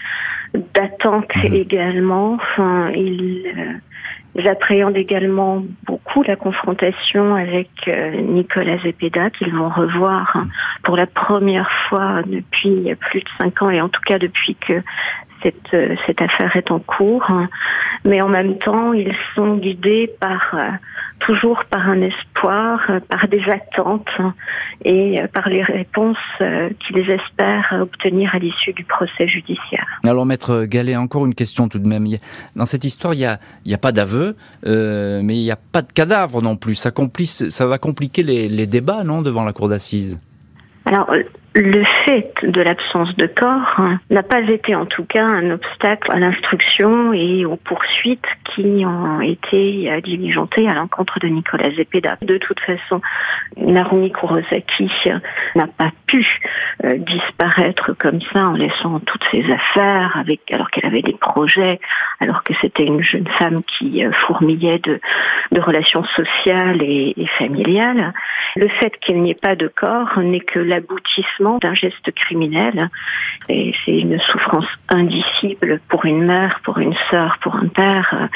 d'attente 0.74 1.36
mmh. 1.36 1.54
également. 1.54 2.34
Enfin, 2.34 2.90
ils 2.92 3.44
euh, 3.58 3.74
J'appréhende 4.36 4.98
également 4.98 5.64
beaucoup 5.86 6.22
la 6.24 6.36
confrontation 6.36 7.36
avec 7.36 7.70
euh, 7.88 8.22
Nicolas 8.22 8.78
Zepeda, 8.80 9.30
qu'ils 9.30 9.56
vont 9.56 9.70
revoir 9.70 10.36
hein, 10.36 10.48
pour 10.84 10.98
la 10.98 11.08
première 11.08 11.72
fois 11.88 12.22
depuis 12.26 12.94
plus 12.96 13.22
de 13.22 13.30
cinq 13.38 13.62
ans, 13.62 13.70
et 13.70 13.80
en 13.80 13.88
tout 13.88 14.02
cas 14.06 14.20
depuis 14.20 14.56
que 14.56 14.82
cette, 15.46 15.74
euh, 15.74 15.96
cette 16.08 16.22
affaire 16.22 16.56
est 16.56 16.72
en 16.72 16.80
cours. 16.80 17.32
Mais 18.04 18.22
en 18.22 18.30
même 18.30 18.58
temps, 18.58 18.94
ils 18.94 19.16
sont 19.36 19.58
guidés 19.58 20.12
par 20.20 20.42
euh, 20.54 20.70
toujours 21.20 21.64
par 21.70 21.88
un 21.88 22.02
espoir, 22.02 22.80
par 23.10 23.28
des 23.28 23.44
attentes 23.50 24.10
et 24.84 25.22
par 25.34 25.50
les 25.50 25.64
réponses 25.64 26.18
qu'ils 26.38 27.10
espèrent 27.10 27.74
obtenir 27.82 28.36
à 28.36 28.40
l'issue 28.40 28.74
du 28.74 28.84
procès 28.84 29.28
judiciaire. 29.28 29.88
Alors, 30.04 30.26
maître 30.26 30.66
Gallet, 30.66 30.96
encore 30.96 31.26
une 31.26 31.34
question 31.34 31.68
tout 31.68 31.80
de 31.80 31.88
même. 31.88 32.06
Dans 32.56 32.66
cette 32.66 32.84
histoire, 32.84 33.14
il 33.14 33.20
n'y 33.20 33.26
a, 33.26 33.40
il 33.66 33.74
a 33.74 33.78
pas 33.78 33.92
d'aveu, 33.92 34.36
mais 34.66 35.36
il 35.36 35.44
n'y 35.44 35.52
a 35.52 35.56
pas 35.56 35.82
de 35.82 35.92
cadavre 35.92 36.42
non 36.42 36.58
plus. 36.58 36.76
Ça, 36.76 36.92
complice, 36.92 37.50
ça 37.50 37.66
va 37.66 37.78
compliquer 37.80 38.22
les, 38.22 38.48
les 38.48 38.68
débats, 38.68 39.04
non, 39.04 39.22
devant 39.22 39.44
la 39.44 39.54
cour 39.54 39.70
d'assises? 39.70 40.20
Alors, 40.86 41.10
le 41.56 41.86
fait 42.06 42.34
de 42.44 42.62
l'absence 42.62 43.16
de 43.16 43.28
corps 43.28 43.82
n'a 44.10 44.24
pas 44.24 44.42
été 44.42 44.76
en 44.76 44.86
tout 44.86 45.06
cas 45.06 45.24
un 45.24 45.52
obstacle 45.52 46.12
à 46.12 46.20
l'instruction 46.20 47.14
et 47.14 47.46
aux 47.46 47.56
poursuites 47.56 48.26
qui 48.54 48.86
ont 48.86 49.22
été 49.22 49.90
diligentées 50.04 50.68
à 50.68 50.74
l'encontre 50.74 51.20
de 51.20 51.28
Nicolas 51.28 51.72
Zepeda. 51.72 52.18
De 52.22 52.38
toute 52.38 52.60
façon, 52.60 53.02
Narumi 53.56 54.12
Kurosaki 54.12 54.90
n'a 55.56 55.68
pas 55.68 55.92
pu 56.08 56.28
euh, 56.84 56.98
disparaître 56.98 57.94
comme 57.98 58.20
ça 58.34 58.40
en 58.40 58.54
laissant 58.54 59.00
toutes 59.00 59.24
ses 59.32 59.46
affaires 59.50 60.18
avec 60.18 60.52
alors 60.52 60.70
qu'elle 60.70 60.86
avait 60.86 61.02
des 61.02 61.14
projets, 61.14 61.80
alors 62.20 62.44
que 62.44 62.54
c'était 62.62 62.86
une 62.86 63.04
jeune 63.04 63.28
femme 63.40 63.62
qui 63.64 64.06
euh, 64.06 64.12
fourmillait 64.28 64.80
de, 64.80 65.00
relations 65.60 66.04
sociales 66.16 66.82
et, 66.82 67.14
familiales. 67.38 68.14
Le 68.56 68.68
fait 68.68 68.94
qu'il 69.00 69.22
n'y 69.22 69.32
ait 69.32 69.36
pas 69.36 69.56
de 69.56 69.68
corps 69.68 70.20
n'est 70.20 70.42
que 70.42 70.60
l'aboutissement 70.60 71.58
d'un 71.60 71.74
geste 71.74 72.12
criminel. 72.14 72.90
Et 73.50 73.74
c'est 73.84 73.98
une 73.98 74.20
souffrance 74.20 74.66
indicible 74.90 75.80
pour 75.90 76.06
une 76.06 76.24
mère, 76.24 76.60
pour 76.64 76.78
une 76.78 76.96
sœur, 77.10 77.38
pour 77.42 77.56
un 77.56 77.68
père, 77.68 78.10
euh, 78.14 78.28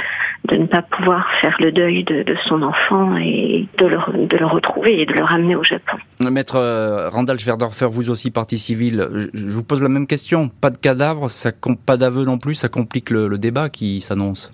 de 0.46 0.56
ne 0.56 0.66
pas 0.66 0.82
pouvoir 0.82 1.28
faire 1.42 1.56
le 1.60 1.72
deuil 1.72 2.04
de, 2.04 2.24
son 2.48 2.62
enfant 2.62 3.18
et 3.18 3.68
de 3.78 3.86
le, 3.86 4.28
de 4.28 4.38
le, 4.38 4.46
retrouver 4.46 5.02
et 5.02 5.06
de 5.06 5.14
le 5.14 5.24
ramener 5.24 5.56
au 5.56 5.64
Japon. 5.64 5.98
Maître 6.32 6.56
euh, 6.56 7.10
Randall 7.10 7.38
Schwerdorfer, 7.38 7.88
vous 7.90 8.10
aussi 8.10 8.32
partie 8.32 8.58
civile, 8.58 9.30
je 9.34 9.48
vous 9.48 9.64
pose 9.64 9.84
la 9.84 9.90
même 9.90 10.08
question. 10.08 10.50
Pas 10.50 10.70
de 10.70 10.78
cadavre, 10.78 11.30
ça, 11.30 11.52
pas 11.86 11.98
d'aveu 11.98 12.24
non 12.24 12.38
plus, 12.38 12.56
ça 12.56 12.70
complique 12.70 13.10
le, 13.10 13.38
débat 13.38 13.69
qui 13.70 14.02
s'annonce. 14.02 14.54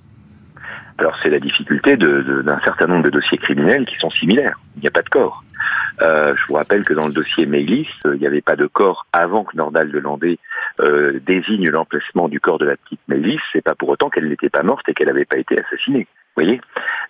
Alors 0.98 1.16
c'est 1.22 1.30
la 1.30 1.40
difficulté 1.40 1.98
d'un 1.98 2.60
certain 2.64 2.88
nombre 2.88 3.04
de 3.04 3.10
dossiers 3.10 3.38
criminels 3.38 3.86
qui 3.86 3.96
sont 3.98 4.12
similaires. 4.12 4.60
Il 4.78 4.82
n'y 4.82 4.88
a 4.88 4.92
pas 4.92 5.02
de 5.02 5.10
corps. 5.10 5.44
Euh, 6.02 6.36
je 6.36 6.48
vous 6.48 6.56
rappelle 6.56 6.84
que 6.84 6.94
dans 6.94 7.08
le 7.08 7.14
dossier 7.14 7.46
Maylis, 7.46 7.88
euh, 8.06 8.16
il 8.16 8.20
n'y 8.20 8.28
avait 8.28 8.42
pas 8.42 8.56
de 8.56 8.68
corps 8.68 9.06
avant 9.14 9.44
que 9.44 9.56
Nordal 9.56 9.92
de 9.92 10.00
Landé 10.00 10.40
euh, 10.80 11.20
désigne 11.26 11.70
l'emplacement 11.70 12.28
du 12.28 12.40
corps 12.40 12.60
de 12.60 12.66
la 12.66 12.76
petite 12.78 13.00
Maylis. 13.08 13.40
C'est 13.54 13.64
pas 13.64 13.76
pour 13.76 13.90
autant 13.90 14.10
qu'elle 14.10 14.28
n'était 14.28 14.50
pas 14.50 14.64
morte 14.64 14.88
et 14.90 14.94
qu'elle 14.94 15.08
n'avait 15.08 15.26
pas 15.26 15.38
été 15.38 15.60
assassinée. 15.60 16.08
Voyez? 16.36 16.60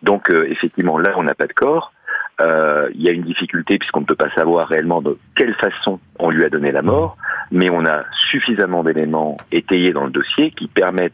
Donc 0.03 0.29
effectivement, 0.29 0.99
là, 0.99 1.13
on 1.17 1.23
n'a 1.23 1.33
pas 1.33 1.47
de 1.47 1.53
corps. 1.53 1.91
Il 2.39 3.01
y 3.01 3.09
a 3.09 3.11
une 3.11 3.23
difficulté 3.23 3.79
puisqu'on 3.79 4.01
ne 4.01 4.05
peut 4.05 4.15
pas 4.15 4.29
savoir 4.35 4.67
réellement 4.67 5.01
de 5.01 5.17
quelle 5.35 5.55
façon 5.55 5.99
on 6.19 6.29
lui 6.29 6.45
a 6.45 6.49
donné 6.49 6.71
la 6.71 6.83
mort, 6.83 7.17
mais 7.49 7.71
on 7.71 7.85
a 7.87 8.03
suffisamment 8.29 8.83
d'éléments 8.83 9.37
étayés 9.51 9.93
dans 9.93 10.05
le 10.05 10.11
dossier 10.11 10.51
qui 10.51 10.67
permettent 10.67 11.13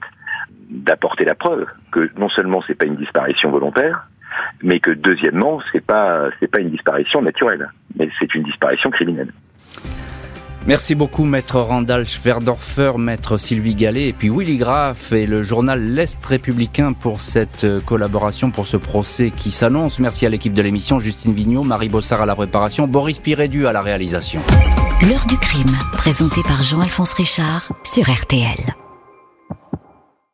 d'apporter 0.71 1.25
la 1.25 1.35
preuve 1.35 1.65
que 1.91 2.09
non 2.17 2.29
seulement 2.29 2.63
c'est 2.65 2.75
pas 2.75 2.85
une 2.85 2.95
disparition 2.95 3.51
volontaire, 3.51 4.07
mais 4.63 4.79
que 4.79 4.91
deuxièmement, 4.91 5.61
c'est 5.71 5.85
pas 5.85 6.29
c'est 6.39 6.49
pas 6.49 6.59
une 6.59 6.69
disparition 6.69 7.21
naturelle, 7.21 7.69
mais 7.97 8.09
c'est 8.19 8.33
une 8.33 8.43
disparition 8.43 8.89
criminelle. 8.89 9.31
Merci 10.67 10.93
beaucoup, 10.93 11.25
maître 11.25 11.59
Randall 11.59 12.07
Schwerdorfer, 12.07 12.91
maître 12.99 13.37
Sylvie 13.37 13.73
Gallet, 13.73 14.09
et 14.09 14.13
puis 14.13 14.29
Willy 14.29 14.57
Graff 14.57 15.11
et 15.11 15.25
le 15.25 15.41
journal 15.41 15.81
L'Est 15.81 16.23
républicain 16.23 16.93
pour 16.93 17.19
cette 17.19 17.63
euh, 17.63 17.79
collaboration, 17.81 18.51
pour 18.51 18.67
ce 18.67 18.77
procès 18.77 19.31
qui 19.31 19.49
s'annonce. 19.49 19.97
Merci 19.97 20.27
à 20.27 20.29
l'équipe 20.29 20.53
de 20.53 20.61
l'émission, 20.61 20.99
Justine 20.99 21.33
Vignot, 21.33 21.63
Marie 21.63 21.89
Bossard 21.89 22.21
à 22.21 22.27
la 22.27 22.35
préparation, 22.35 22.87
Boris 22.87 23.17
Pirédu 23.17 23.65
à 23.65 23.73
la 23.73 23.81
réalisation. 23.81 24.41
L'heure 25.01 25.25
du 25.27 25.37
crime, 25.37 25.75
présenté 25.93 26.41
par 26.43 26.61
Jean-Alphonse 26.61 27.13
Richard 27.13 27.71
sur 27.83 28.03
RTL. 28.03 28.80